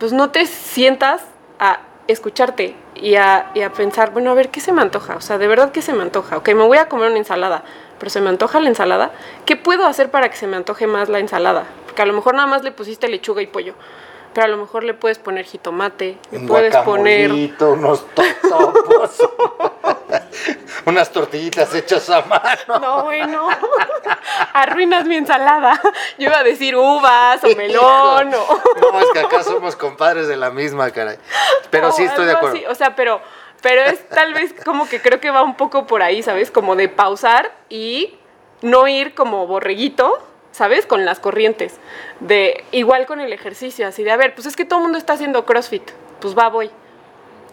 pues 0.00 0.12
no 0.12 0.30
te 0.30 0.46
sientas 0.46 1.22
a 1.60 1.80
escucharte 2.08 2.74
y 2.94 3.14
a, 3.16 3.50
y 3.54 3.60
a 3.60 3.72
pensar, 3.72 4.10
bueno, 4.12 4.30
a 4.30 4.34
ver, 4.34 4.48
¿qué 4.48 4.60
se 4.60 4.72
me 4.72 4.82
antoja? 4.82 5.16
O 5.16 5.20
sea, 5.20 5.38
de 5.38 5.46
verdad, 5.46 5.70
¿qué 5.70 5.82
se 5.82 5.92
me 5.92 6.02
antoja? 6.02 6.38
Ok, 6.38 6.48
me 6.48 6.66
voy 6.66 6.78
a 6.78 6.88
comer 6.88 7.10
una 7.10 7.18
ensalada, 7.18 7.62
pero 7.98 8.10
se 8.10 8.20
me 8.20 8.30
antoja 8.30 8.60
la 8.60 8.68
ensalada. 8.68 9.12
¿Qué 9.44 9.56
puedo 9.56 9.86
hacer 9.86 10.10
para 10.10 10.30
que 10.30 10.36
se 10.36 10.46
me 10.46 10.56
antoje 10.56 10.86
más 10.86 11.08
la 11.08 11.20
ensalada? 11.20 11.64
Porque 11.86 12.02
a 12.02 12.06
lo 12.06 12.14
mejor 12.14 12.34
nada 12.34 12.48
más 12.48 12.64
le 12.64 12.72
pusiste 12.72 13.08
lechuga 13.08 13.42
y 13.42 13.46
pollo 13.46 13.74
pero 14.32 14.46
a 14.46 14.48
lo 14.48 14.56
mejor 14.56 14.84
le 14.84 14.94
puedes 14.94 15.18
poner 15.18 15.44
jitomate, 15.44 16.18
le 16.30 16.40
puedes 16.40 16.76
poner 16.78 17.32
unos 17.60 18.06
totopos, 18.14 19.28
unas 20.86 21.10
tortillitas 21.10 21.74
hechas 21.74 22.08
a 22.10 22.22
mano. 22.22 22.78
No, 22.80 23.04
bueno, 23.04 23.48
arruinas 24.52 25.06
mi 25.06 25.16
ensalada. 25.16 25.80
Yo 26.18 26.28
iba 26.28 26.38
a 26.38 26.44
decir 26.44 26.76
uvas 26.76 27.42
o 27.42 27.48
melón 27.56 28.32
o... 28.34 28.60
No, 28.92 29.00
es 29.00 29.10
que 29.12 29.18
acá 29.18 29.42
somos 29.42 29.74
compadres 29.98 30.28
de 30.28 30.36
la 30.36 30.50
misma, 30.50 30.90
caray. 30.92 31.18
Pero 31.70 31.90
sí 31.90 32.04
estoy 32.04 32.26
de 32.26 32.32
acuerdo. 32.32 32.58
O 32.70 32.74
sea, 32.74 32.94
pero 32.94 33.20
pero 33.60 33.82
es 33.82 34.08
tal 34.08 34.32
vez 34.34 34.54
como 34.64 34.88
que 34.88 35.02
creo 35.02 35.20
que 35.20 35.32
va 35.32 35.42
un 35.42 35.56
poco 35.56 35.88
por 35.88 36.02
ahí, 36.02 36.22
¿sabes? 36.22 36.52
Como 36.52 36.76
de 36.76 36.88
pausar 36.88 37.52
y 37.68 38.16
no 38.62 38.86
ir 38.86 39.14
como 39.14 39.46
borreguito 39.46 40.24
¿sabes? 40.52 40.86
Con 40.86 41.04
las 41.04 41.20
corrientes. 41.20 41.78
De, 42.18 42.64
igual 42.72 43.06
con 43.06 43.20
el 43.20 43.32
ejercicio, 43.32 43.86
así 43.86 44.02
de, 44.02 44.10
a 44.10 44.16
ver, 44.16 44.34
pues 44.34 44.46
es 44.46 44.56
que 44.56 44.64
todo 44.64 44.80
el 44.80 44.84
mundo 44.84 44.98
está 44.98 45.12
haciendo 45.12 45.44
CrossFit, 45.44 45.88
pues 46.20 46.36
va, 46.36 46.48
voy. 46.48 46.70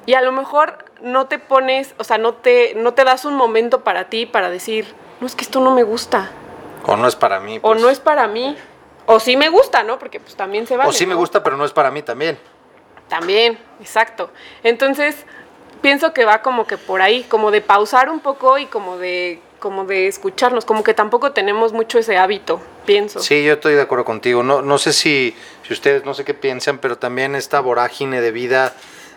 Y 0.08 0.16
a 0.16 0.22
lo 0.22 0.32
mejor 0.32 0.86
no 1.02 1.28
te 1.28 1.38
pones, 1.38 1.94
o 2.00 2.04
sea, 2.04 2.18
no 2.18 2.34
te, 2.34 2.74
no 2.76 2.96
te 2.96 3.04
das 3.04 3.26
un 3.26 3.36
momento 3.36 3.84
para 3.84 4.06
ti 4.06 4.26
para 4.26 4.50
decir, 4.50 4.88
no, 5.20 5.28
es 5.28 5.36
que 5.36 5.44
esto 5.44 5.60
no 5.60 5.72
me 5.76 5.84
gusta. 5.84 6.32
O 6.88 6.96
no 6.98 7.08
es 7.08 7.16
para 7.16 7.40
mí. 7.40 7.60
O 7.62 7.76
no 7.76 7.82
pues. 7.82 7.94
es 7.94 8.00
para 8.00 8.28
mí. 8.28 8.58
O 9.06 9.20
sí 9.20 9.38
me 9.38 9.50
gusta, 9.50 9.84
¿no? 9.84 10.00
Porque 10.00 10.20
pues 10.20 10.36
también 10.36 10.68
se 10.68 10.78
va. 10.78 10.88
O 10.88 10.92
sí 10.92 11.06
me 11.06 11.16
gusta, 11.16 11.44
pero 11.44 11.58
no 11.58 11.66
es 11.66 11.72
para 11.72 11.92
mí 11.92 12.02
también. 12.02 12.38
También, 13.08 13.60
exacto. 13.80 14.32
Entonces, 14.64 15.16
pienso 15.82 16.14
que 16.14 16.26
va 16.26 16.42
como 16.42 16.66
que 16.66 16.78
por 16.78 17.02
ahí, 17.02 17.24
como 17.24 17.52
de 17.52 17.62
pausar 17.62 18.10
un 18.10 18.20
poco 18.20 18.58
y 18.58 18.66
como 18.66 18.98
de 18.98 19.42
como 19.60 19.86
de 19.86 20.08
escucharnos, 20.08 20.64
como 20.64 20.84
que 20.84 20.94
tampoco 20.94 21.32
tenemos 21.32 21.74
mucho 21.74 21.98
ese 21.98 22.18
hábito, 22.18 22.62
pienso. 22.86 23.20
Sí, 23.20 23.44
yo 23.44 23.54
estoy 23.54 23.74
de 23.74 23.82
acuerdo 23.82 24.06
contigo. 24.06 24.44
No, 24.44 24.62
no 24.62 24.78
sé 24.78 24.94
si, 24.94 25.36
si 25.66 25.74
ustedes, 25.74 26.06
no 26.06 26.14
sé 26.14 26.24
qué 26.24 26.36
piensan, 26.36 26.78
pero 26.78 27.00
también 27.00 27.34
esta 27.34 27.62
vorágine 27.62 28.22
de 28.22 28.30
vida 28.30 28.76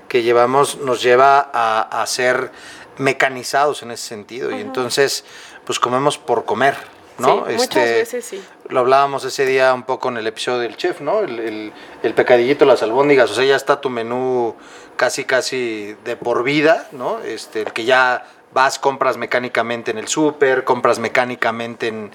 que 0.09 0.22
llevamos 0.22 0.79
nos 0.79 1.03
lleva 1.03 1.51
a, 1.53 2.03
a 2.03 2.07
ser 2.07 2.51
mecanizados 2.96 3.83
en 3.83 3.90
ese 3.90 4.07
sentido. 4.07 4.51
Y 4.51 4.61
entonces, 4.61 5.24
pues 5.66 5.79
comemos 5.79 6.16
por 6.16 6.46
comer, 6.46 6.77
¿no? 7.18 7.46
Sí, 7.46 7.52
muchas 7.52 7.61
este, 7.61 7.94
veces 7.94 8.24
sí. 8.24 8.44
Lo 8.68 8.81
hablábamos 8.81 9.24
ese 9.24 9.46
día 9.46 9.74
un 9.74 9.83
poco 9.83 10.09
en 10.09 10.18
el 10.18 10.26
episodio 10.26 10.61
del 10.61 10.76
chef, 10.76 11.00
¿no? 11.00 11.20
El, 11.20 11.38
el, 11.38 11.72
el, 12.02 12.14
pecadillito, 12.14 12.64
las 12.64 12.83
albóndigas, 12.83 13.31
o 13.31 13.35
sea, 13.35 13.44
ya 13.44 13.57
está 13.57 13.81
tu 13.81 13.90
menú 13.90 14.54
casi, 14.96 15.24
casi 15.24 15.96
de 16.04 16.16
por 16.16 16.42
vida, 16.42 16.88
¿no? 16.92 17.20
Este, 17.20 17.62
el 17.62 17.72
que 17.72 17.85
ya 17.85 18.24
vas, 18.52 18.78
compras 18.78 19.16
mecánicamente 19.16 19.90
en 19.90 19.98
el 19.98 20.09
súper, 20.09 20.64
compras 20.64 20.98
mecánicamente 20.98 21.88
en, 21.88 22.11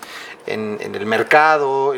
en, 0.46 0.96
el 0.96 1.06
mercado, 1.06 1.94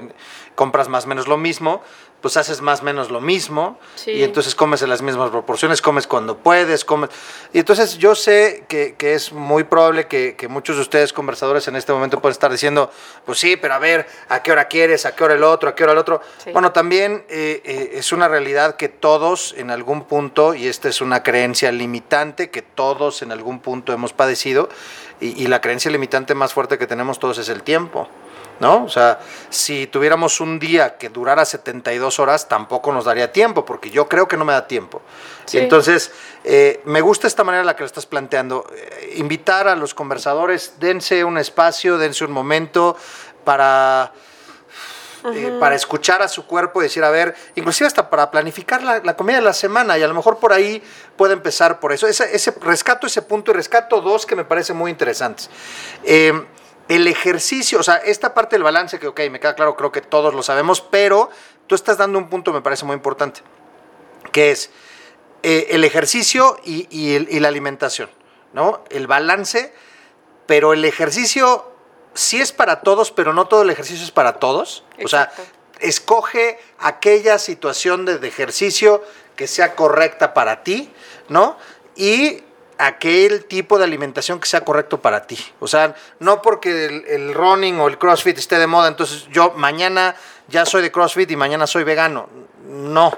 compras 0.56 0.90
más 0.90 1.06
o 1.06 1.08
menos 1.08 1.28
lo 1.28 1.38
mismo, 1.38 1.82
pues 2.26 2.38
haces 2.38 2.60
más 2.60 2.82
o 2.82 2.86
menos 2.86 3.12
lo 3.12 3.22
mismo 3.22 3.78
y 4.08 4.24
entonces 4.24 4.56
comes 4.56 4.82
en 4.82 4.90
las 4.90 5.04
mismas 5.04 5.30
proporciones, 5.30 5.80
comes 5.80 6.08
cuando 6.08 6.36
puedes, 6.36 6.84
comes... 6.84 7.12
Y 7.54 7.60
entonces 7.60 8.00
yo 8.00 8.16
sé 8.16 8.64
que, 8.68 8.96
que 8.98 9.14
es 9.14 9.32
muy 9.32 9.64
probable 9.64 10.08
que, 10.08 10.36
que, 10.36 10.48
muchos 10.48 10.78
de 10.78 10.82
ustedes 10.82 11.14
conversadores 11.14 11.68
en 11.68 11.76
este 11.76 11.94
momento 11.94 12.20
pueden 12.20 12.32
estar 12.32 12.52
diciendo, 12.52 12.90
pues 13.28 13.38
sí, 13.38 13.58
pero 13.58 13.76
a 13.76 13.78
ver, 13.78 14.08
¿a 14.28 14.42
qué 14.42 14.52
hora 14.52 14.68
quieres? 14.68 15.06
¿A 15.06 15.16
qué 15.16 15.24
hora 15.24 15.36
el 15.36 15.44
otro? 15.44 15.70
¿A 15.70 15.76
qué 15.76 15.84
hora 15.84 15.94
el 15.94 16.00
otro? 16.00 16.20
Bueno, 16.52 16.72
también 16.72 17.24
eh, 17.30 17.62
eh, 17.64 17.92
es 17.94 18.12
una 18.12 18.28
realidad 18.28 18.76
que 18.76 18.90
todos 18.90 19.54
en 19.56 19.70
algún 19.70 20.06
punto, 20.06 20.56
y 20.56 20.68
esta 20.68 20.90
es 20.90 21.02
una 21.02 21.22
creencia 21.22 21.72
limitante 21.72 22.50
que 22.50 22.64
todos 22.64 23.22
en 23.22 23.32
algún 23.34 23.60
punto 23.60 23.94
hemos 23.94 24.14
padecido, 24.14 24.68
y, 25.22 25.44
y 25.44 25.46
la 25.46 25.62
creencia 25.62 25.92
limitante 25.92 26.34
más 26.34 26.54
fuerte 26.54 26.80
que 26.80 26.88
tenemos 26.88 27.20
todos 27.20 27.38
es 27.38 27.50
el 27.50 27.62
tiempo. 27.62 28.10
¿No? 28.60 28.84
O 28.84 28.90
sea, 28.90 29.20
si 29.50 29.88
tuviéramos 29.88 30.40
un 30.40 30.60
día 30.60 30.98
que 30.98 31.10
durara 31.10 31.46
72 31.46 32.20
horas, 32.20 32.48
tampoco 32.48 32.92
nos 32.92 33.06
daría 33.06 33.32
tiempo, 33.32 33.66
porque 33.66 33.90
yo 33.90 34.08
creo 34.08 34.28
que 34.28 34.38
no 34.38 34.46
me 34.46 34.54
da 34.54 34.68
tiempo. 34.68 35.02
entonces, 35.54 36.12
eh, 36.44 36.82
me 36.86 37.02
gusta 37.02 37.28
esta 37.28 37.44
manera 37.44 37.62
en 37.62 37.68
la 37.68 37.76
que 37.76 37.82
lo 37.82 37.88
estás 37.88 38.06
planteando. 38.06 38.68
Eh, 38.76 39.16
invitar 39.18 39.68
a 39.68 39.76
los 39.76 39.94
conversadores, 39.94 40.76
dense 40.80 41.24
un 41.24 41.38
espacio, 41.38 41.98
dense 41.98 42.24
un 42.24 42.32
momento 42.32 42.96
para... 43.44 44.12
Eh, 45.34 45.58
para 45.60 45.74
escuchar 45.74 46.22
a 46.22 46.28
su 46.28 46.46
cuerpo 46.46 46.82
y 46.82 46.84
decir, 46.84 47.04
a 47.04 47.10
ver, 47.10 47.34
inclusive 47.56 47.88
hasta 47.88 48.12
para 48.12 48.30
planificar 48.30 48.84
la, 48.84 49.16
comida 49.16 49.38
de 49.38 49.42
la 49.42 49.54
semana 49.54 49.98
y 49.98 50.04
a 50.04 50.08
lo 50.08 50.14
mejor 50.14 50.38
por 50.38 50.54
ahí 50.54 50.84
puede 51.18 51.34
empezar 51.34 51.80
por 51.80 51.92
eso. 51.92 52.06
Ese, 52.06 52.36
ese 52.36 52.52
rescato 52.62 53.08
ese 53.08 53.24
punto 53.24 53.50
y 53.50 53.56
rescato 53.56 54.02
dos 54.02 54.28
que 54.28 54.36
me 54.36 54.46
parecen 54.46 54.78
muy 54.78 54.92
interesantes 54.92 55.50
el 56.88 57.08
ejercicio, 57.08 57.80
o 57.80 57.84
sea, 57.84 57.96
esta 57.96 58.34
parte 58.34 58.56
del 58.56 58.64
balance 58.64 59.00
que, 59.00 59.08
ok, 59.08 59.20
me 59.32 59.40
queda 59.40 59.56
claro, 59.56 59.76
creo 59.76 59.92
que 59.92 60.02
todos 60.02 60.34
lo 60.34 60.44
sabemos, 60.44 60.82
pero 60.82 61.30
tú 61.68 61.76
estás 61.76 61.98
dando 61.98 62.20
un 62.20 62.30
punto, 62.30 62.54
me 62.54 62.62
parece 62.62 62.86
muy 62.86 62.96
importante, 62.96 63.42
que 64.32 64.52
es 64.52 64.70
eh, 65.42 65.68
el 65.72 65.84
ejercicio 65.84 66.58
y, 66.64 67.40
la 67.40 67.48
alimentación, 67.48 68.10
¿no? 68.54 68.84
El 68.90 69.08
balance, 69.08 69.74
pero 70.46 70.74
el 70.74 70.86
ejercicio 70.86 71.72
sí 72.14 72.40
es 72.40 72.52
para 72.52 72.82
todos, 72.82 73.12
pero 73.12 73.34
no 73.34 73.48
todo 73.48 73.64
el 73.64 73.70
ejercicio 73.70 74.04
es 74.04 74.12
para 74.12 74.34
todos. 74.34 74.84
O 75.04 75.08
sea, 75.08 75.32
escoge 75.80 76.60
aquella 76.78 77.40
situación 77.40 78.06
de, 78.06 78.20
de 78.20 78.28
ejercicio 78.28 79.04
que 79.36 79.48
sea 79.48 79.76
correcta 79.76 80.34
para 80.34 80.64
ti, 80.64 80.92
¿no? 81.30 81.58
Y 81.96 82.44
aquel 82.78 83.46
tipo 83.46 83.78
de 83.78 83.86
alimentación 83.86 84.40
que 84.40 84.48
sea 84.48 84.62
correcto 84.62 85.02
para 85.02 85.28
ti. 85.28 85.38
O 85.60 85.68
sea, 85.68 85.96
no 86.20 86.42
porque 86.42 87.04
el, 87.08 87.34
running 87.34 87.80
o 87.80 87.88
el 87.88 87.98
CrossFit 87.98 88.38
esté 88.38 88.60
de 88.60 88.68
moda, 88.68 88.88
entonces 88.88 89.28
yo 89.32 89.54
mañana 89.56 90.16
ya 90.48 90.66
soy 90.66 90.82
de 90.82 90.92
CrossFit 90.92 91.32
y 91.32 91.36
mañana 91.36 91.68
soy 91.68 91.84
vegano. 91.84 92.30
No. 92.68 93.18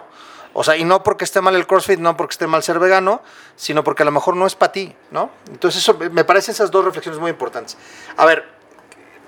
O 0.54 0.64
sea, 0.64 0.76
y 0.76 0.84
no 0.84 1.04
porque 1.04 1.24
esté 1.24 1.42
mal 1.42 1.56
el 1.56 1.68
CrossFit, 1.68 2.00
no 2.00 2.18
porque 2.18 2.34
esté 2.34 2.48
mal 2.48 2.64
ser 2.64 2.80
vegano, 2.80 3.22
sino 3.56 3.84
porque 3.84 4.04
a 4.04 4.06
lo 4.06 4.12
mejor 4.12 4.36
no 4.36 4.48
es 4.48 4.56
para 4.56 4.72
ti, 4.72 4.96
¿no? 5.12 5.30
Entonces, 5.50 5.82
eso, 5.82 5.98
me 6.12 6.24
parecen 6.24 6.54
esas 6.54 6.72
dos 6.72 6.84
reflexiones 6.84 7.20
muy 7.20 7.30
importantes. 7.30 7.78
A 8.16 8.26
ver, 8.26 8.44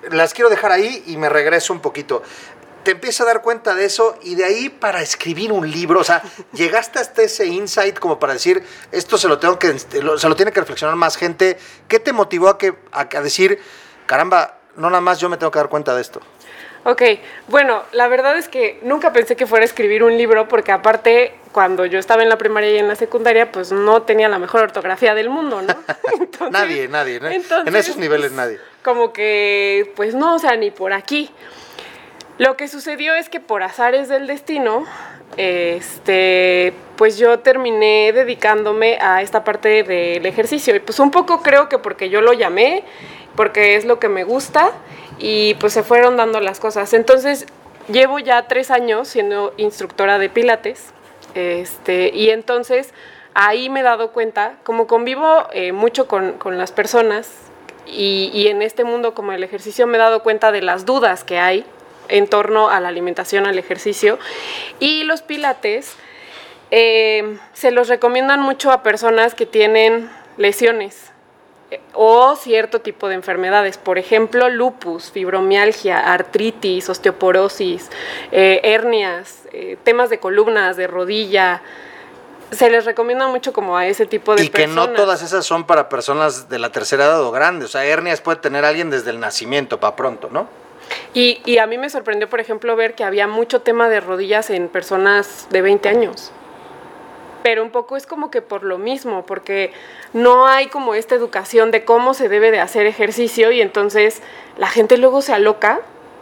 las 0.10 0.34
quiero 0.34 0.50
dejar 0.50 0.72
ahí 0.72 1.04
y 1.08 1.18
me 1.18 1.30
regreso 1.30 1.74
un 1.74 1.82
poquito 1.82 2.24
te 2.84 2.92
empiezas 2.92 3.22
a 3.22 3.26
dar 3.26 3.42
cuenta 3.42 3.76
de 3.76 3.86
eso 3.86 4.18
y 4.22 4.36
de 4.36 4.46
ahí 4.46 4.70
para 4.70 5.02
escribir 5.02 5.52
un 5.52 5.70
libro, 5.70 6.00
o 6.00 6.04
sea, 6.04 6.22
llegaste 6.54 7.00
hasta 7.00 7.22
ese 7.22 7.46
insight 7.46 8.00
como 8.00 8.20
para 8.20 8.34
decir, 8.34 8.64
esto 8.92 9.18
se 9.18 9.28
lo 9.28 9.40
tengo 9.40 9.60
que, 9.60 9.78
se 9.78 10.02
lo 10.02 10.36
tiene 10.36 10.52
que 10.52 10.60
reflexionar 10.60 10.96
más 10.96 11.18
gente. 11.18 11.58
¿Qué 11.88 12.00
te 12.00 12.14
motivó 12.14 12.50
a, 12.50 12.58
que, 12.58 12.76
a, 12.92 13.06
decir, 13.22 13.60
caramba, 14.06 14.60
no 14.76 14.90
nada 14.90 15.02
más 15.02 15.20
yo 15.20 15.30
me 15.30 15.38
tengo 15.38 15.52
que 15.52 15.60
dar 15.60 15.70
cuenta 15.70 15.96
de 15.96 16.02
esto? 16.02 16.22
Ok, 16.86 17.02
bueno, 17.50 17.84
la 17.92 18.08
verdad 18.08 18.38
es 18.38 18.48
que 18.48 18.80
nunca 18.84 19.12
pensé 19.12 19.36
que 19.36 19.46
fuera 19.46 19.64
a 19.64 19.66
escribir 19.66 20.02
un 20.02 20.18
libro 20.18 20.48
porque 20.48 20.72
aparte 20.72 21.36
cuando 21.52 21.86
yo 21.86 22.00
estaba 22.00 22.24
en 22.24 22.30
la 22.30 22.38
primaria 22.38 22.72
y 22.72 22.78
en 22.78 22.88
la 22.88 22.96
secundaria 22.96 23.52
pues 23.52 23.74
no 23.74 24.04
tenía 24.04 24.30
la 24.30 24.40
mejor 24.40 24.62
ortografía 24.62 25.14
del 25.14 25.30
mundo, 25.30 25.62
¿no? 25.62 25.76
nadie, 26.52 26.88
nadie, 26.88 27.20
¿no? 27.20 27.28
en 27.28 27.76
esos 27.76 27.98
niveles 27.98 28.32
nadie. 28.32 28.60
Como 28.82 29.12
que 29.12 29.92
pues 29.98 30.16
no, 30.16 30.36
o 30.36 30.40
sea, 30.40 30.56
ni 30.56 30.72
por 30.72 30.94
aquí. 30.94 31.30
Lo 32.40 32.56
que 32.56 32.70
sucedió 32.70 33.16
es 33.16 33.28
que 33.28 33.42
por 33.42 33.64
azares 33.64 34.08
del 34.08 34.26
destino, 34.26 34.86
este, 35.36 36.72
pues 36.96 37.18
yo 37.18 37.40
terminé 37.40 38.14
dedicándome 38.14 38.98
a 39.02 39.22
esta 39.22 39.44
parte 39.44 39.84
del 39.84 40.26
ejercicio. 40.26 40.74
Y 40.74 40.80
pues 40.80 41.02
un 41.02 41.12
poco 41.12 41.42
creo 41.42 41.68
que 41.68 41.80
porque 41.80 42.10
yo 42.10 42.22
lo 42.22 42.32
llamé, 42.32 42.86
porque 43.36 43.76
es 43.76 43.84
lo 43.84 44.00
que 44.00 44.08
me 44.08 44.24
gusta, 44.24 44.72
y 45.18 45.56
pues 45.56 45.74
se 45.74 45.84
fueron 45.84 46.16
dando 46.16 46.40
las 46.40 46.62
cosas. 46.62 46.94
Entonces, 46.94 47.46
llevo 47.92 48.20
ya 48.20 48.48
tres 48.48 48.72
años 48.72 49.10
siendo 49.10 49.54
instructora 49.58 50.18
de 50.18 50.30
Pilates, 50.30 50.94
este, 51.36 52.10
y 52.14 52.30
entonces 52.30 52.94
ahí 53.34 53.70
me 53.70 53.82
he 53.82 53.84
dado 53.84 54.14
cuenta, 54.14 54.54
como 54.64 54.88
convivo 54.88 55.46
eh, 55.52 55.74
mucho 55.74 56.08
con, 56.08 56.38
con, 56.38 56.58
las 56.58 56.72
personas, 56.72 57.30
y, 57.86 58.32
y 58.34 58.48
en 58.48 58.62
este 58.62 58.86
mundo 58.86 59.14
como 59.14 59.34
el 59.34 59.44
ejercicio 59.44 59.88
me 59.88 59.98
he 59.98 60.00
dado 60.00 60.24
cuenta 60.24 60.54
de 60.54 60.62
las 60.62 60.86
dudas 60.86 61.26
que 61.26 61.38
hay 61.38 61.66
en 62.10 62.28
torno 62.28 62.70
a 62.70 62.80
la 62.80 62.90
alimentación, 62.90 63.46
al 63.48 63.58
ejercicio. 63.58 64.20
Y 64.80 65.04
los 65.04 65.22
pilates 65.22 65.96
eh, 66.72 67.38
se 67.54 67.72
los 67.72 67.88
recomiendan 67.88 68.42
mucho 68.42 68.72
a 68.72 68.84
personas 68.84 69.36
que 69.36 69.46
tienen 69.46 70.10
lesiones. 70.38 71.12
eh, 71.72 71.80
o 71.94 72.36
cierto 72.36 72.82
tipo 72.82 73.08
de 73.08 73.16
enfermedades, 73.16 73.78
por 73.78 73.98
ejemplo, 73.98 74.50
lupus, 74.50 75.12
fibromialgia, 75.12 76.14
artritis, 76.14 76.90
osteoporosis, 76.90 77.90
eh, 78.32 78.60
hernias, 78.64 79.44
eh, 79.52 79.78
temas 79.84 80.10
de 80.10 80.20
columnas, 80.20 80.78
de 80.78 80.88
rodilla. 80.88 81.62
Se 82.52 82.72
les 82.72 82.86
recomienda 82.86 83.28
mucho 83.28 83.54
como 83.54 83.78
a 83.78 83.86
ese 83.86 84.08
tipo 84.08 84.36
de 84.36 84.46
y 84.46 84.50
que 84.50 84.66
no 84.66 84.90
todas 84.90 85.22
esas 85.22 85.46
son 85.46 85.66
para 85.66 85.88
personas 85.88 86.50
de 86.50 86.58
la 86.58 86.72
tercera 86.72 87.06
edad 87.06 87.22
o 87.22 87.32
grandes. 87.32 87.66
O 87.66 87.72
sea, 87.72 87.86
hernias 87.86 88.22
puede 88.22 88.40
tener 88.40 88.66
alguien 88.66 88.90
desde 88.90 89.12
el 89.12 89.20
nacimiento 89.20 89.80
para 89.80 89.96
pronto, 89.96 90.30
¿no? 90.32 90.48
Y, 91.14 91.42
y, 91.46 91.58
a 91.58 91.68
mí 91.68 91.78
me 91.78 91.90
sorprendió, 91.90 92.30
por 92.30 92.40
ejemplo, 92.40 92.76
ver 92.76 92.96
que 92.96 93.04
había 93.04 93.28
mucho 93.28 93.62
tema 93.62 93.90
de 93.90 94.00
rodillas 94.00 94.50
en 94.50 94.70
personas 94.70 95.48
de 95.50 95.62
20 95.62 95.90
años 95.90 96.32
pero 97.44 97.64
un 97.64 97.70
poco 97.70 97.98
es 97.98 98.06
como 98.06 98.32
que 98.32 98.42
por 98.42 98.64
lo 98.64 98.78
mismo, 98.78 99.26
porque 99.26 99.72
no 100.14 100.48
hay 100.48 100.68
como 100.68 100.96
esta 100.96 101.16
educación 101.16 101.72
de 101.72 101.86
cómo 101.86 102.14
se 102.14 102.30
debe 102.30 102.52
de 102.52 102.60
hacer 102.60 102.86
ejercicio 102.86 103.52
y 103.52 103.62
entonces 103.62 104.22
la 104.58 104.68
gente 104.68 104.98
luego 104.98 105.22
se 105.22 105.34
aloca 105.34 105.80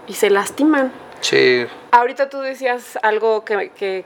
y 0.07 0.13
se 0.13 0.29
lastiman. 0.29 0.91
Sí. 1.21 1.65
Ahorita 1.91 2.29
tú 2.29 2.39
decías 2.41 2.97
algo 3.01 3.43
que, 3.43 3.71
que, 3.75 4.05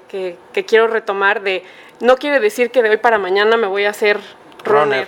que, 0.54 0.66
quiero 0.66 0.88
retomar 0.88 1.42
de, 1.42 1.64
no 2.00 2.18
quiere 2.18 2.40
decir 2.40 2.72
que 2.72 2.82
de 2.82 2.90
hoy 2.90 2.98
para 2.98 3.18
mañana 3.18 3.58
me 3.58 3.68
voy 3.68 3.86
a 3.86 3.90
hacer 3.90 4.20
runner. 4.64 5.08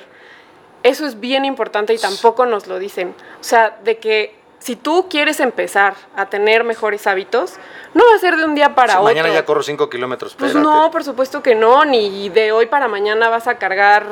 Eso 0.84 1.06
es 1.06 1.20
bien 1.20 1.46
importante 1.46 1.94
y 1.94 1.98
tampoco 1.98 2.46
nos 2.46 2.68
lo 2.68 2.78
dicen. 2.78 3.16
O 3.40 3.44
sea, 3.44 3.78
de 3.84 3.98
que 3.98 4.36
si 4.64 4.78
tú 4.78 5.08
quieres 5.10 5.42
empezar 5.42 5.94
a 6.16 6.28
tener 6.28 6.64
mejores 6.64 7.06
hábitos, 7.06 7.56
no 7.94 8.06
va 8.08 8.16
a 8.16 8.18
ser 8.18 8.38
de 8.38 8.46
un 8.46 8.56
día 8.56 8.74
para 8.74 9.02
otro. 9.02 9.14
Mañana 9.14 9.28
ya 9.28 9.44
corro 9.44 9.62
5 9.62 9.90
kilómetros. 9.90 10.36
Pues 10.36 10.56
no, 10.56 10.90
por 10.90 11.04
supuesto 11.04 11.44
que 11.44 11.54
no, 11.54 11.84
ni 11.84 12.30
de 12.30 12.54
hoy 12.54 12.68
para 12.68 12.88
mañana 12.88 13.28
vas 13.28 13.48
a 13.48 13.58
cargar 13.58 14.06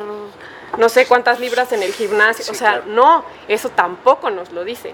no 0.77 0.89
sé 0.89 1.05
cuántas 1.05 1.39
libras 1.39 1.71
en 1.71 1.83
el 1.83 1.93
gimnasio. 1.93 2.51
o 2.51 2.53
sea, 2.53 2.81
no, 2.85 3.23
eso 3.47 3.69
tampoco 3.69 4.29
nos 4.29 4.51
lo 4.51 4.65
dice. 4.65 4.93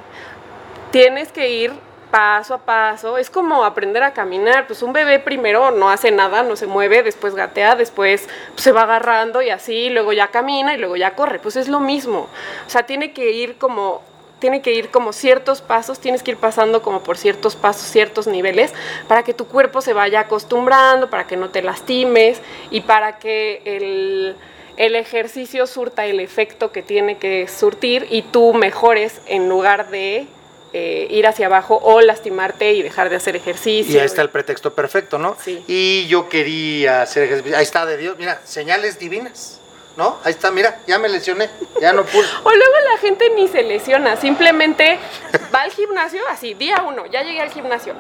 Tienes 0.92 1.32
que 1.32 1.50
ir 1.50 1.74
paso 2.12 2.54
a 2.54 2.60
paso. 2.60 3.18
Es 3.18 3.32
como 3.32 3.66
aprender 3.66 4.04
a 4.04 4.14
caminar. 4.14 4.68
Pues 4.68 4.84
un 4.84 4.94
bebé 4.94 5.18
primero 5.18 5.72
no 5.72 5.90
hace 5.90 6.12
nada, 6.12 6.44
no 6.44 6.56
se 6.56 6.68
mueve, 6.68 7.02
después 7.02 7.34
gatea, 7.34 7.76
después 7.76 8.30
se 8.58 8.72
va 8.72 8.84
agarrando 8.84 9.42
y 9.42 9.50
así, 9.50 9.90
luego 9.90 10.14
ya 10.14 10.28
camina 10.28 10.76
y 10.76 10.78
luego 10.78 10.98
ya 10.98 11.16
corre. 11.16 11.40
Pues 11.40 11.56
es 11.56 11.68
lo 11.68 11.80
mismo. 11.80 12.28
O 12.68 12.70
sea, 12.70 12.86
tiene 12.86 13.12
que 13.12 13.32
ir 13.32 13.58
como 13.58 14.04
tiene 14.40 14.62
que 14.62 14.74
ir 14.74 14.90
como 14.90 15.14
ciertos 15.14 15.62
pasos, 15.62 16.00
tienes 16.00 16.24
que 16.24 16.32
ir 16.32 16.38
pasando 16.38 16.82
como 16.82 17.02
por 17.02 17.18
ciertos 17.18 17.56
pasos, 17.56 17.90
ciertos 17.90 18.28
niveles, 18.28 18.74
para 19.08 19.24
que 19.24 19.34
tu 19.34 19.48
cuerpo 19.48 19.82
se 19.82 19.94
vaya 19.94 20.22
acostumbrando, 20.22 21.10
para 21.10 21.26
que 21.26 21.38
no 21.38 21.50
te 21.50 21.62
lastimes 21.62 22.40
y 22.70 22.82
para 22.82 23.20
que 23.20 23.62
el, 23.66 24.36
ejercicio 24.78 25.66
surta 25.66 26.06
el 26.06 26.20
efecto 26.20 26.72
que 26.72 26.84
tiene 26.84 27.18
que 27.18 27.48
surtir 27.48 28.08
y 28.12 28.22
tú 28.22 28.54
mejores 28.54 29.22
en 29.26 29.50
lugar 29.50 29.90
de 29.90 30.28
eh, 30.74 31.08
ir 31.10 31.26
hacia 31.26 31.48
abajo 31.48 31.80
o 31.82 32.02
lastimarte 32.02 32.74
y 32.74 32.84
dejar 32.84 33.10
de 33.10 33.16
hacer 33.16 33.36
ejercicio. 33.36 33.96
Y 33.96 34.00
ahí 34.00 34.06
está 34.06 34.22
el 34.22 34.30
pretexto 34.30 34.76
perfecto, 34.76 35.18
¿no? 35.18 35.36
Sí. 35.44 35.64
Y 35.68 36.06
yo 36.08 36.30
quería 36.30 37.02
hacer 37.02 37.24
ejercicio. 37.24 37.58
Ahí 37.58 37.64
está 37.64 37.88
de 37.88 37.98
Dios, 37.98 38.18
mira, 38.20 38.40
señales 38.44 39.00
divinas. 39.00 39.62
¿No? 39.98 40.20
Ahí 40.24 40.32
está, 40.32 40.52
mira, 40.52 40.80
ya 40.88 41.00
me 41.00 41.10
lesioné, 41.10 41.50
ya 41.82 41.92
no 41.92 42.06
pude. 42.06 42.26
o 42.44 42.50
luego 42.50 42.76
la 42.92 42.98
gente 43.00 43.30
ni 43.32 43.48
se 43.48 43.64
lesiona, 43.64 44.16
simplemente 44.16 45.00
va 45.54 45.64
al 45.64 45.72
gimnasio, 45.72 46.22
así, 46.30 46.54
día 46.54 46.84
uno, 46.88 47.08
ya 47.08 47.24
llegué 47.24 47.42
al 47.42 47.50
gimnasio, 47.50 47.94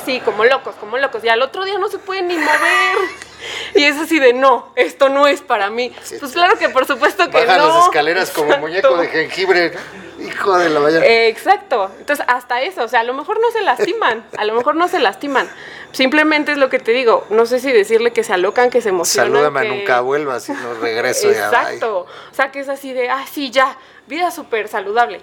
así, 0.00 0.20
como 0.20 0.44
locos, 0.44 0.74
como 0.76 0.98
locos, 0.98 1.24
y 1.24 1.28
al 1.28 1.42
otro 1.42 1.64
día 1.64 1.78
no 1.78 1.88
se 1.88 1.98
pueden 1.98 2.28
ni 2.28 2.36
mover. 2.36 2.50
Y 3.74 3.84
es 3.84 3.96
así 3.96 4.18
de 4.18 4.34
no, 4.34 4.70
esto 4.76 5.08
no 5.08 5.26
es 5.26 5.40
para 5.40 5.70
mí. 5.70 5.94
pues 6.18 6.32
claro 6.32 6.58
que 6.58 6.68
por 6.68 6.86
supuesto 6.86 7.30
que 7.30 7.46
Baja 7.46 7.56
no. 7.56 7.68
las 7.68 7.84
escaleras 7.86 8.30
como 8.30 8.56
muñeco 8.58 8.96
de 8.98 9.08
jengibre. 9.08 9.72
Hijo 10.18 10.58
de 10.58 10.68
la 10.68 10.80
vaya. 10.80 11.00
exacto. 11.28 11.90
Entonces, 11.98 12.26
hasta 12.28 12.60
eso, 12.60 12.84
o 12.84 12.88
sea, 12.88 13.00
a 13.00 13.04
lo 13.04 13.14
mejor 13.14 13.40
no 13.40 13.50
se 13.50 13.62
lastiman, 13.62 14.26
a 14.36 14.44
lo 14.44 14.52
mejor 14.52 14.74
no 14.74 14.86
se 14.88 14.98
lastiman. 14.98 15.48
Simplemente 15.92 16.52
es 16.52 16.58
lo 16.58 16.68
que 16.68 16.78
te 16.78 16.92
digo, 16.92 17.26
no 17.30 17.46
sé 17.46 17.58
si 17.58 17.72
decirle 17.72 18.12
que 18.12 18.22
se 18.22 18.34
alocan, 18.34 18.68
que 18.68 18.82
se 18.82 18.90
emocionan. 18.90 19.32
Salúdame, 19.32 19.68
nunca 19.68 20.02
vuelvas 20.02 20.46
y 20.50 20.52
no 20.52 20.74
regreso 20.74 21.32
ya. 21.32 21.46
Exacto. 21.46 22.06
O 22.30 22.34
sea, 22.34 22.52
que 22.52 22.60
es 22.60 22.68
así 22.68 22.92
de, 22.92 23.08
ah, 23.08 23.24
sí, 23.32 23.50
ya, 23.50 23.78
vida 24.06 24.30
súper 24.30 24.68
saludable 24.68 25.22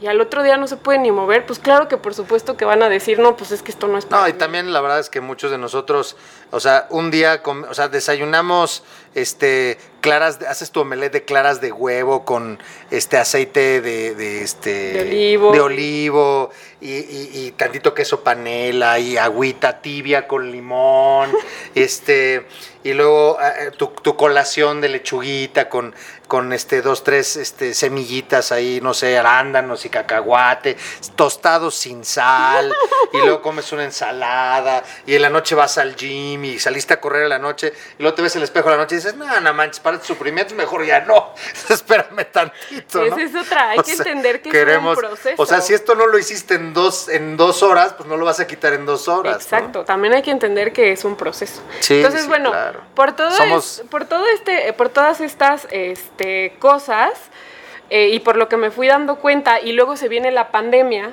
y 0.00 0.06
al 0.06 0.20
otro 0.20 0.42
día 0.42 0.56
no 0.56 0.66
se 0.66 0.76
puede 0.76 0.98
ni 0.98 1.10
mover, 1.10 1.46
pues 1.46 1.58
claro 1.58 1.88
que 1.88 1.96
por 1.96 2.14
supuesto 2.14 2.56
que 2.56 2.64
van 2.64 2.82
a 2.82 2.88
decir, 2.88 3.18
no, 3.18 3.36
pues 3.36 3.50
es 3.52 3.62
que 3.62 3.70
esto 3.70 3.88
no 3.88 3.96
es 3.96 4.04
para 4.04 4.22
No, 4.22 4.28
y 4.28 4.34
también 4.34 4.72
la 4.72 4.80
verdad 4.80 4.98
es 4.98 5.08
que 5.08 5.20
muchos 5.20 5.50
de 5.50 5.58
nosotros, 5.58 6.16
o 6.50 6.60
sea, 6.60 6.86
un 6.90 7.10
día, 7.10 7.42
o 7.44 7.74
sea, 7.74 7.88
desayunamos 7.88 8.82
este 9.16 9.78
claras, 10.02 10.38
haces 10.48 10.70
tu 10.70 10.80
omelette 10.80 11.14
de 11.14 11.24
claras 11.24 11.60
de 11.60 11.72
huevo 11.72 12.24
con 12.24 12.60
este 12.90 13.16
aceite 13.16 13.80
de, 13.80 14.14
de 14.14 14.42
este 14.42 14.92
de 14.92 15.00
olivo, 15.00 15.52
de 15.52 15.60
olivo 15.60 16.50
y, 16.80 16.92
y, 16.92 17.54
tantito 17.56 17.94
queso 17.94 18.22
panela 18.22 18.98
y 18.98 19.16
agüita 19.16 19.80
tibia 19.80 20.28
con 20.28 20.52
limón, 20.52 21.32
este 21.74 22.46
y 22.84 22.92
luego 22.92 23.38
eh, 23.40 23.72
tu, 23.76 23.88
tu, 23.88 24.14
colación 24.14 24.80
de 24.80 24.90
lechuguita 24.90 25.68
con, 25.68 25.92
con 26.28 26.52
este 26.52 26.82
dos 26.82 27.02
tres 27.02 27.36
este 27.36 27.74
semillitas 27.74 28.52
ahí, 28.52 28.78
no 28.80 28.94
sé, 28.94 29.18
arándanos 29.18 29.84
y 29.86 29.88
cacahuate, 29.88 30.76
tostados 31.16 31.74
sin 31.74 32.04
sal 32.04 32.72
y 33.12 33.16
luego 33.18 33.42
comes 33.42 33.72
una 33.72 33.84
ensalada 33.84 34.84
y 35.06 35.14
en 35.14 35.22
la 35.22 35.30
noche 35.30 35.54
vas 35.54 35.78
al 35.78 35.96
gym 35.96 36.44
y 36.44 36.58
saliste 36.60 36.94
a 36.94 37.00
correr 37.00 37.24
en 37.24 37.30
la 37.30 37.38
noche 37.38 37.72
y 37.98 38.02
luego 38.02 38.14
te 38.14 38.22
ves 38.22 38.36
en 38.36 38.40
el 38.40 38.44
espejo 38.44 38.68
en 38.68 38.76
la 38.76 38.82
noche 38.82 38.96
y 38.96 38.98
dices, 38.98 39.05
no, 39.14 39.40
no 39.40 39.54
manches, 39.54 39.80
para 39.80 39.98
tu 39.98 40.06
sufrimiento 40.06 40.54
mejor 40.54 40.84
ya 40.84 41.00
no, 41.00 41.34
espérame 41.68 42.24
tantito. 42.30 43.04
Esa 43.04 43.22
es 43.22 43.34
otra, 43.34 43.70
hay 43.70 43.78
que 43.80 43.92
entender 43.92 44.42
que 44.42 44.50
es 44.50 44.78
un 44.78 44.94
proceso. 44.94 45.42
O 45.42 45.46
sea, 45.46 45.60
si 45.60 45.74
esto 45.74 45.94
no 45.94 46.06
lo 46.06 46.18
hiciste 46.18 46.54
en 46.54 46.74
dos, 46.74 47.08
en 47.08 47.36
dos 47.36 47.62
horas, 47.62 47.94
pues 47.94 48.08
no 48.08 48.16
lo 48.16 48.24
vas 48.24 48.40
a 48.40 48.46
quitar 48.46 48.72
en 48.72 48.86
dos 48.86 49.08
horas. 49.08 49.36
Exacto, 49.36 49.84
también 49.84 50.14
hay 50.14 50.22
que 50.22 50.30
entender 50.30 50.72
que 50.72 50.92
es 50.92 51.04
un 51.04 51.16
proceso. 51.16 51.62
Entonces, 51.88 52.26
bueno, 52.26 52.52
por 52.94 53.14
todo 53.14 53.36
por 53.90 54.06
todo 54.06 54.26
este, 54.34 54.72
por 54.72 54.88
todas 54.88 55.20
estas 55.20 55.66
este, 55.70 56.56
cosas, 56.58 57.12
eh, 57.90 58.08
y 58.08 58.20
por 58.20 58.36
lo 58.36 58.48
que 58.48 58.56
me 58.56 58.70
fui 58.70 58.88
dando 58.88 59.16
cuenta, 59.16 59.60
y 59.60 59.72
luego 59.72 59.96
se 59.96 60.08
viene 60.08 60.30
la 60.30 60.50
pandemia, 60.50 61.12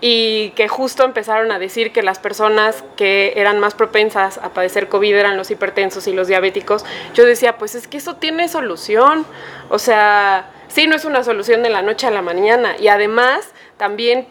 y 0.00 0.50
que 0.50 0.68
justo 0.68 1.04
empezaron 1.04 1.52
a 1.52 1.58
decir 1.58 1.92
que 1.92 2.02
las 2.02 2.18
personas 2.18 2.82
que 2.96 3.34
eran 3.36 3.60
más 3.60 3.74
propensas 3.74 4.38
a 4.38 4.50
padecer 4.50 4.88
COVID 4.88 5.14
eran 5.14 5.36
los 5.36 5.50
hipertensos 5.50 6.06
y 6.06 6.12
los 6.12 6.26
diabéticos, 6.26 6.84
yo 7.14 7.24
decía, 7.24 7.58
pues 7.58 7.74
es 7.74 7.86
que 7.86 7.98
eso 7.98 8.16
tiene 8.16 8.48
solución. 8.48 9.26
O 9.68 9.78
sea, 9.78 10.50
sí, 10.68 10.86
no 10.86 10.96
es 10.96 11.04
una 11.04 11.22
solución 11.22 11.62
de 11.62 11.70
la 11.70 11.82
noche 11.82 12.06
a 12.06 12.10
la 12.10 12.22
mañana. 12.22 12.76
Y 12.78 12.88
además, 12.88 13.52
también, 13.76 14.26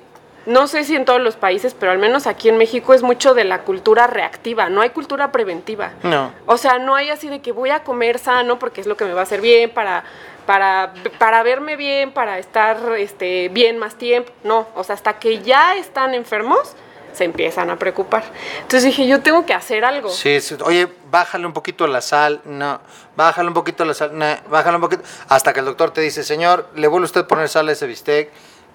no 0.47 0.67
sé 0.67 0.83
si 0.85 0.95
en 0.95 1.05
todos 1.05 1.21
los 1.21 1.35
países, 1.35 1.75
pero 1.79 1.91
al 1.91 1.99
menos 1.99 2.25
aquí 2.25 2.49
en 2.49 2.57
México 2.57 2.95
es 2.95 3.03
mucho 3.03 3.35
de 3.35 3.43
la 3.43 3.61
cultura 3.61 4.07
reactiva, 4.07 4.69
no 4.69 4.81
hay 4.81 4.89
cultura 4.89 5.31
preventiva. 5.31 5.91
No. 6.01 6.31
O 6.47 6.57
sea, 6.57 6.79
no 6.79 6.95
hay 6.95 7.11
así 7.11 7.29
de 7.29 7.41
que 7.41 7.51
voy 7.51 7.69
a 7.69 7.83
comer 7.83 8.17
sano 8.17 8.57
porque 8.57 8.81
es 8.81 8.87
lo 8.87 8.97
que 8.97 9.05
me 9.05 9.13
va 9.13 9.19
a 9.19 9.23
hacer 9.23 9.41
bien 9.41 9.69
para 9.69 10.03
para, 10.49 10.95
para 11.19 11.43
verme 11.43 11.75
bien, 11.75 12.11
para 12.11 12.39
estar 12.39 12.95
este, 12.97 13.49
bien 13.49 13.77
más 13.77 13.93
tiempo. 13.99 14.31
No, 14.43 14.67
o 14.73 14.83
sea, 14.83 14.95
hasta 14.95 15.19
que 15.19 15.43
ya 15.43 15.75
están 15.75 16.15
enfermos, 16.15 16.73
se 17.13 17.25
empiezan 17.25 17.69
a 17.69 17.77
preocupar. 17.77 18.23
Entonces 18.55 18.85
dije, 18.85 19.05
yo 19.05 19.21
tengo 19.21 19.45
que 19.45 19.53
hacer 19.53 19.85
algo. 19.85 20.09
Sí, 20.09 20.39
oye, 20.65 20.87
bájale 21.11 21.45
un 21.45 21.53
poquito 21.53 21.85
la 21.85 22.01
sal, 22.01 22.41
no, 22.45 22.81
bájale 23.15 23.47
un 23.47 23.53
poquito 23.53 23.85
la 23.85 23.93
sal, 23.93 24.17
no, 24.17 24.25
bájale 24.49 24.77
un 24.77 24.81
poquito, 24.81 25.03
hasta 25.27 25.53
que 25.53 25.59
el 25.59 25.67
doctor 25.67 25.91
te 25.91 26.01
dice, 26.01 26.23
señor, 26.23 26.67
le 26.73 26.87
vuelve 26.87 27.05
usted 27.05 27.21
a 27.21 27.27
poner 27.27 27.47
sal 27.47 27.69
a 27.69 27.73
ese 27.73 27.85
bistec 27.85 28.31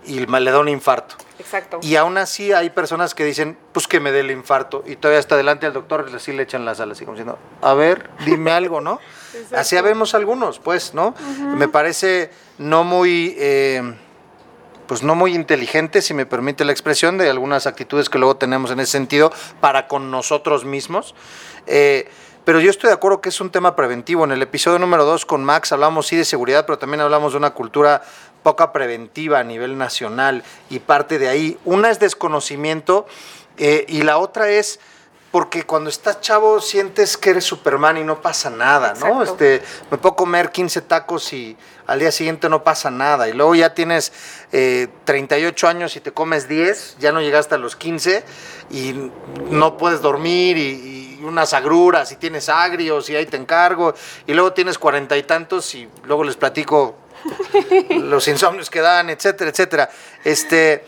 y 0.06 0.24
le 0.24 0.50
da 0.52 0.60
un 0.60 0.68
infarto. 0.68 1.16
Exacto. 1.40 1.80
Y 1.82 1.96
aún 1.96 2.18
así 2.18 2.52
hay 2.52 2.70
personas 2.70 3.16
que 3.16 3.24
dicen, 3.24 3.58
pues 3.72 3.88
que 3.88 3.98
me 3.98 4.12
dé 4.12 4.20
el 4.20 4.30
infarto, 4.30 4.84
y 4.86 4.94
todavía 4.94 5.18
hasta 5.18 5.34
adelante 5.34 5.66
al 5.66 5.72
doctor 5.72 6.08
así 6.14 6.32
le 6.32 6.44
echan 6.44 6.64
la 6.64 6.76
sal, 6.76 6.92
así 6.92 7.04
como 7.04 7.16
diciendo, 7.16 7.36
a 7.62 7.74
ver, 7.74 8.10
dime 8.24 8.52
algo, 8.52 8.80
¿no? 8.80 9.00
Así 9.52 9.80
vemos 9.80 10.14
algunos, 10.14 10.58
pues, 10.58 10.94
¿no? 10.94 11.14
Me 11.56 11.68
parece 11.68 12.30
no 12.58 12.84
muy, 12.84 13.34
eh, 13.38 13.94
pues 14.86 15.02
no 15.02 15.14
muy 15.14 15.34
inteligente, 15.34 16.02
si 16.02 16.14
me 16.14 16.26
permite 16.26 16.64
la 16.64 16.72
expresión, 16.72 17.18
de 17.18 17.30
algunas 17.30 17.66
actitudes 17.66 18.08
que 18.08 18.18
luego 18.18 18.36
tenemos 18.36 18.70
en 18.70 18.80
ese 18.80 18.92
sentido 18.92 19.32
para 19.60 19.88
con 19.88 20.10
nosotros 20.10 20.64
mismos. 20.64 21.14
Eh, 21.66 22.08
pero 22.44 22.60
yo 22.60 22.68
estoy 22.68 22.88
de 22.88 22.94
acuerdo 22.94 23.22
que 23.22 23.30
es 23.30 23.40
un 23.40 23.50
tema 23.50 23.74
preventivo. 23.74 24.24
En 24.24 24.32
el 24.32 24.42
episodio 24.42 24.78
número 24.78 25.06
2 25.06 25.24
con 25.24 25.42
Max 25.42 25.72
hablamos 25.72 26.06
sí 26.06 26.16
de 26.16 26.26
seguridad, 26.26 26.66
pero 26.66 26.78
también 26.78 27.00
hablamos 27.00 27.32
de 27.32 27.38
una 27.38 27.54
cultura 27.54 28.02
poca 28.42 28.70
preventiva 28.70 29.38
a 29.38 29.44
nivel 29.44 29.78
nacional 29.78 30.44
y 30.68 30.80
parte 30.80 31.18
de 31.18 31.28
ahí. 31.28 31.58
Una 31.64 31.90
es 31.90 31.98
desconocimiento 31.98 33.06
eh, 33.56 33.86
y 33.88 34.02
la 34.02 34.18
otra 34.18 34.50
es 34.50 34.78
porque 35.34 35.64
cuando 35.64 35.90
estás 35.90 36.20
chavo 36.20 36.60
sientes 36.60 37.16
que 37.16 37.30
eres 37.30 37.42
Superman 37.42 37.96
y 37.96 38.04
no 38.04 38.22
pasa 38.22 38.50
nada, 38.50 38.94
¿no? 39.00 39.20
Este, 39.20 39.60
me 39.90 39.98
puedo 39.98 40.14
comer 40.14 40.52
15 40.52 40.82
tacos 40.82 41.32
y 41.32 41.56
al 41.88 41.98
día 41.98 42.12
siguiente 42.12 42.48
no 42.48 42.62
pasa 42.62 42.88
nada. 42.88 43.28
Y 43.28 43.32
luego 43.32 43.56
ya 43.56 43.74
tienes 43.74 44.12
38 44.52 45.66
eh, 45.66 45.70
años 45.70 45.96
y 45.96 46.00
te 46.00 46.12
comes 46.12 46.46
10, 46.46 46.98
ya 47.00 47.10
no 47.10 47.20
llegaste 47.20 47.56
a 47.56 47.58
los 47.58 47.74
15 47.74 48.22
y 48.70 49.10
no 49.50 49.76
puedes 49.76 50.02
dormir 50.02 50.56
y, 50.56 51.18
y 51.18 51.24
unas 51.24 51.52
agruras 51.52 52.12
y 52.12 52.14
tienes 52.14 52.48
agrios 52.48 53.10
y 53.10 53.16
ahí 53.16 53.26
te 53.26 53.36
encargo. 53.36 53.92
Y 54.28 54.34
luego 54.34 54.52
tienes 54.52 54.78
cuarenta 54.78 55.16
y 55.16 55.24
tantos 55.24 55.74
y 55.74 55.88
luego 56.04 56.22
les 56.22 56.36
platico 56.36 56.94
los 57.90 58.28
insomnios 58.28 58.70
que 58.70 58.80
dan, 58.80 59.10
etcétera, 59.10 59.50
etcétera. 59.50 59.90
Este, 60.22 60.84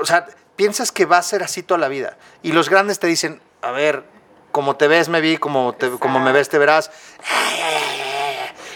o 0.00 0.04
sea, 0.04 0.26
piensas 0.56 0.90
que 0.90 1.06
va 1.06 1.18
a 1.18 1.22
ser 1.22 1.44
así 1.44 1.62
toda 1.62 1.78
la 1.78 1.86
vida. 1.86 2.16
Y 2.42 2.50
los 2.50 2.68
grandes 2.68 2.98
te 2.98 3.06
dicen, 3.06 3.40
a 3.64 3.70
ver, 3.72 4.04
como 4.52 4.76
te 4.76 4.86
ves 4.88 5.08
me 5.08 5.20
vi, 5.20 5.36
como, 5.36 5.72
te- 5.74 5.90
como 5.98 6.20
me 6.20 6.32
ves 6.32 6.48
te 6.48 6.58
verás. 6.58 6.90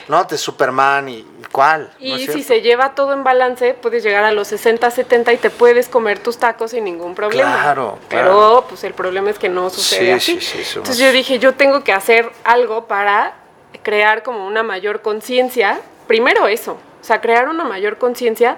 No, 0.09 0.27
te 0.27 0.39
Superman 0.39 1.09
y 1.11 1.27
¿cuál? 1.53 1.93
Y 1.99 2.11
¿No 2.11 2.17
es 2.17 2.33
si 2.33 2.43
se 2.43 2.63
lleva 2.63 2.95
todo 2.95 3.13
en 3.13 3.25
balance, 3.25 3.75
puedes 3.75 4.03
llegar 4.03 4.25
a 4.25 4.33
los 4.33 4.49
60, 4.49 4.91
70 4.91 5.35
y 5.35 5.37
te 5.37 5.51
puedes 5.51 5.89
comer 5.89 6.19
tus 6.19 6.39
tacos 6.39 6.71
sin 6.71 6.85
ningún 6.85 7.15
problema. 7.15 7.53
Claro, 7.61 7.99
Pero 8.09 8.23
claro. 8.25 8.65
pues 8.71 8.85
el 8.85 8.95
problema 8.95 9.29
es 9.29 9.39
que 9.39 9.51
no 9.51 9.69
sucede 9.69 10.19
Sí, 10.19 10.33
así. 10.37 10.41
sí, 10.41 10.47
sí, 10.59 10.65
somos- 10.65 10.77
Entonces 10.89 10.99
yo 11.05 11.13
dije, 11.13 11.39
yo 11.39 11.53
tengo 11.55 11.85
que 11.85 11.93
hacer 11.93 12.31
algo 12.45 12.87
para 12.87 13.35
crear 13.83 14.23
como 14.23 14.47
una 14.47 14.63
mayor 14.63 15.03
conciencia. 15.03 15.79
Primero 16.07 16.49
eso, 16.49 16.79
o 17.03 17.05
sea, 17.05 17.21
crear 17.21 17.47
una 17.51 17.65
mayor 17.65 17.99
conciencia 17.99 18.57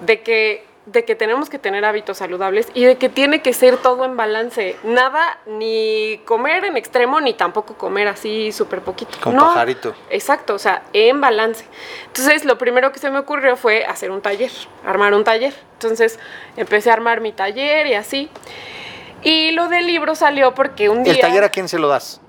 de 0.00 0.22
que 0.22 0.66
de 0.84 1.04
que 1.04 1.14
tenemos 1.14 1.48
que 1.48 1.58
tener 1.60 1.84
hábitos 1.84 2.18
saludables 2.18 2.66
y 2.74 2.84
de 2.84 2.96
que 2.98 3.08
tiene 3.08 3.40
que 3.40 3.52
ser 3.52 3.76
todo 3.76 4.04
en 4.04 4.16
balance. 4.16 4.76
Nada, 4.82 5.38
ni 5.46 6.20
comer 6.24 6.64
en 6.64 6.76
extremo, 6.76 7.20
ni 7.20 7.34
tampoco 7.34 7.74
comer 7.74 8.08
así 8.08 8.50
súper 8.50 8.80
poquito. 8.80 9.16
Con 9.22 9.36
No, 9.36 9.46
pajarito. 9.46 9.94
Exacto, 10.10 10.54
o 10.54 10.58
sea, 10.58 10.82
en 10.92 11.20
balance. 11.20 11.64
Entonces, 12.08 12.44
lo 12.44 12.58
primero 12.58 12.90
que 12.90 12.98
se 12.98 13.10
me 13.10 13.18
ocurrió 13.20 13.56
fue 13.56 13.84
hacer 13.84 14.10
un 14.10 14.20
taller, 14.22 14.50
armar 14.84 15.14
un 15.14 15.22
taller. 15.22 15.54
Entonces, 15.74 16.18
empecé 16.56 16.90
a 16.90 16.94
armar 16.94 17.20
mi 17.20 17.32
taller 17.32 17.86
y 17.86 17.94
así. 17.94 18.28
Y 19.22 19.52
lo 19.52 19.68
del 19.68 19.86
libro 19.86 20.16
salió 20.16 20.52
porque 20.54 20.88
un 20.88 21.04
día... 21.04 21.12
¿El 21.12 21.20
taller 21.20 21.44
a 21.44 21.48
quién 21.50 21.68
se 21.68 21.78
lo 21.78 21.86
das? 21.88 22.20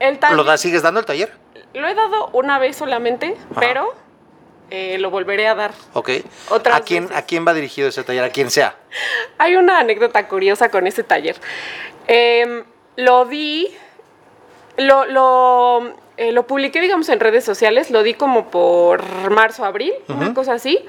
el 0.00 0.20
taller- 0.20 0.36
¿Lo 0.36 0.44
das, 0.44 0.60
sigues 0.60 0.82
dando 0.82 1.00
el 1.00 1.06
taller? 1.06 1.32
lo 1.72 1.88
he 1.88 1.94
dado 1.94 2.28
una 2.34 2.58
vez 2.58 2.76
solamente, 2.76 3.36
Ajá. 3.50 3.60
pero 3.60 3.94
eh, 4.70 4.98
lo 4.98 5.10
volveré 5.10 5.46
a 5.46 5.54
dar. 5.54 5.72
Ok. 5.92 6.10
Otras 6.50 6.76
¿A 6.76 6.80
quién, 6.80 7.04
veces. 7.04 7.16
¿A 7.18 7.26
quién 7.26 7.46
va 7.46 7.54
dirigido 7.54 7.88
ese 7.88 8.02
taller? 8.02 8.24
A 8.24 8.30
quien 8.30 8.50
sea. 8.50 8.74
Hay 9.38 9.56
una 9.56 9.78
anécdota 9.78 10.26
curiosa 10.28 10.70
con 10.70 10.86
ese 10.86 11.02
taller. 11.04 11.36
Em, 12.08 12.64
lo 12.96 13.26
di, 13.26 13.68
lo, 14.76 15.04
lo, 15.06 15.92
eh, 16.16 16.32
lo 16.32 16.46
publiqué, 16.46 16.80
digamos, 16.80 17.08
en 17.08 17.20
redes 17.20 17.44
sociales, 17.44 17.90
lo 17.90 18.02
di 18.02 18.14
como 18.14 18.50
por 18.50 19.02
marzo, 19.30 19.64
abril, 19.64 19.92
una 20.08 20.34
cosa 20.34 20.54
así. 20.54 20.84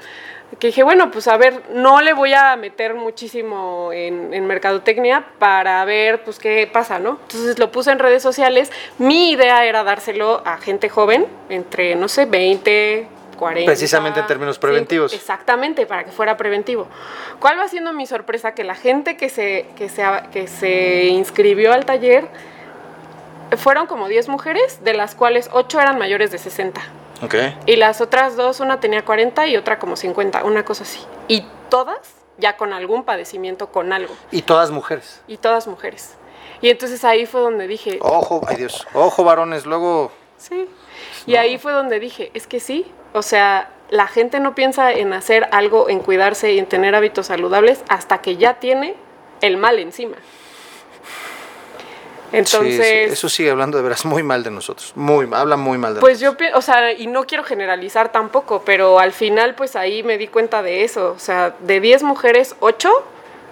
Que 0.58 0.68
dije, 0.68 0.82
bueno, 0.82 1.10
pues 1.10 1.28
a 1.28 1.36
ver, 1.36 1.62
no 1.74 2.00
le 2.00 2.14
voy 2.14 2.32
a 2.32 2.56
meter 2.56 2.94
muchísimo 2.94 3.90
en, 3.92 4.32
en 4.32 4.46
mercadotecnia 4.46 5.26
para 5.38 5.84
ver, 5.84 6.24
pues, 6.24 6.38
qué 6.38 6.66
pasa, 6.72 6.98
¿no? 6.98 7.18
Entonces 7.22 7.58
lo 7.58 7.70
puse 7.70 7.90
en 7.90 7.98
redes 7.98 8.22
sociales. 8.22 8.72
Mi 8.96 9.32
idea 9.32 9.66
era 9.66 9.84
dárselo 9.84 10.40
a 10.46 10.56
gente 10.56 10.88
joven, 10.88 11.26
entre, 11.50 11.96
no 11.96 12.08
sé, 12.08 12.24
20, 12.24 13.06
40. 13.38 13.66
Precisamente 13.66 14.20
en 14.20 14.26
términos 14.26 14.58
preventivos. 14.58 15.14
Exactamente, 15.14 15.86
para 15.86 16.04
que 16.04 16.12
fuera 16.12 16.36
preventivo. 16.36 16.86
¿Cuál 17.40 17.58
va 17.58 17.68
siendo 17.68 17.94
mi 17.94 18.06
sorpresa? 18.06 18.52
Que 18.52 18.64
la 18.64 18.74
gente 18.74 19.16
que 19.16 19.30
se, 19.30 19.66
que 19.76 19.88
se, 19.88 20.04
que 20.32 20.46
se 20.46 21.06
inscribió 21.06 21.72
al 21.72 21.86
taller 21.86 22.28
fueron 23.56 23.86
como 23.86 24.08
10 24.08 24.28
mujeres, 24.28 24.84
de 24.84 24.92
las 24.92 25.14
cuales 25.14 25.48
8 25.52 25.80
eran 25.80 25.98
mayores 25.98 26.30
de 26.30 26.38
60. 26.38 26.82
Ok. 27.22 27.34
Y 27.66 27.76
las 27.76 28.00
otras 28.00 28.36
dos, 28.36 28.60
una 28.60 28.80
tenía 28.80 29.04
40 29.04 29.46
y 29.46 29.56
otra 29.56 29.78
como 29.78 29.96
50, 29.96 30.44
una 30.44 30.64
cosa 30.64 30.84
así. 30.84 31.00
Y 31.28 31.46
todas 31.70 32.18
ya 32.38 32.56
con 32.56 32.72
algún 32.72 33.04
padecimiento, 33.04 33.68
con 33.68 33.92
algo. 33.92 34.14
Y 34.30 34.42
todas 34.42 34.70
mujeres. 34.70 35.20
Y 35.26 35.36
todas 35.38 35.66
mujeres. 35.66 36.14
Y 36.60 36.70
entonces 36.70 37.04
ahí 37.04 37.26
fue 37.26 37.40
donde 37.40 37.66
dije, 37.66 37.98
Ojo, 38.00 38.42
ay 38.46 38.56
Dios. 38.56 38.86
Ojo, 38.94 39.24
varones. 39.24 39.66
Luego. 39.66 40.10
Sí. 40.36 40.68
Y 41.26 41.36
ahí 41.36 41.58
fue 41.58 41.72
donde 41.72 42.00
dije, 42.00 42.30
es 42.34 42.46
que 42.46 42.60
sí, 42.60 42.90
o 43.12 43.22
sea, 43.22 43.70
la 43.90 44.06
gente 44.06 44.38
no 44.40 44.54
piensa 44.54 44.92
en 44.92 45.12
hacer 45.12 45.48
algo, 45.52 45.88
en 45.88 46.00
cuidarse 46.00 46.52
y 46.52 46.58
en 46.58 46.66
tener 46.66 46.94
hábitos 46.94 47.26
saludables 47.26 47.80
hasta 47.88 48.18
que 48.20 48.36
ya 48.36 48.54
tiene 48.54 48.94
el 49.40 49.56
mal 49.56 49.78
encima. 49.78 50.16
Entonces, 52.30 52.74
Sí, 52.76 52.82
sí, 53.06 53.12
eso 53.12 53.28
sigue 53.30 53.50
hablando 53.50 53.78
de 53.78 53.82
veras 53.84 54.04
muy 54.04 54.22
mal 54.22 54.42
de 54.44 54.50
nosotros. 54.50 54.92
Muy, 54.94 55.26
habla 55.32 55.56
muy 55.56 55.78
mal 55.78 55.94
de 55.94 56.00
pues 56.00 56.20
nosotros. 56.20 56.46
yo, 56.46 56.52
pi- 56.52 56.58
o 56.58 56.60
sea, 56.60 56.92
y 56.92 57.06
no 57.06 57.24
quiero 57.24 57.42
generalizar 57.42 58.12
tampoco, 58.12 58.62
pero 58.66 58.98
al 58.98 59.12
final 59.12 59.54
pues 59.54 59.76
ahí 59.76 60.02
me 60.02 60.18
di 60.18 60.28
cuenta 60.28 60.62
de 60.62 60.84
eso, 60.84 61.12
o 61.16 61.18
sea, 61.18 61.54
de 61.60 61.80
10 61.80 62.02
mujeres, 62.02 62.54
8 62.60 62.92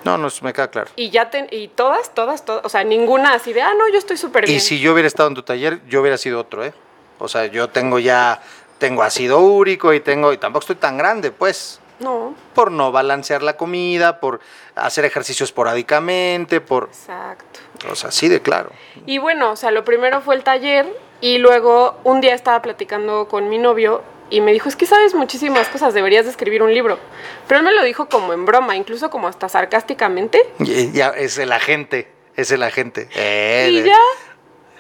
No, 0.05 0.19
no, 0.19 0.29
me 0.43 0.53
queda 0.53 0.69
claro. 0.71 0.91
y 0.95 1.09
ya 1.09 1.31
ten- 1.31 1.49
y 1.51 1.69
todas, 1.69 2.15
todas, 2.15 2.45
todas, 2.45 2.67
o 2.67 2.69
sea, 2.69 2.85
ninguna 2.85 3.33
así 3.33 3.55
de, 3.55 3.63
ah, 3.63 3.73
no, 3.73 3.89
yo 3.91 3.97
estoy 3.99 4.19
súper 4.19 4.45
bien. 4.45 4.59
Y 4.59 4.61
si 4.61 4.79
yo 4.79 4.93
hubiera 4.93 5.07
estado 5.07 5.31
en 5.31 5.35
tu 5.37 5.43
taller, 5.43 5.81
yo 5.89 6.03
hubiera 6.03 6.19
sido 6.19 6.39
otro, 6.39 6.63
¿eh? 6.63 6.75
O 7.19 7.29
sea, 7.29 7.47
yo 7.47 7.71
tengo 7.71 7.99
ya, 7.99 8.43
tengo 8.79 9.03
ácido 9.03 9.41
úrico 9.41 9.93
y 9.93 10.01
tengo, 10.01 10.33
y 10.33 10.39
tampoco 10.39 10.63
estoy 10.63 10.77
tan 10.77 10.97
grande, 10.99 11.31
pues, 11.31 11.81
No, 11.99 12.35
por 12.55 12.71
no 12.71 12.93
balancear 12.93 13.43
la 13.43 13.57
comida, 13.57 14.21
por 14.21 14.41
hacer 14.75 15.05
ejercicio 15.05 15.45
esporádicamente, 15.45 16.61
por, 16.61 16.85
exacto. 16.85 17.61
o 17.91 17.95
sea, 17.95 18.11
sí 18.11 18.29
de 18.29 18.41
claro. 18.43 18.71
Y 19.07 19.19
bueno, 19.19 19.53
o 19.53 19.57
sea, 19.57 19.71
lo 19.71 19.85
primero 19.85 20.21
fue 20.21 20.35
el 20.35 20.43
taller 20.43 20.87
y 21.21 21.39
luego 21.39 21.99
un 22.05 22.21
día 22.21 22.35
estaba 22.35 22.61
platicando 22.63 23.29
con 23.29 23.49
mi 23.49 23.59
novio 23.59 24.03
y 24.29 24.41
me 24.41 24.53
dijo, 24.53 24.69
es 24.69 24.75
que 24.77 24.87
sabes 24.87 25.15
muchísimas 25.15 25.69
cosas, 25.69 25.95
deberías 25.95 26.25
de 26.25 26.33
escribir 26.33 26.63
un 26.63 26.75
libro. 26.75 26.99
Pero 27.47 27.61
él 27.61 27.65
me 27.65 27.73
lo 27.73 27.83
dijo 27.85 28.09
como 28.09 28.33
en 28.33 28.45
broma, 28.45 28.75
incluso 28.77 29.09
como 29.09 29.29
hasta 29.29 29.49
sarcásticamente. 29.49 30.45
Ya 30.59 31.09
es 31.11 31.39
el 31.39 31.53
agente, 31.53 32.11
es 32.35 32.51
el 32.51 32.63
agente. 32.65 33.09
Eh, 33.15 33.69
Y 33.71 33.83
ya, 33.85 33.97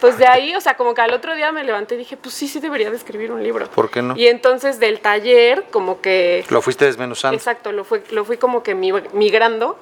pues 0.00 0.18
de 0.18 0.26
ahí, 0.26 0.54
o 0.54 0.60
sea, 0.60 0.76
como 0.76 0.94
que 0.94 1.00
al 1.00 1.12
otro 1.12 1.34
día 1.34 1.52
me 1.52 1.64
levanté 1.64 1.94
y 1.94 1.98
dije, 1.98 2.16
pues 2.16 2.34
sí, 2.34 2.48
sí 2.48 2.60
debería 2.60 2.90
de 2.90 2.96
escribir 2.96 3.32
un 3.32 3.42
libro. 3.42 3.66
¿Por 3.70 3.90
qué 3.90 4.02
no? 4.02 4.16
Y 4.16 4.26
entonces 4.28 4.78
del 4.78 5.00
taller, 5.00 5.64
como 5.70 6.00
que... 6.00 6.44
Lo 6.50 6.60
fuiste 6.62 6.84
desmenuzando. 6.84 7.36
Exacto, 7.36 7.72
lo 7.72 7.84
fui, 7.84 8.02
lo 8.10 8.24
fui 8.24 8.36
como 8.36 8.62
que 8.62 8.74
mi- 8.74 8.92
migrando 9.12 9.78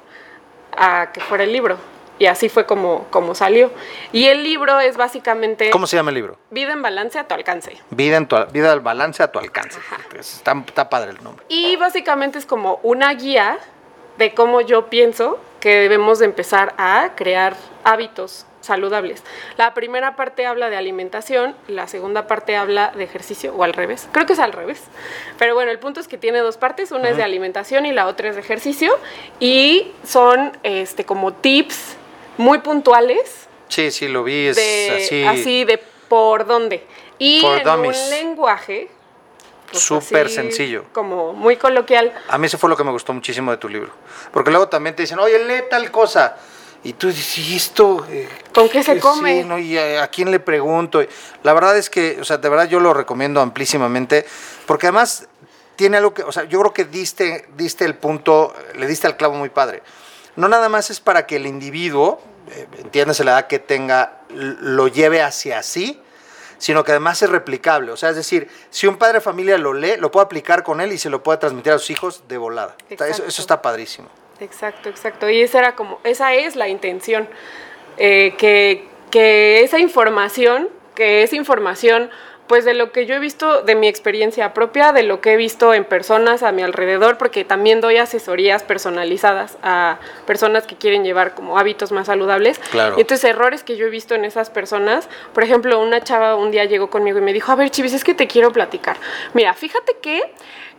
a 0.76 1.10
que 1.12 1.20
fuera 1.20 1.44
el 1.44 1.52
libro. 1.52 1.76
Y 2.16 2.26
así 2.26 2.48
fue 2.48 2.64
como, 2.64 3.06
como 3.10 3.34
salió. 3.34 3.72
Y 4.12 4.26
el 4.26 4.44
libro 4.44 4.78
es 4.78 4.96
básicamente 4.96 5.70
¿Cómo 5.70 5.88
se 5.88 5.96
llama 5.96 6.10
el 6.10 6.14
libro? 6.14 6.36
Vida 6.50 6.72
en 6.72 6.80
balance 6.80 7.18
a 7.18 7.26
tu 7.26 7.34
alcance. 7.34 7.76
Vida, 7.90 8.16
en 8.16 8.28
tu, 8.28 8.36
vida 8.52 8.70
al 8.70 8.80
balance 8.80 9.20
a 9.22 9.32
tu 9.32 9.40
alcance. 9.40 9.80
Está, 10.16 10.54
está 10.64 10.88
padre 10.88 11.10
el 11.10 11.24
nombre. 11.24 11.44
Y 11.48 11.74
básicamente 11.74 12.38
es 12.38 12.46
como 12.46 12.78
una 12.84 13.12
guía 13.14 13.58
de 14.16 14.32
cómo 14.32 14.60
yo 14.60 14.86
pienso 14.90 15.40
que 15.58 15.74
debemos 15.74 16.20
de 16.20 16.26
empezar 16.26 16.72
a 16.78 17.10
crear 17.16 17.56
hábitos 17.82 18.46
saludables. 18.64 19.22
La 19.56 19.74
primera 19.74 20.16
parte 20.16 20.46
habla 20.46 20.70
de 20.70 20.76
alimentación, 20.76 21.54
la 21.68 21.88
segunda 21.88 22.26
parte 22.26 22.56
habla 22.56 22.92
de 22.96 23.04
ejercicio, 23.04 23.54
o 23.54 23.64
al 23.64 23.72
revés. 23.72 24.08
Creo 24.12 24.26
que 24.26 24.32
es 24.32 24.38
al 24.38 24.52
revés. 24.52 24.82
Pero 25.38 25.54
bueno, 25.54 25.70
el 25.70 25.78
punto 25.78 26.00
es 26.00 26.08
que 26.08 26.18
tiene 26.18 26.40
dos 26.40 26.56
partes, 26.56 26.90
una 26.92 27.10
es 27.10 27.16
de 27.16 27.22
alimentación 27.22 27.86
y 27.86 27.92
la 27.92 28.06
otra 28.06 28.28
es 28.28 28.34
de 28.34 28.40
ejercicio. 28.40 28.92
Y 29.40 29.92
son 30.04 30.56
este, 30.62 31.04
como 31.04 31.32
tips 31.32 31.96
muy 32.36 32.58
puntuales 32.58 33.44
Sí, 33.68 33.90
sí, 33.90 34.08
lo 34.08 34.22
vi, 34.22 34.46
es 34.46 34.56
de, 34.56 35.02
así, 35.04 35.24
así 35.24 35.64
de 35.64 35.78
por 36.08 36.46
dónde. 36.46 36.84
Y 37.18 37.40
For 37.40 37.58
en 37.58 37.64
dummies. 37.64 37.98
un 37.98 38.10
lenguaje 38.10 38.88
pues, 39.70 39.82
Súper 39.82 40.28
sencillo. 40.28 40.84
Como 40.92 41.32
muy 41.32 41.56
coloquial. 41.56 42.12
A 42.28 42.38
mí 42.38 42.46
eso 42.46 42.58
fue 42.58 42.70
lo 42.70 42.76
que 42.76 42.84
me 42.84 42.92
gustó 42.92 43.12
muchísimo 43.12 43.50
de 43.50 43.56
tu 43.56 43.68
libro. 43.68 43.90
Porque 44.32 44.50
luego 44.50 44.68
también 44.68 44.94
te 44.94 45.02
dicen, 45.02 45.18
oye, 45.18 45.44
lee 45.44 45.64
tal 45.68 45.90
cosa. 45.90 46.36
Y 46.84 46.92
tú 46.92 47.08
dices, 47.08 47.38
¿y 47.38 47.56
esto? 47.56 48.06
eh, 48.10 48.28
¿Con 48.52 48.68
qué 48.68 48.82
se 48.82 49.00
come? 49.00 49.40
Sí, 49.40 49.48
¿no? 49.48 49.58
¿Y 49.58 49.78
a, 49.78 50.02
a 50.02 50.08
quién 50.08 50.30
le 50.30 50.38
pregunto? 50.38 51.02
La 51.42 51.54
verdad 51.54 51.76
es 51.78 51.88
que, 51.88 52.18
o 52.20 52.24
sea, 52.24 52.36
de 52.36 52.48
verdad 52.48 52.68
yo 52.68 52.78
lo 52.78 52.92
recomiendo 52.92 53.40
amplísimamente. 53.40 54.26
Porque 54.66 54.88
además 54.88 55.26
tiene 55.76 55.96
algo 55.96 56.12
que, 56.12 56.22
o 56.22 56.30
sea, 56.30 56.44
yo 56.44 56.60
creo 56.60 56.72
que 56.74 56.84
diste, 56.84 57.48
diste 57.56 57.86
el 57.86 57.94
punto, 57.94 58.54
le 58.74 58.86
diste 58.86 59.06
al 59.06 59.16
clavo 59.16 59.34
muy 59.34 59.48
padre. 59.48 59.82
No 60.36 60.48
nada 60.48 60.68
más 60.68 60.90
es 60.90 61.00
para 61.00 61.26
que 61.26 61.36
el 61.36 61.46
individuo, 61.46 62.20
eh, 62.50 62.66
entiéndase 62.78 63.24
la 63.24 63.32
edad 63.32 63.46
que 63.46 63.58
tenga, 63.58 64.20
lo 64.28 64.88
lleve 64.88 65.22
hacia 65.22 65.62
sí, 65.62 66.00
sino 66.58 66.84
que 66.84 66.92
además 66.92 67.22
es 67.22 67.30
replicable. 67.30 67.92
O 67.92 67.96
sea, 67.96 68.10
es 68.10 68.16
decir, 68.16 68.48
si 68.70 68.86
un 68.86 68.96
padre 68.96 69.14
de 69.14 69.20
familia 69.22 69.56
lo 69.56 69.72
lee, 69.72 69.96
lo 69.98 70.10
puede 70.10 70.26
aplicar 70.26 70.62
con 70.62 70.80
él 70.80 70.92
y 70.92 70.98
se 70.98 71.08
lo 71.08 71.22
puede 71.22 71.38
transmitir 71.38 71.72
a 71.72 71.78
sus 71.78 71.90
hijos 71.90 72.24
de 72.28 72.36
volada. 72.36 72.76
Eso, 72.90 73.24
eso 73.24 73.40
está 73.40 73.62
padrísimo. 73.62 74.08
Exacto, 74.40 74.88
exacto. 74.88 75.30
Y 75.30 75.40
esa 75.42 75.58
era 75.60 75.74
como, 75.76 76.00
esa 76.04 76.34
es 76.34 76.56
la 76.56 76.68
intención. 76.68 77.28
eh, 77.96 78.34
que, 78.38 78.88
que 79.10 79.62
esa 79.62 79.78
información, 79.78 80.68
que 80.96 81.22
esa 81.22 81.36
información, 81.36 82.10
pues 82.46 82.64
de 82.64 82.74
lo 82.74 82.92
que 82.92 83.06
yo 83.06 83.14
he 83.14 83.18
visto 83.18 83.62
de 83.62 83.74
mi 83.74 83.88
experiencia 83.88 84.52
propia, 84.52 84.92
de 84.92 85.02
lo 85.02 85.20
que 85.20 85.32
he 85.32 85.36
visto 85.36 85.72
en 85.72 85.84
personas 85.84 86.42
a 86.42 86.52
mi 86.52 86.62
alrededor, 86.62 87.16
porque 87.16 87.44
también 87.44 87.80
doy 87.80 87.96
asesorías 87.96 88.62
personalizadas 88.62 89.56
a 89.62 89.98
personas 90.26 90.66
que 90.66 90.76
quieren 90.76 91.04
llevar 91.04 91.34
como 91.34 91.58
hábitos 91.58 91.90
más 91.90 92.06
saludables. 92.06 92.58
Claro. 92.70 92.96
Y 92.98 93.00
entonces 93.00 93.30
errores 93.30 93.64
que 93.64 93.76
yo 93.76 93.86
he 93.86 93.90
visto 93.90 94.14
en 94.14 94.24
esas 94.26 94.50
personas, 94.50 95.08
por 95.32 95.42
ejemplo, 95.42 95.80
una 95.80 96.02
chava 96.02 96.34
un 96.36 96.50
día 96.50 96.64
llegó 96.66 96.90
conmigo 96.90 97.18
y 97.18 97.22
me 97.22 97.32
dijo, 97.32 97.50
a 97.50 97.54
ver, 97.54 97.70
Chivis, 97.70 97.94
es 97.94 98.04
que 98.04 98.14
te 98.14 98.26
quiero 98.26 98.52
platicar. 98.52 98.96
Mira, 99.32 99.54
fíjate 99.54 99.96
que 100.02 100.22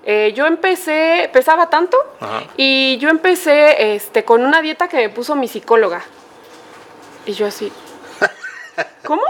eh, 0.05 0.34
yo 0.36 0.45
empecé, 0.45 1.32
pesaba 1.34 1.72
tanto, 1.72 1.97
Ajá. 2.20 2.43
y 2.57 2.97
yo 2.99 3.09
empecé 3.09 3.95
este, 3.95 4.24
con 4.24 4.45
una 4.45 4.61
dieta 4.61 4.88
que 4.88 4.97
me 4.97 5.09
puso 5.09 5.36
mi 5.36 5.47
psicóloga. 5.47 6.03
Y 7.26 7.34
yo 7.34 7.47
así, 7.47 7.72
¿cómo? 9.03 9.24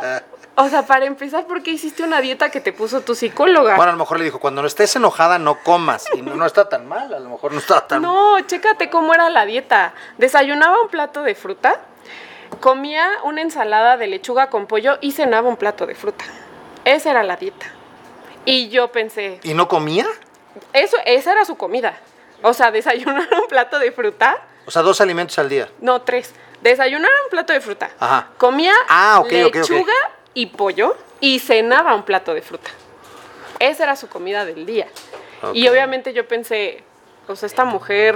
O 0.58 0.70
sea, 0.70 0.86
para 0.86 1.06
empezar, 1.06 1.48
¿por 1.48 1.62
qué 1.64 1.72
hiciste 1.72 2.02
una 2.04 2.22
dieta 2.22 2.50
que 2.50 2.62
te 2.62 2.72
puso 2.72 3.02
tu 3.02 3.14
psicóloga? 3.14 3.76
Bueno, 3.76 3.90
a 3.90 3.94
lo 3.94 4.00
mejor 4.00 4.20
le 4.20 4.24
dijo, 4.24 4.40
cuando 4.40 4.62
no 4.62 4.68
estés 4.68 4.96
enojada 4.96 5.38
no 5.38 5.60
comas. 5.64 6.06
Y 6.14 6.22
no, 6.22 6.36
no 6.36 6.46
está 6.46 6.70
tan 6.70 6.88
mal, 6.88 7.14
a 7.14 7.20
lo 7.20 7.30
mejor 7.30 7.52
no 7.52 7.60
está 7.60 7.86
tan 7.86 8.02
No, 8.02 8.40
chécate 8.42 8.90
cómo 8.90 9.14
era 9.14 9.30
la 9.30 9.46
dieta. 9.46 9.94
Desayunaba 10.18 10.82
un 10.82 10.88
plato 10.88 11.24
de 11.24 11.36
fruta, 11.36 11.82
comía 12.62 13.10
una 13.24 13.42
ensalada 13.42 13.98
de 13.98 14.08
lechuga 14.08 14.50
con 14.50 14.66
pollo 14.66 14.98
y 15.02 15.12
cenaba 15.12 15.50
un 15.50 15.58
plato 15.58 15.86
de 15.86 15.96
fruta. 15.96 16.24
Esa 16.86 17.12
era 17.12 17.24
la 17.24 17.36
dieta. 17.36 17.66
Y 18.46 18.70
yo 18.70 18.92
pensé, 18.94 19.40
¿Y 19.44 19.54
no 19.56 19.68
comía? 19.68 20.06
eso, 20.72 20.96
esa 21.06 21.34
era 21.34 21.44
su 21.44 21.58
comida. 21.58 21.98
O 22.44 22.54
sea, 22.54 22.72
desayunar 22.72 23.28
un 23.42 23.48
plato 23.48 23.78
de 23.80 23.92
fruta, 23.92 24.38
O 24.66 24.72
sea, 24.72 24.84
dos 24.84 25.02
alimentos 25.02 25.38
al 25.40 25.50
día. 25.50 25.68
no 25.82 26.02
tres. 26.04 26.34
Desayunar 26.62 27.12
un 27.26 27.30
plato 27.30 27.52
de 27.54 27.60
fruta. 27.60 27.90
Ajá. 28.00 28.30
Comía 28.38 28.74
Ah, 28.88 29.18
ok, 29.20 29.26
ok, 29.28 29.34
ok. 29.48 29.56
lechuga 29.56 29.94
y 30.36 30.48
pollo 30.48 30.96
y 31.20 31.40
cenaba 31.40 31.96
un 31.96 32.04
plato 32.04 32.36
de 32.36 32.44
fruta. 32.44 32.70
Esa 33.58 33.86
era 33.86 33.96
su 33.96 34.08
comida 34.08 34.46
del 34.46 34.68
día. 34.68 34.88
Y 35.54 35.68
obviamente 35.68 36.14
yo 36.14 36.28
pensé, 36.28 36.84
pues 37.26 37.44
esta 37.44 37.66
mujer 37.66 38.16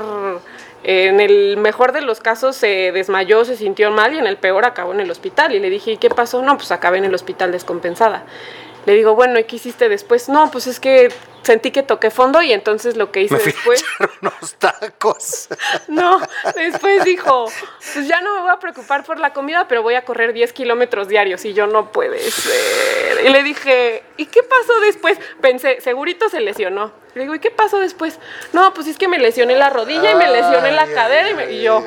eh, 0.83 1.07
en 1.07 1.19
el 1.19 1.57
mejor 1.57 1.91
de 1.91 2.01
los 2.01 2.19
casos 2.19 2.55
se 2.55 2.91
desmayó, 2.91 3.45
se 3.45 3.55
sintió 3.55 3.91
mal 3.91 4.13
y 4.13 4.19
en 4.19 4.27
el 4.27 4.37
peor 4.37 4.65
acabó 4.65 4.93
en 4.93 4.99
el 4.99 5.09
hospital. 5.09 5.53
Y 5.53 5.59
le 5.59 5.69
dije, 5.69 5.91
¿y 5.91 5.97
qué 5.97 6.09
pasó? 6.09 6.41
No, 6.41 6.57
pues 6.57 6.71
acabé 6.71 6.97
en 6.97 7.05
el 7.05 7.15
hospital 7.15 7.51
descompensada. 7.51 8.23
Le 8.89 8.95
digo, 8.95 9.13
bueno, 9.13 9.37
¿y 9.37 9.43
qué 9.43 9.57
hiciste 9.57 9.87
después? 9.87 10.29
No, 10.29 10.49
pues 10.49 10.65
es 10.65 10.79
que 10.79 11.09
sentí 11.43 11.69
que 11.69 11.83
toqué 11.83 12.09
fondo 12.09 12.41
y 12.41 12.51
entonces 12.53 12.97
lo 12.97 13.11
que 13.11 13.21
hice 13.21 13.35
Me 13.35 13.39
fui 13.39 13.51
después... 13.51 13.83
a 13.83 14.03
echar 14.05 14.09
unos 14.23 14.55
tacos. 14.55 15.47
No, 15.87 16.19
después 16.55 17.03
dijo, 17.03 17.45
pues 17.93 18.07
ya 18.07 18.19
no 18.21 18.33
me 18.33 18.41
voy 18.41 18.49
a 18.49 18.57
preocupar 18.57 19.03
por 19.03 19.19
la 19.19 19.31
comida, 19.31 19.67
pero 19.67 19.83
voy 19.83 19.93
a 19.93 20.03
correr 20.05 20.33
10 20.33 20.53
kilómetros 20.53 21.07
diarios 21.07 21.45
y 21.45 21.53
yo 21.53 21.67
no 21.67 21.91
puede 21.91 22.17
ser. 22.31 23.23
Y 23.25 23.29
le 23.29 23.43
dije, 23.43 24.01
¿y 24.17 24.25
qué 24.25 24.41
pasó 24.41 24.79
después? 24.81 25.19
Pensé, 25.39 25.81
segurito 25.81 26.27
se 26.29 26.39
lesionó. 26.39 26.91
Le 27.13 27.21
digo, 27.21 27.35
¿y 27.35 27.39
qué 27.39 27.51
pasó 27.51 27.77
después? 27.77 28.17
No, 28.53 28.73
pues 28.73 28.87
es 28.87 28.97
que 28.97 29.07
me 29.07 29.19
lesioné 29.19 29.55
la 29.55 29.69
rodilla 29.69 30.09
y 30.13 30.15
me 30.15 30.31
lesioné 30.31 30.71
la 30.71 30.83
Ay, 30.83 30.93
cadera 30.95 31.29
y, 31.29 31.33
me- 31.35 31.51
y 31.51 31.61
yo. 31.61 31.83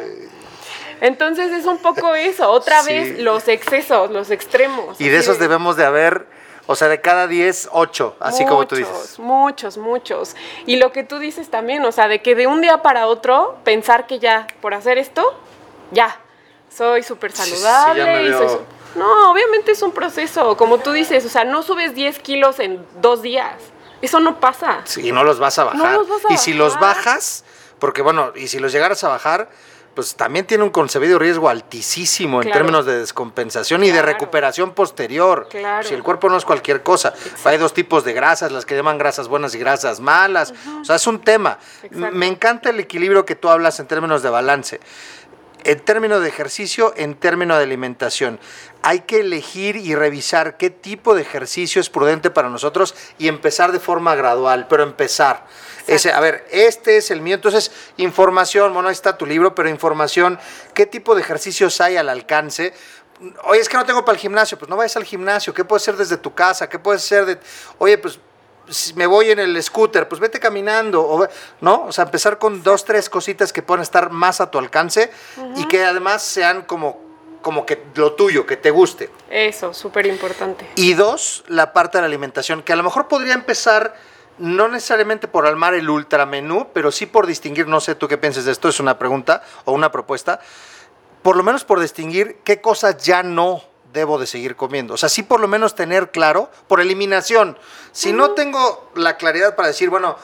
Entonces 1.00 1.50
es 1.50 1.64
un 1.66 1.78
poco 1.78 2.14
eso, 2.14 2.48
otra 2.48 2.80
Sí. 2.82 2.92
vez 2.94 3.18
los 3.18 3.48
excesos, 3.48 4.09
los 4.12 4.30
extremos. 4.30 5.00
Y 5.00 5.09
de 5.09 5.18
esos 5.18 5.40
debemos 5.40 5.76
de 5.76 5.84
haber, 5.84 6.26
o 6.73 6.77
sea, 6.77 6.89
de 6.89 7.01
cada 7.01 7.27
10, 7.27 7.68
8, 7.73 8.16
así 8.20 8.45
como 8.45 8.66
tú 8.66 8.77
dices. 8.77 9.18
Muchos, 9.18 9.77
muchos. 9.79 10.35
Y 10.66 10.77
lo 10.77 10.91
que 10.93 11.05
tú 11.05 11.18
dices 11.18 11.51
también, 11.51 11.85
o 11.85 11.93
sea, 11.93 12.09
de 12.09 12.23
que 12.23 12.35
de 12.35 12.47
un 12.47 12.61
día 12.61 12.83
para 12.83 13.07
otro 13.07 13.59
pensar 13.64 14.07
que 14.07 14.18
ya, 14.18 14.47
por 14.61 14.75
hacer 14.75 14.99
esto, 14.99 15.39
ya, 15.91 16.18
soy 16.75 17.03
súper 17.03 17.33
Sí, 17.33 17.43
sí, 17.43 17.57
saludable. 17.57 18.29
y 18.29 18.33
soy 18.33 18.59
No, 18.95 19.31
obviamente 19.31 19.73
es 19.73 19.83
un 19.83 19.93
proceso, 19.93 20.57
como 20.57 20.79
tú 20.79 20.93
dices, 20.93 21.25
o 21.25 21.29
sea, 21.29 21.45
no 21.45 21.62
subes 21.62 21.95
10 21.95 22.18
kilos 22.18 22.59
en 22.59 22.85
dos 23.01 23.23
días. 23.23 23.55
Eso 24.01 24.18
no 24.18 24.41
pasa. 24.41 24.81
Sí, 24.85 25.09
y 25.09 25.12
no 25.12 25.23
los 25.23 25.39
vas 25.39 25.59
a 25.59 25.64
bajar. 25.64 25.79
No 25.79 25.91
los 25.93 26.09
vas 26.09 26.25
a 26.29 26.33
y 26.35 26.39
si 26.39 26.55
los 26.55 26.81
bajas, 26.81 27.45
porque 27.79 28.03
bueno, 28.03 28.33
y 28.35 28.49
si 28.49 28.59
los 28.59 28.73
llegaras 28.73 29.05
a 29.05 29.09
bajar, 29.09 29.49
pues 29.95 30.14
también 30.14 30.47
tiene 30.47 30.64
un 30.64 30.70
concebido 30.70 31.18
riesgo 31.18 31.49
altísimo 31.49 32.43
en 32.43 32.51
términos 32.51 32.86
de 32.86 32.99
descompensación 32.99 33.84
y 33.84 33.90
de 33.90 34.03
recuperación 34.03 34.72
posterior. 34.72 35.49
Claro. 35.51 35.86
Si 35.86 35.95
el 35.95 36.03
cuerpo 36.03 36.28
no 36.28 36.36
es 36.36 36.45
cualquier 36.45 36.82
cosa. 36.82 37.12
Hay 37.45 37.59
dos 37.59 37.74
tipos 37.74 38.05
de 38.05 38.12
grasas, 38.12 38.53
las 38.53 38.64
que 38.64 38.74
llaman 38.74 38.99
grasas 38.99 39.28
buenas 39.28 39.55
y 39.55 39.59
grasas 39.59 40.01
malas. 40.01 40.55
O 40.80 40.84
sea, 40.84 40.97
es 40.97 41.07
un 41.07 41.20
tema. 41.20 41.59
Exacto. 41.82 42.16
Me 42.16 42.26
encanta 42.26 42.70
el 42.70 42.80
equilibrio 42.80 43.24
que 43.24 43.34
tú 43.34 43.49
hablas 43.49 43.78
en 43.80 43.86
términos 43.86 44.22
de 44.22 44.30
balance. 44.30 44.80
En 45.64 45.80
términos 45.80 46.22
de 46.22 46.28
ejercicio, 46.28 46.92
en 46.96 47.14
términos 47.14 47.58
de 47.58 47.64
alimentación. 47.64 48.40
Hay 48.82 49.00
que 49.00 49.20
elegir 49.20 49.76
y 49.76 49.94
revisar 49.94 50.56
qué 50.56 50.70
tipo 50.70 51.14
de 51.14 51.22
ejercicio 51.22 51.80
es 51.80 51.88
prudente 51.88 52.30
para 52.30 52.48
nosotros 52.48 52.94
y 53.18 53.28
empezar 53.28 53.70
de 53.70 53.78
forma 53.78 54.14
gradual, 54.16 54.66
pero 54.68 54.82
empezar. 54.82 55.46
Ese, 55.86 56.12
a 56.12 56.20
ver, 56.20 56.46
este 56.50 56.96
es 56.96 57.10
el 57.10 57.20
mío. 57.20 57.36
Entonces, 57.36 57.70
información, 57.96 58.74
bueno, 58.74 58.88
ahí 58.88 58.94
está 58.94 59.16
tu 59.16 59.26
libro, 59.26 59.54
pero 59.54 59.68
información, 59.68 60.38
¿qué 60.74 60.86
tipo 60.86 61.14
de 61.14 61.20
ejercicios 61.20 61.80
hay 61.80 61.96
al 61.96 62.08
alcance? 62.08 62.74
Oye, 63.44 63.60
es 63.60 63.68
que 63.68 63.76
no 63.76 63.86
tengo 63.86 64.04
para 64.04 64.16
el 64.16 64.20
gimnasio, 64.20 64.58
pues 64.58 64.68
no 64.68 64.76
vayas 64.76 64.96
al 64.96 65.04
gimnasio, 65.04 65.54
¿qué 65.54 65.64
puedes 65.64 65.82
hacer 65.82 65.96
desde 65.96 66.16
tu 66.16 66.34
casa? 66.34 66.68
¿Qué 66.68 66.80
puedes 66.80 67.04
hacer 67.04 67.24
de... 67.24 67.38
Oye, 67.78 67.98
pues 67.98 68.18
si 68.68 68.94
me 68.94 69.06
voy 69.06 69.30
en 69.30 69.38
el 69.38 69.60
scooter, 69.62 70.08
pues 70.08 70.20
vete 70.20 70.40
caminando, 70.40 71.02
o, 71.02 71.28
¿no? 71.60 71.86
O 71.86 71.92
sea, 71.92 72.04
empezar 72.04 72.38
con 72.38 72.62
dos, 72.62 72.84
tres 72.84 73.08
cositas 73.08 73.52
que 73.52 73.62
puedan 73.62 73.82
estar 73.82 74.10
más 74.10 74.40
a 74.40 74.50
tu 74.50 74.58
alcance 74.58 75.10
y 75.56 75.66
que 75.66 75.84
además 75.84 76.22
sean 76.22 76.62
como, 76.62 77.00
como 77.42 77.66
que 77.66 77.82
lo 77.94 78.12
tuyo, 78.12 78.46
que 78.46 78.56
te 78.56 78.70
guste. 78.70 79.10
Eso, 79.30 79.74
súper 79.74 80.06
importante. 80.06 80.68
Y 80.76 80.94
dos, 80.94 81.44
la 81.48 81.72
parte 81.72 81.98
de 81.98 82.02
la 82.02 82.06
alimentación, 82.06 82.62
que 82.62 82.72
a 82.72 82.76
lo 82.76 82.82
mejor 82.82 83.08
podría 83.08 83.34
empezar 83.34 83.94
no 84.38 84.68
necesariamente 84.68 85.28
por 85.28 85.46
armar 85.46 85.74
el 85.74 85.88
ultramenú, 85.90 86.68
pero 86.72 86.90
sí 86.90 87.06
por 87.06 87.26
distinguir, 87.26 87.68
no 87.68 87.80
sé 87.80 87.94
tú 87.94 88.08
qué 88.08 88.18
piensas 88.18 88.44
de 88.44 88.52
esto, 88.52 88.68
es 88.68 88.80
una 88.80 88.98
pregunta 88.98 89.42
o 89.64 89.72
una 89.72 89.92
propuesta, 89.92 90.40
por 91.22 91.36
lo 91.36 91.42
menos 91.42 91.64
por 91.64 91.80
distinguir 91.80 92.38
qué 92.42 92.60
cosas 92.60 92.96
ya 93.04 93.22
no 93.22 93.62
debo 93.93 94.18
de 94.18 94.26
seguir 94.26 94.57
comiendo. 94.57 94.95
O 94.95 94.97
sea, 94.97 95.09
sí 95.09 95.22
por 95.22 95.40
lo 95.40 95.49
menos 95.49 95.74
tener 95.74 96.11
claro, 96.11 96.51
por 96.68 96.80
eliminación. 96.80 97.59
Si 97.93 98.12
no 98.12 98.32
tengo 98.32 98.90
la 98.95 99.16
claridad 99.16 99.55
para 99.57 99.68
decir, 99.68 99.90
bueno, 99.90 100.16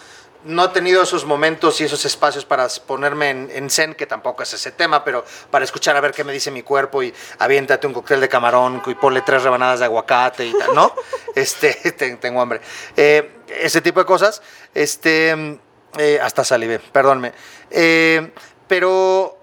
no 0.44 0.66
he 0.66 0.68
tenido 0.68 1.02
esos 1.02 1.24
momentos 1.24 1.80
y 1.80 1.84
esos 1.84 2.04
espacios 2.04 2.44
para 2.44 2.68
ponerme 2.86 3.30
en, 3.30 3.50
en 3.52 3.68
zen, 3.70 3.94
que 3.94 4.06
tampoco 4.06 4.44
es 4.44 4.54
ese 4.54 4.70
tema, 4.70 5.02
pero 5.04 5.24
para 5.50 5.64
escuchar 5.64 5.96
a 5.96 6.00
ver 6.00 6.12
qué 6.12 6.22
me 6.22 6.32
dice 6.32 6.50
mi 6.52 6.62
cuerpo 6.62 7.02
y 7.02 7.12
aviéntate 7.40 7.86
un 7.88 7.92
cóctel 7.92 8.20
de 8.20 8.28
camarón 8.28 8.80
y 8.86 8.94
ponle 8.94 9.22
tres 9.22 9.42
rebanadas 9.42 9.80
de 9.80 9.86
aguacate 9.86 10.46
y 10.46 10.52
tal, 10.56 10.74
¿no? 10.74 10.94
este, 11.34 11.74
te- 11.98 12.16
tengo 12.16 12.40
hambre. 12.40 12.60
Eh, 12.96 13.40
ese 13.48 13.80
tipo 13.80 13.98
de 13.98 14.06
cosas, 14.06 14.40
este, 14.74 15.58
eh, 15.98 16.20
hasta 16.22 16.44
salivé, 16.44 16.78
perdónme. 16.78 17.32
Eh, 17.70 18.32
pero 18.68 19.34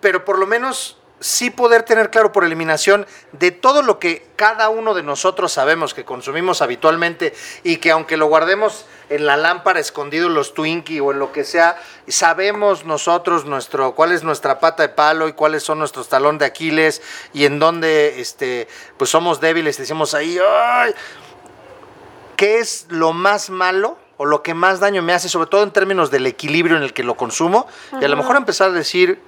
pero 0.00 0.24
por 0.24 0.38
lo 0.38 0.46
menos 0.46 0.98
sí 1.20 1.50
poder 1.50 1.82
tener 1.82 2.10
claro 2.10 2.32
por 2.32 2.44
eliminación 2.44 3.06
de 3.32 3.50
todo 3.50 3.82
lo 3.82 3.98
que 3.98 4.26
cada 4.36 4.70
uno 4.70 4.94
de 4.94 5.02
nosotros 5.02 5.52
sabemos 5.52 5.92
que 5.92 6.04
consumimos 6.04 6.62
habitualmente 6.62 7.34
y 7.62 7.76
que 7.76 7.90
aunque 7.90 8.16
lo 8.16 8.26
guardemos 8.26 8.86
en 9.10 9.26
la 9.26 9.36
lámpara 9.36 9.80
escondido 9.80 10.28
en 10.28 10.34
los 10.34 10.54
Twinkie 10.54 11.00
o 11.00 11.12
en 11.12 11.18
lo 11.18 11.30
que 11.30 11.44
sea, 11.44 11.80
sabemos 12.08 12.86
nosotros 12.86 13.44
nuestro 13.44 13.94
cuál 13.94 14.12
es 14.12 14.24
nuestra 14.24 14.60
pata 14.60 14.82
de 14.82 14.88
palo 14.88 15.28
y 15.28 15.34
cuáles 15.34 15.62
son 15.62 15.78
nuestros 15.78 16.08
talón 16.08 16.38
de 16.38 16.46
Aquiles 16.46 17.02
y 17.34 17.44
en 17.44 17.58
dónde 17.58 18.20
este 18.20 18.66
pues 18.96 19.10
somos 19.10 19.40
débiles 19.40 19.78
y 19.78 19.82
decimos 19.82 20.14
ahí 20.14 20.38
"Ay", 20.38 20.94
¿qué 22.36 22.58
es 22.60 22.86
lo 22.88 23.12
más 23.12 23.50
malo 23.50 23.98
o 24.16 24.24
lo 24.24 24.42
que 24.42 24.54
más 24.54 24.80
daño 24.80 25.02
me 25.02 25.12
hace, 25.12 25.28
sobre 25.28 25.48
todo 25.50 25.62
en 25.62 25.70
términos 25.70 26.10
del 26.10 26.26
equilibrio 26.26 26.76
en 26.76 26.82
el 26.82 26.94
que 26.94 27.02
lo 27.02 27.14
consumo? 27.16 27.66
Y 28.00 28.04
a 28.04 28.08
lo 28.08 28.16
mejor 28.16 28.36
empezar 28.36 28.70
a 28.70 28.72
decir, 28.72 29.20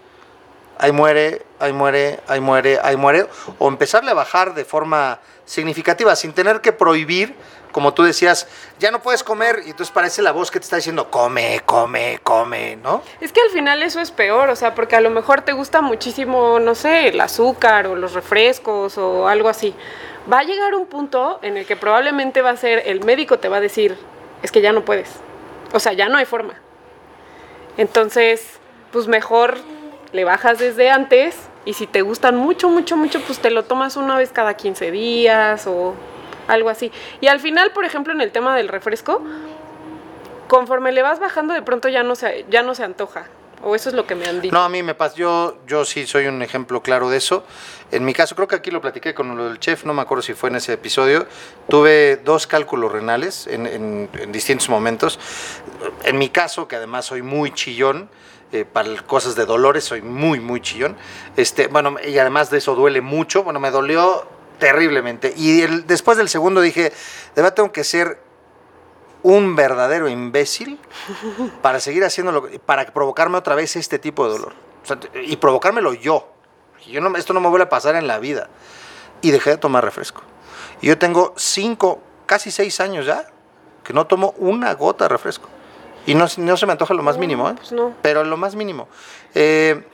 ahí 0.82 0.90
muere, 0.90 1.42
ahí 1.60 1.72
muere, 1.72 2.18
ahí 2.26 2.40
muere, 2.40 2.80
ahí 2.82 2.96
muere, 2.96 3.26
o 3.60 3.68
empezarle 3.68 4.10
a 4.10 4.14
bajar 4.14 4.52
de 4.52 4.64
forma 4.64 5.20
significativa, 5.44 6.16
sin 6.16 6.32
tener 6.32 6.60
que 6.60 6.72
prohibir, 6.72 7.36
como 7.70 7.94
tú 7.94 8.02
decías, 8.02 8.48
ya 8.80 8.90
no 8.90 9.00
puedes 9.00 9.22
comer, 9.22 9.62
y 9.64 9.70
entonces 9.70 9.92
parece 9.94 10.22
la 10.22 10.32
voz 10.32 10.50
que 10.50 10.58
te 10.58 10.64
está 10.64 10.76
diciendo, 10.76 11.08
come, 11.08 11.60
come, 11.64 12.18
come, 12.24 12.74
¿no? 12.82 13.00
Es 13.20 13.32
que 13.32 13.40
al 13.40 13.50
final 13.50 13.80
eso 13.84 14.00
es 14.00 14.10
peor, 14.10 14.48
o 14.48 14.56
sea, 14.56 14.74
porque 14.74 14.96
a 14.96 15.00
lo 15.00 15.10
mejor 15.10 15.42
te 15.42 15.52
gusta 15.52 15.82
muchísimo, 15.82 16.58
no 16.58 16.74
sé, 16.74 17.08
el 17.08 17.20
azúcar 17.20 17.86
o 17.86 17.94
los 17.94 18.12
refrescos 18.12 18.98
o 18.98 19.28
algo 19.28 19.48
así. 19.48 19.76
Va 20.30 20.40
a 20.40 20.42
llegar 20.42 20.74
un 20.74 20.86
punto 20.86 21.38
en 21.42 21.58
el 21.58 21.64
que 21.64 21.76
probablemente 21.76 22.42
va 22.42 22.50
a 22.50 22.56
ser, 22.56 22.82
el 22.86 23.04
médico 23.04 23.38
te 23.38 23.48
va 23.48 23.58
a 23.58 23.60
decir, 23.60 23.96
es 24.42 24.50
que 24.50 24.60
ya 24.60 24.72
no 24.72 24.84
puedes. 24.84 25.10
O 25.72 25.78
sea, 25.78 25.92
ya 25.92 26.08
no 26.08 26.18
hay 26.18 26.26
forma. 26.26 26.54
Entonces, 27.76 28.58
pues 28.90 29.06
mejor 29.06 29.58
le 30.12 30.24
bajas 30.24 30.58
desde 30.58 30.90
antes 30.90 31.36
y 31.64 31.74
si 31.74 31.86
te 31.86 32.02
gustan 32.02 32.36
mucho, 32.36 32.68
mucho, 32.68 32.96
mucho, 32.96 33.20
pues 33.20 33.38
te 33.38 33.50
lo 33.50 33.64
tomas 33.64 33.96
una 33.96 34.16
vez 34.16 34.30
cada 34.32 34.54
15 34.54 34.90
días 34.90 35.66
o 35.66 35.94
algo 36.48 36.68
así. 36.68 36.90
Y 37.20 37.28
al 37.28 37.40
final, 37.40 37.70
por 37.72 37.84
ejemplo, 37.84 38.12
en 38.12 38.20
el 38.20 38.32
tema 38.32 38.56
del 38.56 38.68
refresco, 38.68 39.22
conforme 40.48 40.92
le 40.92 41.02
vas 41.02 41.18
bajando, 41.20 41.54
de 41.54 41.62
pronto 41.62 41.88
ya 41.88 42.02
no 42.02 42.14
se, 42.14 42.44
ya 42.50 42.62
no 42.62 42.74
se 42.74 42.84
antoja. 42.84 43.26
O 43.64 43.76
eso 43.76 43.90
es 43.90 43.94
lo 43.94 44.08
que 44.08 44.16
me 44.16 44.26
han 44.26 44.40
dicho. 44.40 44.52
No, 44.52 44.62
a 44.64 44.68
mí 44.68 44.82
me 44.82 44.96
pasa, 44.96 45.14
yo, 45.14 45.58
yo 45.68 45.84
sí 45.84 46.04
soy 46.04 46.26
un 46.26 46.42
ejemplo 46.42 46.82
claro 46.82 47.08
de 47.08 47.18
eso. 47.18 47.44
En 47.92 48.04
mi 48.04 48.12
caso, 48.12 48.34
creo 48.34 48.48
que 48.48 48.56
aquí 48.56 48.72
lo 48.72 48.80
platiqué 48.80 49.14
con 49.14 49.36
lo 49.36 49.44
del 49.48 49.60
chef, 49.60 49.84
no 49.84 49.94
me 49.94 50.02
acuerdo 50.02 50.22
si 50.22 50.34
fue 50.34 50.50
en 50.50 50.56
ese 50.56 50.72
episodio. 50.72 51.26
Tuve 51.68 52.16
dos 52.16 52.48
cálculos 52.48 52.90
renales 52.90 53.46
en, 53.46 53.68
en- 53.68 54.08
en 54.18 54.32
distintos 54.32 54.68
momentos. 54.68 55.20
En 56.02 56.18
mi 56.18 56.28
caso, 56.28 56.66
que 56.66 56.74
además 56.74 57.04
soy 57.04 57.22
muy 57.22 57.52
chillón, 57.54 58.08
eh, 58.52 58.66
para 58.70 59.02
cosas 59.02 59.34
de 59.34 59.46
dolores, 59.46 59.84
soy 59.84 60.02
muy, 60.02 60.38
muy 60.38 60.60
chillón. 60.60 60.96
Este, 61.36 61.68
bueno, 61.68 61.96
y 62.06 62.18
además 62.18 62.50
de 62.50 62.58
eso 62.58 62.74
duele 62.74 63.00
mucho. 63.00 63.42
Bueno, 63.44 63.60
me 63.60 63.70
dolió 63.70 64.26
terriblemente. 64.58 65.32
Y 65.36 65.62
después 65.86 66.18
del 66.18 66.28
segundo 66.28 66.60
dije, 66.60 66.82
de 66.82 67.42
verdad 67.42 67.54
tengo 67.54 67.72
que 67.72 67.82
ser 67.82 68.20
un 69.22 69.56
verdadero 69.56 70.08
imbécil 70.08 70.78
para 71.62 71.80
seguir 71.80 72.04
haciéndolo, 72.04 72.48
para 72.66 72.84
provocarme 72.86 73.38
otra 73.38 73.54
vez 73.54 73.74
este 73.76 73.98
tipo 73.98 74.26
de 74.26 74.32
dolor. 74.32 74.52
Y 75.24 75.36
provocármelo 75.36 75.94
yo. 75.94 76.28
Yo 76.86 77.00
no, 77.00 77.16
esto 77.16 77.32
no 77.32 77.40
me 77.40 77.48
vuelve 77.48 77.64
a 77.64 77.68
pasar 77.70 77.96
en 77.96 78.06
la 78.06 78.18
vida. 78.18 78.50
Y 79.22 79.30
dejé 79.30 79.50
de 79.50 79.56
tomar 79.56 79.84
refresco. 79.84 80.22
Y 80.82 80.88
yo 80.88 80.98
tengo 80.98 81.32
cinco, 81.36 82.02
casi 82.26 82.50
seis 82.50 82.80
años 82.80 83.06
ya, 83.06 83.26
que 83.82 83.92
no 83.92 84.06
tomo 84.06 84.34
una 84.36 84.74
gota 84.74 85.04
de 85.04 85.08
refresco. 85.08 85.48
Y 86.06 86.14
no, 86.14 86.26
no 86.36 86.56
se 86.56 86.66
me 86.66 86.72
antoja 86.72 86.94
lo 86.94 87.02
más 87.02 87.16
No, 87.16 87.20
mínimo, 87.20 87.48
¿eh? 87.48 87.54
pues 87.56 87.72
no. 87.72 87.94
Pero 88.02 88.24
lo 88.24 88.36
más 88.36 88.54
mínimo. 88.54 88.88
Eh, 89.34 89.86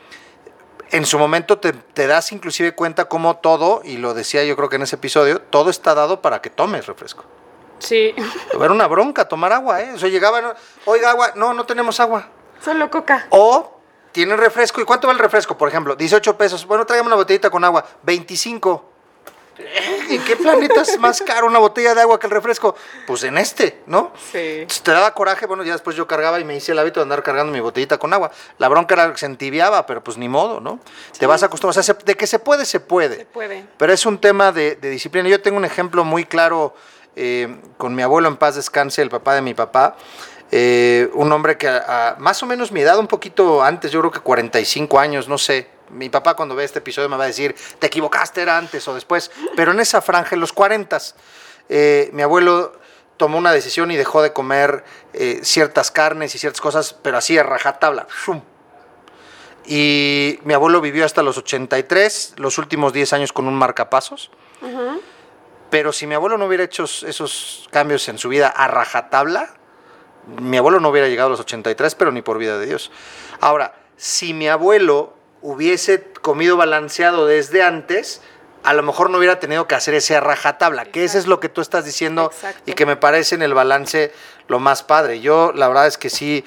en 0.91 1.05
su 1.05 1.19
momento 1.19 1.59
te, 1.59 1.73
te 1.73 2.07
das 2.07 2.33
inclusive 2.33 2.75
cuenta 2.75 3.07
cómo 3.07 3.37
todo, 3.37 3.83
y 3.85 3.99
lo 3.99 4.15
decía 4.15 4.43
yo 4.45 4.57
creo 4.57 4.69
que 4.69 4.77
en 4.77 4.83
ese 4.83 4.97
episodio, 4.97 5.41
todo 5.43 5.69
está 5.71 5.95
dado 5.95 6.23
para 6.23 6.41
que 6.41 6.49
tomes 6.51 6.87
refresco. 6.87 7.25
Sí, 7.79 8.15
Era 8.53 8.73
una 8.73 8.87
bronca 8.89 9.29
tomar 9.29 9.53
agua, 9.53 9.83
¿eh? 9.83 9.93
O 9.95 9.99
sea, 9.99 10.09
llegaban, 10.09 10.45
oiga, 10.87 11.11
agua, 11.11 11.33
no, 11.37 11.55
no 11.55 11.65
tenemos 11.65 12.01
agua. 12.01 12.27
solo 12.61 12.91
coca. 12.91 13.27
O 13.31 13.79
tienen 14.11 14.37
refresco. 14.39 14.81
¿Y 14.81 14.85
cuánto 14.85 15.07
va 15.07 15.13
el 15.13 15.19
refresco? 15.21 15.57
Por 15.57 15.69
ejemplo, 15.69 15.95
18 15.95 16.37
pesos. 16.37 16.67
Bueno, 16.67 16.85
tráigame 16.87 17.07
una 17.09 17.17
botellita 17.17 17.51
con 17.51 17.63
agua. 17.63 17.85
25. 18.03 18.91
¿En 20.09 20.25
qué 20.25 20.37
planeta 20.37 20.83
es 20.83 20.99
más 20.99 21.21
caro 21.23 21.47
una 21.47 21.59
botella 21.59 21.95
de 21.95 22.01
agua 22.01 22.19
que 22.19 22.27
el 22.27 22.31
refresco? 22.33 22.75
Pues 23.07 23.25
en 23.25 23.37
este, 23.39 23.81
¿no? 23.87 24.13
Sí. 24.33 24.39
Entonces, 24.61 24.83
te 24.83 24.91
daba 24.93 25.13
coraje, 25.15 25.47
bueno, 25.47 25.63
ya 25.65 25.73
después 25.73 25.97
yo 25.97 26.07
cargaba 26.07 26.39
y 26.41 26.45
me 26.45 26.57
hice 26.57 26.73
el 26.73 26.79
hábito 26.79 27.01
de 27.01 27.03
andar 27.05 27.23
cargando 27.23 27.53
mi 27.53 27.61
botellita 27.61 27.99
con 27.99 28.13
agua. 28.13 28.31
La 28.59 28.69
bronca 28.69 28.95
era 28.95 29.11
que 29.13 29.19
se 29.19 29.27
entibiaba, 29.27 29.85
pero 29.87 30.03
pues 30.03 30.17
ni 30.17 30.29
modo, 30.29 30.61
¿no? 30.61 30.79
Te 31.19 31.27
vas 31.27 31.43
a 31.43 31.47
acostumbrar. 31.47 31.71
O 31.79 31.83
sea, 31.83 31.83
se- 31.83 32.05
de 32.05 32.17
que 32.17 32.27
se 32.27 32.39
puede, 32.39 32.65
se 32.65 32.81
puede. 32.81 33.17
Se 33.17 33.25
puede. 33.27 33.65
Pero 33.77 33.93
es 33.93 34.07
un 34.07 34.19
tema 34.19 34.53
de, 34.53 34.77
de 34.77 34.91
disciplina. 34.91 35.29
Yo 35.29 35.41
tengo 35.43 35.57
un 35.59 35.65
ejemplo 35.65 36.05
muy 36.05 36.25
claro 36.25 36.75
eh, 37.17 37.61
con 37.77 37.95
mi 37.95 38.03
abuelo 38.03 38.29
en 38.29 38.37
paz 38.37 38.55
descanse, 38.55 39.03
el 39.03 39.11
papá 39.11 39.35
de 39.35 39.43
mi 39.43 39.55
papá. 39.55 39.97
Eh, 40.51 41.11
un 41.15 41.31
hombre 41.33 41.59
que 41.59 41.69
a, 41.69 42.11
a 42.11 42.17
más 42.19 42.43
o 42.43 42.47
menos 42.47 42.73
mi 42.73 42.81
edad, 42.81 42.99
un 42.99 43.07
poquito 43.09 43.63
antes, 43.63 43.91
yo 43.91 44.01
creo 44.01 44.11
que 44.13 44.21
45 44.21 44.99
años, 44.99 45.29
no 45.29 45.37
sé. 45.37 45.69
Mi 45.91 46.09
papá 46.09 46.35
cuando 46.35 46.55
ve 46.55 46.65
este 46.65 46.81
episodio 46.81 47.09
me 47.09 47.17
va 47.17 47.25
a 47.25 47.29
decir, 47.29 47.55
te 47.79 47.87
equivocaste, 47.87 48.43
era 48.43 48.59
antes 48.59 48.87
o 48.89 48.95
después. 48.95 49.31
Pero 49.57 49.73
en 49.73 49.81
esa 49.81 50.01
franja, 50.03 50.35
en 50.35 50.41
los 50.41 50.53
40, 50.53 50.99
eh, 51.69 52.11
mi 52.13 52.23
abuelo 52.23 52.79
tomó 53.17 53.39
una 53.39 53.53
decisión 53.53 53.91
y 53.91 53.97
dejó 53.97 54.23
de 54.23 54.33
comer 54.33 54.85
eh, 55.13 55.41
ciertas 55.43 55.91
carnes 55.91 56.35
y 56.35 56.39
ciertas 56.39 56.61
cosas, 56.61 56.95
pero 56.95 57.19
así 57.19 57.37
a 57.37 57.43
rajatabla. 57.43 58.07
¡shum! 58.25 58.43
Y 59.67 60.41
mi 60.45 60.55
abuelo 60.55 60.81
vivió 60.81 61.05
hasta 61.05 61.23
los 61.23 61.37
83, 61.37 62.35
los 62.39 62.57
últimos 62.57 62.95
10 62.95 63.13
años 63.13 63.33
con 63.35 63.47
un 63.47 63.55
marcapasos. 63.55 64.31
Pero 65.69 65.93
si 65.93 66.07
mi 66.07 66.15
abuelo 66.15 66.39
no 66.39 66.47
hubiera 66.47 66.65
hecho 66.65 66.85
esos 66.85 67.69
cambios 67.71 68.09
en 68.09 68.17
su 68.17 68.31
vida 68.31 68.49
a 68.49 68.67
rajatabla, 68.69 69.51
mi 70.41 70.57
abuelo 70.57 70.81
no 70.81 70.89
hubiera 70.89 71.09
llegado 71.09 71.27
a 71.27 71.31
los 71.31 71.41
83, 71.41 71.95
pero 71.97 72.13
ni 72.13 72.23
por 72.23 72.39
vida 72.39 72.59
de 72.59 72.65
Dios. 72.65 72.91
Ahora, 73.41 73.75
si 73.99 74.33
mi 74.33 74.49
abuelo 74.49 75.18
hubiese 75.43 76.03
comido 76.23 76.57
balanceado 76.57 77.27
desde 77.27 77.63
antes, 77.63 78.21
a 78.65 78.73
lo 78.73 78.83
mejor 78.83 79.09
no 79.11 79.19
hubiera 79.19 79.39
tenido 79.41 79.67
que 79.69 79.75
hacer 79.77 79.95
ese 79.95 80.19
rajatabla, 80.21 80.85
que 80.87 81.05
eso 81.05 81.17
es 81.19 81.27
lo 81.27 81.39
que 81.41 81.49
tú 81.49 81.61
estás 81.61 81.85
diciendo 81.85 82.31
Exacto. 82.33 82.63
y 82.67 82.75
que 82.75 82.87
me 82.87 82.97
parece 82.97 83.35
en 83.37 83.43
el 83.43 83.55
balance 83.55 84.13
lo 84.49 84.59
más 84.59 84.83
padre. 84.83 85.21
Yo 85.21 85.53
la 85.55 85.69
verdad 85.69 85.87
es 85.87 85.97
que 85.97 86.11
sí 86.11 86.45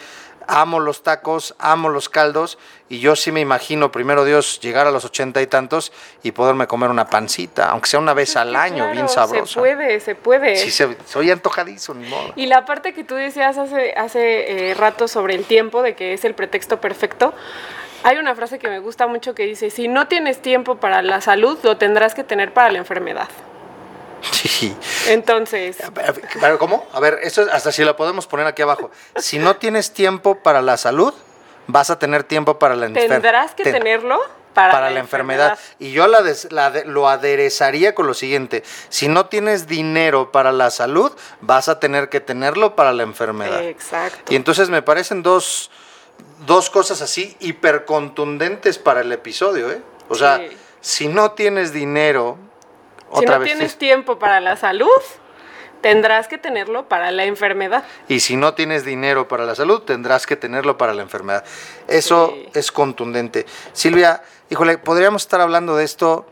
amo 0.48 0.80
los 0.82 1.04
tacos, 1.04 1.56
amo 1.60 1.88
los 1.88 2.10
caldos 2.10 2.58
y 2.90 3.00
yo 3.00 3.16
sí 3.16 3.32
me 3.32 3.40
imagino, 3.40 3.92
primero 3.94 4.26
Dios, 4.26 4.60
llegar 4.60 4.88
a 4.88 4.92
los 4.92 5.06
ochenta 5.06 5.42
y 5.42 5.48
tantos 5.48 5.94
y 6.24 6.32
poderme 6.34 6.68
comer 6.68 6.90
una 6.90 7.08
pancita, 7.08 7.70
aunque 7.70 7.88
sea 7.88 8.00
una 8.02 8.14
vez 8.14 8.36
al 8.36 8.56
año, 8.58 8.92
bien 8.92 9.08
sabrosa. 9.08 9.54
Se 9.54 9.60
puede, 9.60 10.00
se 10.02 10.16
puede. 10.16 10.58
Sí, 10.58 10.70
se- 10.72 10.98
soy 11.06 11.32
antojadizo, 11.32 11.94
ni 11.94 12.10
modo. 12.10 12.34
Y 12.36 12.48
la 12.48 12.66
parte 12.66 12.94
que 12.94 13.06
tú 13.06 13.16
decías 13.16 13.58
hace, 13.58 13.94
hace 13.94 14.72
eh, 14.72 14.74
rato 14.74 15.08
sobre 15.08 15.36
el 15.36 15.46
tiempo, 15.46 15.82
de 15.82 15.96
que 15.96 16.14
es 16.14 16.26
el 16.26 16.34
pretexto 16.36 16.82
perfecto, 16.82 17.34
hay 18.04 18.18
una 18.18 18.36
frase 18.36 18.60
que 18.60 18.68
me 18.68 18.80
gusta 18.80 19.08
mucho 19.08 19.34
que 19.36 19.44
dice, 19.44 19.70
si 19.70 19.88
no 19.88 20.08
tienes 20.08 20.42
tiempo 20.42 20.78
para 20.78 21.02
la 21.02 21.22
salud, 21.22 21.58
lo 21.64 21.78
tendrás 21.78 22.14
que 22.16 22.24
tener 22.24 22.54
para 22.54 22.72
la 22.72 22.80
enfermedad. 22.80 23.28
Sí. 24.22 24.76
Entonces, 25.08 25.78
Pero, 26.40 26.60
¿Cómo? 26.60 26.86
A 26.94 27.00
ver, 27.00 27.20
esto 27.24 27.42
es- 27.42 27.48
hasta 27.50 27.72
si 27.72 27.84
lo 27.84 27.96
podemos 27.96 28.28
poner 28.28 28.46
aquí 28.46 28.62
abajo. 28.62 28.92
Si 29.16 29.40
no 29.40 29.56
tienes 29.56 29.94
tiempo 29.94 30.36
para 30.44 30.62
la 30.62 30.78
salud, 30.78 31.14
vas 31.68 31.90
a 31.90 31.98
tener 31.98 32.24
tiempo 32.24 32.60
para 32.60 32.76
la 32.76 32.86
enfermedad. 32.86 33.16
tendrás 33.22 33.56
que 33.56 33.64
tenerlo 33.64 34.20
para, 34.54 34.72
para, 34.74 34.90
la 34.92 35.00
enfermedad. 35.00 35.58
Y 35.80 35.92
yo 35.92 36.06
la 36.08 36.22
des- 36.22 36.52
la 36.52 36.70
de- 36.70 36.86
lo 36.86 37.08
aderezaría 37.10 37.96
con 37.96 38.06
lo 38.06 38.14
siguiente. 38.14 38.64
Si 38.90 39.08
no 39.08 39.26
tienes 39.28 39.66
dinero 39.68 40.32
para 40.32 40.52
la 40.52 40.70
salud, 40.70 41.12
vas 41.40 41.68
a 41.70 41.80
tener 41.80 42.10
que 42.10 42.20
tenerlo 42.20 42.76
para 42.76 42.94
la 42.94 43.04
enfermedad. 43.04 43.64
Exacto. 43.64 44.32
Y 44.32 44.36
entonces 44.36 44.70
me 44.70 44.82
parecen 44.84 45.24
dos, 45.24 45.72
dos 46.46 46.70
cosas 46.70 47.02
así 47.02 47.36
hipercontundentes 47.40 48.78
para 48.78 49.02
el 49.02 49.12
episodio, 49.12 49.72
¿eh? 49.72 49.82
O 50.10 50.16
sea, 50.16 50.38
Sí. 50.38 50.58
si 50.82 51.08
no 51.08 51.32
tienes 51.32 51.74
dinero, 51.74 52.38
si 53.14 53.20
otra 53.24 53.36
no 53.36 53.42
vez, 53.42 53.52
tienes 53.54 53.78
tiempo 53.78 54.18
para 54.20 54.40
la 54.40 54.56
salud, 54.56 54.88
tendrás 55.82 56.28
que 56.28 56.38
tenerlo 56.38 56.88
para 56.88 57.12
la 57.12 57.26
enfermedad. 57.26 57.84
y 58.08 58.20
si 58.20 58.36
no 58.36 58.54
tienes 58.54 58.86
dinero 58.86 59.28
para 59.28 59.46
la 59.46 59.56
salud, 59.56 59.82
tendrás 59.82 60.26
que 60.28 60.36
tenerlo 60.36 60.78
para 60.78 60.94
la 60.94 61.02
enfermedad. 61.02 61.44
Eso 61.88 62.32
Sí. 62.34 62.50
es 62.54 62.72
contundente. 62.72 63.46
Silvia, 63.74 64.22
híjole, 64.50 64.78
podríamos 64.78 65.24
estar 65.24 65.42
hablando 65.42 65.76
de 65.76 65.84
esto 65.86 66.26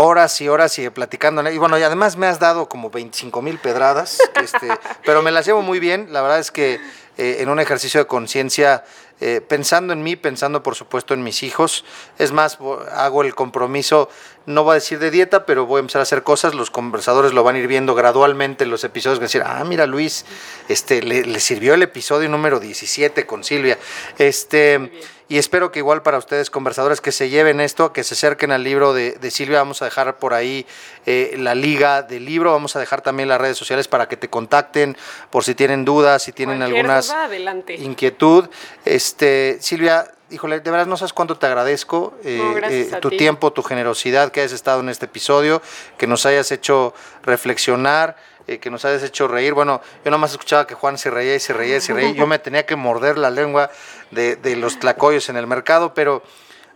horas 0.00 0.40
y 0.40 0.48
horas 0.48 0.78
y 0.78 0.88
platicando. 0.88 1.48
Y 1.50 1.58
bueno, 1.58 1.78
y 1.78 1.82
además 1.82 2.16
me 2.16 2.26
has 2.26 2.38
dado 2.38 2.68
como 2.68 2.90
25 2.90 3.42
mil 3.42 3.58
pedradas, 3.58 4.18
este, 4.42 4.68
pero 5.04 5.22
me 5.22 5.30
las 5.30 5.46
llevo 5.46 5.62
muy 5.62 5.78
bien. 5.78 6.08
La 6.10 6.22
verdad 6.22 6.38
es 6.38 6.50
que 6.50 6.80
eh, 7.18 7.36
en 7.40 7.50
un 7.50 7.60
ejercicio 7.60 8.00
de 8.00 8.06
conciencia, 8.06 8.82
eh, 9.20 9.42
pensando 9.46 9.92
en 9.92 10.02
mí, 10.02 10.16
pensando 10.16 10.62
por 10.62 10.74
supuesto 10.74 11.12
en 11.12 11.22
mis 11.22 11.42
hijos, 11.42 11.84
es 12.18 12.32
más, 12.32 12.58
hago 12.92 13.22
el 13.22 13.34
compromiso, 13.34 14.08
no 14.46 14.64
voy 14.64 14.72
a 14.72 14.74
decir 14.76 14.98
de 14.98 15.10
dieta, 15.10 15.44
pero 15.44 15.66
voy 15.66 15.78
a 15.78 15.80
empezar 15.80 16.00
a 16.00 16.04
hacer 16.04 16.22
cosas, 16.22 16.54
los 16.54 16.70
conversadores 16.70 17.34
lo 17.34 17.44
van 17.44 17.56
a 17.56 17.58
ir 17.58 17.66
viendo 17.66 17.94
gradualmente 17.94 18.64
en 18.64 18.70
los 18.70 18.84
episodios, 18.84 19.18
que 19.18 19.26
decir, 19.26 19.42
ah, 19.44 19.62
mira 19.64 19.86
Luis, 19.86 20.24
este, 20.68 21.02
le 21.02 21.40
sirvió 21.40 21.74
el 21.74 21.82
episodio 21.82 22.30
número 22.30 22.58
17 22.58 23.26
con 23.26 23.44
Silvia. 23.44 23.78
Este, 24.16 24.90
y 25.30 25.38
espero 25.38 25.70
que 25.70 25.78
igual 25.78 26.02
para 26.02 26.18
ustedes, 26.18 26.50
conversadores, 26.50 27.00
que 27.00 27.12
se 27.12 27.28
lleven 27.28 27.60
esto, 27.60 27.92
que 27.92 28.02
se 28.02 28.14
acerquen 28.14 28.50
al 28.50 28.64
libro 28.64 28.92
de, 28.92 29.12
de 29.12 29.30
Silvia. 29.30 29.58
Vamos 29.58 29.80
a 29.80 29.84
dejar 29.84 30.18
por 30.18 30.34
ahí 30.34 30.66
eh, 31.06 31.36
la 31.38 31.54
liga 31.54 32.02
del 32.02 32.24
libro. 32.24 32.50
Vamos 32.50 32.74
a 32.74 32.80
dejar 32.80 33.00
también 33.00 33.28
las 33.28 33.40
redes 33.40 33.56
sociales 33.56 33.86
para 33.86 34.08
que 34.08 34.16
te 34.16 34.28
contacten 34.28 34.96
por 35.30 35.44
si 35.44 35.54
tienen 35.54 35.84
dudas, 35.84 36.24
si 36.24 36.32
tienen 36.32 36.60
adelante. 36.60 37.76
inquietud. 37.76 38.48
Este, 38.84 39.58
Silvia, 39.60 40.10
híjole, 40.30 40.58
de 40.58 40.68
verdad 40.68 40.86
no 40.86 40.96
sabes 40.96 41.12
cuánto 41.12 41.38
te 41.38 41.46
agradezco 41.46 42.12
eh, 42.24 42.36
No, 42.38 42.58
eh, 42.68 42.90
tu 43.00 43.10
ti. 43.10 43.16
tiempo, 43.16 43.52
tu 43.52 43.62
generosidad, 43.62 44.32
que 44.32 44.40
hayas 44.40 44.50
estado 44.52 44.80
en 44.80 44.88
este 44.88 45.04
episodio, 45.06 45.62
que 45.96 46.08
nos 46.08 46.26
hayas 46.26 46.50
hecho 46.50 46.92
reflexionar, 47.22 48.16
eh, 48.50 48.58
que 48.58 48.70
nos 48.70 48.84
hayas 48.84 49.02
hecho 49.02 49.28
reír. 49.28 49.54
Bueno, 49.54 49.80
yo 50.04 50.10
nomás 50.10 50.32
escuchaba 50.32 50.66
que 50.66 50.74
Juan 50.74 50.98
se 50.98 51.08
reía 51.10 51.34
y 51.36 51.40
se 51.40 51.52
reía 51.52 51.76
y 51.76 51.80
se 51.80 51.92
reía. 51.92 52.10
Yo 52.10 52.26
me 52.26 52.38
tenía 52.38 52.66
que 52.66 52.74
morder 52.74 53.16
la 53.16 53.30
lengua 53.30 53.70
de, 54.10 54.36
de 54.36 54.56
los 54.56 54.78
tlacoyos 54.78 55.28
en 55.28 55.36
el 55.36 55.46
mercado, 55.46 55.94
pero, 55.94 56.22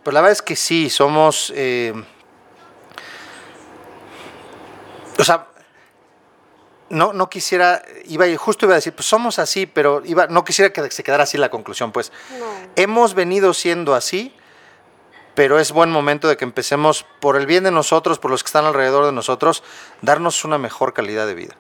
pero 0.03 0.15
la 0.15 0.21
verdad 0.21 0.33
es 0.33 0.43
que 0.43 0.57
sí, 0.57 0.89
somos... 0.89 1.53
eh, 1.57 1.93
o 5.19 5.25
sea, 5.25 5.47
no, 6.91 7.13
no 7.13 7.29
quisiera, 7.29 7.83
iba, 8.05 8.27
justo 8.37 8.67
iba 8.67 8.75
a 8.75 8.77
decir, 8.77 8.93
pues 8.93 9.07
somos 9.07 9.39
así, 9.39 9.67
pero 9.67 10.03
iba, 10.05 10.27
no 10.29 10.45
quisiera 10.45 10.73
que 10.73 10.91
se 10.91 11.03
quedara 11.03 11.25
así 11.25 11.39
la 11.39 11.51
conclusión, 11.51 11.93
pues. 11.93 12.13
No. 12.39 12.47
Hemos 12.77 13.15
venido 13.15 13.55
siendo 13.55 13.95
así, 13.95 14.35
pero 15.35 15.59
es 15.59 15.73
buen 15.73 15.91
momento 15.91 16.29
de 16.29 16.37
que 16.37 16.45
empecemos, 16.45 17.05
por 17.21 17.37
el 17.37 17.47
bien 17.47 17.65
de 17.65 17.71
nosotros, 17.71 18.19
por 18.19 18.31
los 18.31 18.45
que 18.45 18.49
están 18.49 18.65
alrededor 18.65 19.07
de 19.07 19.13
nosotros, 19.13 19.65
darnos 20.03 20.45
una 20.45 20.59
mejor 20.59 20.93
calidad 20.93 21.27
de 21.27 21.35
vida. 21.35 21.57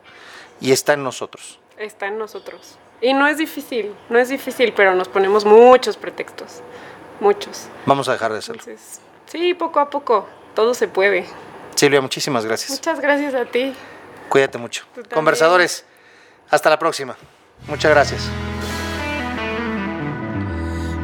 Y 0.60 0.72
está 0.72 0.94
en 0.94 1.02
nosotros. 1.02 1.58
Está 1.76 2.06
en 2.06 2.18
nosotros. 2.18 2.78
Y 3.00 3.12
no 3.12 3.26
es 3.26 3.38
difícil, 3.38 3.94
no 4.08 4.18
es 4.18 4.28
difícil, 4.28 4.72
pero 4.74 4.94
nos 4.94 5.08
ponemos 5.08 5.44
muchos 5.44 5.96
pretextos. 5.96 6.62
Muchos. 7.20 7.68
Vamos 7.86 8.08
a 8.08 8.12
dejar 8.12 8.32
de 8.32 8.38
hacerlo. 8.38 8.62
Entonces, 8.66 9.00
sí, 9.26 9.54
poco 9.54 9.80
a 9.80 9.90
poco, 9.90 10.26
todo 10.54 10.74
se 10.74 10.88
puede. 10.88 11.26
Silvia, 11.74 12.00
muchísimas 12.00 12.46
gracias. 12.46 12.70
Muchas 12.70 13.00
gracias 13.00 13.34
a 13.34 13.44
ti. 13.44 13.74
Cuídate 14.28 14.58
mucho. 14.58 14.84
Conversadores, 15.12 15.84
hasta 16.50 16.70
la 16.70 16.78
próxima. 16.78 17.16
Muchas 17.66 17.90
gracias. 17.90 18.28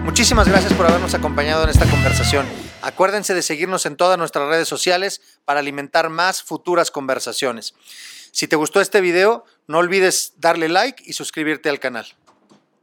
Muchísimas 0.04 0.48
gracias 0.48 0.72
por 0.72 0.86
habernos 0.86 1.14
acompañado 1.14 1.64
en 1.64 1.70
esta 1.70 1.86
conversación. 1.86 2.46
Acuérdense 2.82 3.34
de 3.34 3.42
seguirnos 3.42 3.84
en 3.86 3.96
todas 3.96 4.18
nuestras 4.18 4.48
redes 4.48 4.66
sociales 4.66 5.20
para 5.44 5.60
alimentar 5.60 6.08
más 6.08 6.42
futuras 6.42 6.90
conversaciones. 6.90 7.74
Si 8.32 8.48
te 8.48 8.56
gustó 8.56 8.80
este 8.80 9.00
video, 9.00 9.44
no 9.66 9.78
olvides 9.78 10.34
darle 10.38 10.68
like 10.68 11.02
y 11.06 11.12
suscribirte 11.12 11.68
al 11.68 11.80
canal. 11.80 12.06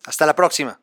Hasta 0.06 0.26
la 0.26 0.36
próxima. 0.36 0.80